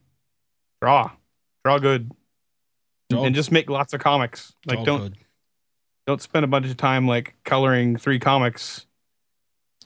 draw, 0.81 1.11
draw 1.63 1.79
good, 1.79 2.11
Draw- 3.09 3.23
and 3.23 3.35
just 3.35 3.51
make 3.51 3.69
lots 3.69 3.93
of 3.93 4.01
comics. 4.01 4.53
Like 4.65 4.83
don't 4.83 4.99
good. 5.01 5.15
don't 6.07 6.21
spend 6.21 6.43
a 6.43 6.47
bunch 6.47 6.67
of 6.67 6.75
time 6.77 7.07
like 7.07 7.35
coloring 7.45 7.97
three 7.97 8.19
comics. 8.19 8.85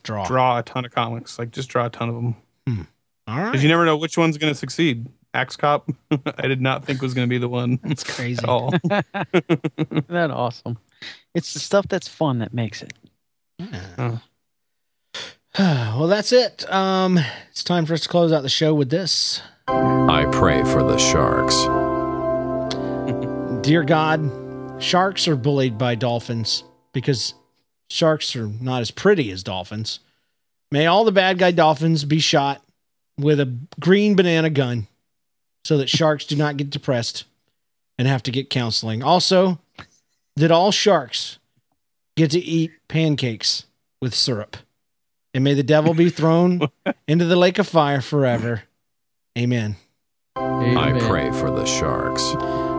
draw. 0.03 0.25
Draw 0.25 0.59
a 0.59 0.63
ton 0.63 0.85
of 0.85 0.91
comics. 0.91 1.37
Like 1.37 1.51
just 1.51 1.69
draw 1.69 1.85
a 1.85 1.89
ton 1.89 2.09
of 2.09 2.15
them 2.15 2.35
All 3.27 3.37
right, 3.37 3.45
because 3.51 3.61
you 3.63 3.69
never 3.69 3.85
know 3.85 3.97
which 3.97 4.17
one's 4.17 4.37
going 4.37 4.51
to 4.51 4.57
succeed. 4.57 5.07
Axe 5.35 5.57
Cop, 5.57 5.89
I 6.37 6.47
did 6.47 6.61
not 6.61 6.85
think 6.85 7.01
was 7.01 7.13
going 7.13 7.27
to 7.27 7.29
be 7.29 7.37
the 7.37 7.49
one 7.49 7.79
that's 7.83 8.03
crazy. 8.03 8.39
at 8.41 8.49
all. 8.49 8.71
that 8.89 10.31
awesome. 10.31 10.77
It's 11.33 11.53
the 11.53 11.59
stuff 11.59 11.87
that's 11.87 12.07
fun 12.07 12.39
that 12.39 12.53
makes 12.53 12.81
it. 12.81 12.93
Yeah. 13.59 14.19
well, 15.59 16.07
that's 16.07 16.31
it. 16.31 16.69
Um, 16.71 17.19
it's 17.49 17.63
time 17.63 17.85
for 17.85 17.93
us 17.93 18.01
to 18.01 18.09
close 18.09 18.31
out 18.31 18.41
the 18.41 18.49
show 18.49 18.73
with 18.73 18.89
this. 18.89 19.41
I 19.67 20.25
pray 20.31 20.63
for 20.63 20.83
the 20.83 20.97
sharks. 20.97 21.55
Dear 23.65 23.83
God, 23.83 24.81
sharks 24.81 25.27
are 25.27 25.35
bullied 25.35 25.77
by 25.77 25.95
dolphins 25.95 26.63
because 26.93 27.33
sharks 27.89 28.35
are 28.35 28.47
not 28.47 28.81
as 28.81 28.91
pretty 28.91 29.31
as 29.31 29.43
dolphins. 29.43 29.99
May 30.71 30.85
all 30.85 31.03
the 31.03 31.11
bad 31.11 31.39
guy 31.39 31.51
dolphins 31.51 32.05
be 32.05 32.19
shot 32.19 32.61
with 33.17 33.39
a 33.39 33.57
green 33.79 34.15
banana 34.15 34.49
gun 34.49 34.87
so 35.65 35.77
that 35.79 35.89
sharks 35.89 36.25
do 36.25 36.35
not 36.35 36.57
get 36.57 36.69
depressed 36.69 37.23
and 37.97 38.07
have 38.07 38.21
to 38.21 38.29
get 38.31 38.51
counseling. 38.51 39.01
Also, 39.01 39.57
that 40.35 40.51
all 40.51 40.69
sharks 40.71 41.39
get 42.15 42.29
to 42.31 42.39
eat 42.39 42.71
pancakes 42.87 43.65
with 43.99 44.13
syrup. 44.13 44.57
And 45.33 45.43
may 45.43 45.55
the 45.55 45.63
devil 45.63 45.95
be 45.95 46.11
thrown 46.11 46.61
into 47.07 47.25
the 47.25 47.35
lake 47.35 47.57
of 47.57 47.67
fire 47.67 47.99
forever. 48.01 48.61
Amen. 49.35 49.75
I 50.35 50.95
pray 50.99 51.31
for 51.31 51.49
the 51.49 51.65
sharks. 51.65 52.21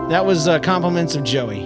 That 0.09 0.25
was 0.25 0.47
uh, 0.47 0.59
compliments 0.59 1.15
of 1.15 1.25
Joey. 1.25 1.63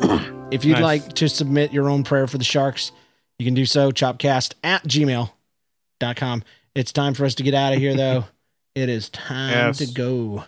if 0.52 0.64
you'd 0.64 0.74
Nice. 0.74 0.82
like 0.82 1.12
to 1.14 1.28
submit 1.28 1.72
your 1.72 1.90
own 1.90 2.04
prayer 2.04 2.28
for 2.28 2.38
the 2.38 2.44
Sharks, 2.44 2.92
you 3.40 3.44
can 3.44 3.54
do 3.54 3.66
so. 3.66 3.90
Chopcast 3.90 4.54
at 4.62 4.84
gmail.com. 4.84 6.44
It's 6.76 6.92
time 6.92 7.14
for 7.14 7.24
us 7.24 7.34
to 7.34 7.42
get 7.42 7.54
out 7.54 7.72
of 7.72 7.80
here, 7.80 7.96
though. 7.96 8.24
It 8.76 8.88
is 8.88 9.08
time 9.08 9.50
Yes. 9.50 9.78
to 9.78 9.86
go. 9.86 10.44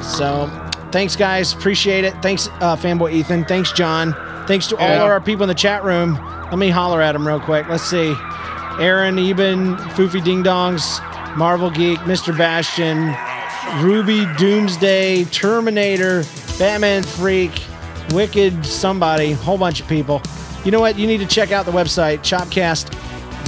So, 0.00 0.50
thanks, 0.90 1.16
guys. 1.16 1.52
Appreciate 1.52 2.04
it. 2.04 2.14
Thanks, 2.22 2.48
uh, 2.60 2.76
fanboy 2.76 3.12
Ethan. 3.12 3.44
Thanks, 3.44 3.72
John. 3.72 4.14
Thanks 4.46 4.66
to 4.68 4.76
all 4.76 4.88
Yeah. 4.88 5.02
of 5.04 5.10
our 5.10 5.20
people 5.20 5.44
in 5.44 5.48
the 5.48 5.54
chat 5.54 5.84
room. 5.84 6.18
Let 6.50 6.58
me 6.58 6.68
holler 6.70 7.00
at 7.00 7.12
them 7.12 7.26
real 7.26 7.40
quick. 7.40 7.66
Let's 7.68 7.84
see. 7.84 8.14
Aaron, 8.78 9.18
Eben, 9.18 9.76
Foofy 9.94 10.22
Ding 10.22 10.42
Dongs, 10.42 11.00
Marvel 11.36 11.70
Geek, 11.70 11.98
Mr. 12.00 12.36
Bastion, 12.36 13.14
Ruby 13.80 14.26
Doomsday, 14.38 15.24
Terminator, 15.26 16.24
Batman 16.58 17.02
Freak, 17.02 17.62
Wicked 18.12 18.64
Somebody, 18.66 19.32
whole 19.32 19.56
bunch 19.58 19.80
of 19.80 19.88
people. 19.88 20.20
You 20.64 20.70
know 20.70 20.80
what? 20.80 20.98
You 20.98 21.06
need 21.06 21.18
to 21.18 21.26
check 21.26 21.52
out 21.52 21.64
the 21.66 21.72
website, 21.72 22.22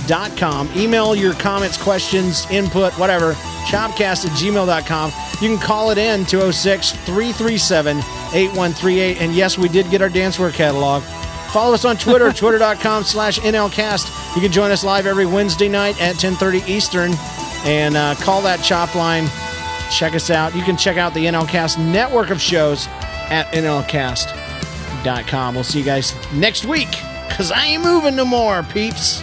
chopcast.com. 0.04 0.70
Email 0.76 1.14
your 1.14 1.34
comments, 1.34 1.76
questions, 1.76 2.46
input, 2.50 2.92
whatever, 2.98 3.34
chopcast 3.66 4.26
at 4.26 4.32
gmail.com. 4.32 5.12
You 5.40 5.48
can 5.48 5.58
call 5.58 5.90
it 5.90 5.98
in 5.98 6.24
206 6.26 6.92
337 6.92 7.98
8138. 7.98 9.20
And 9.20 9.34
yes, 9.34 9.58
we 9.58 9.68
did 9.68 9.90
get 9.90 10.02
our 10.02 10.08
dancewear 10.08 10.52
catalog. 10.52 11.02
Follow 11.52 11.74
us 11.74 11.84
on 11.84 11.96
Twitter, 11.96 12.32
twitter.com 12.32 13.04
slash 13.04 13.38
NLCast. 13.40 14.34
You 14.34 14.42
can 14.42 14.52
join 14.52 14.70
us 14.70 14.84
live 14.84 15.06
every 15.06 15.26
Wednesday 15.26 15.68
night 15.68 16.00
at 16.00 16.22
1030 16.22 16.70
Eastern 16.70 17.12
and 17.64 17.96
uh, 17.96 18.14
call 18.16 18.42
that 18.42 18.62
chop 18.62 18.94
line. 18.94 19.28
Check 19.90 20.14
us 20.14 20.30
out. 20.30 20.54
You 20.54 20.62
can 20.62 20.76
check 20.76 20.96
out 20.96 21.14
the 21.14 21.26
NLCast 21.26 21.78
network 21.78 22.30
of 22.30 22.40
shows 22.40 22.88
at 23.30 23.46
NLCast.com. 23.52 25.54
We'll 25.54 25.64
see 25.64 25.80
you 25.80 25.84
guys 25.84 26.14
next 26.32 26.64
week 26.64 26.90
because 27.28 27.52
I 27.52 27.66
ain't 27.66 27.82
moving 27.82 28.16
no 28.16 28.24
more, 28.24 28.62
peeps. 28.62 29.22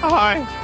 Hi. 0.00 0.61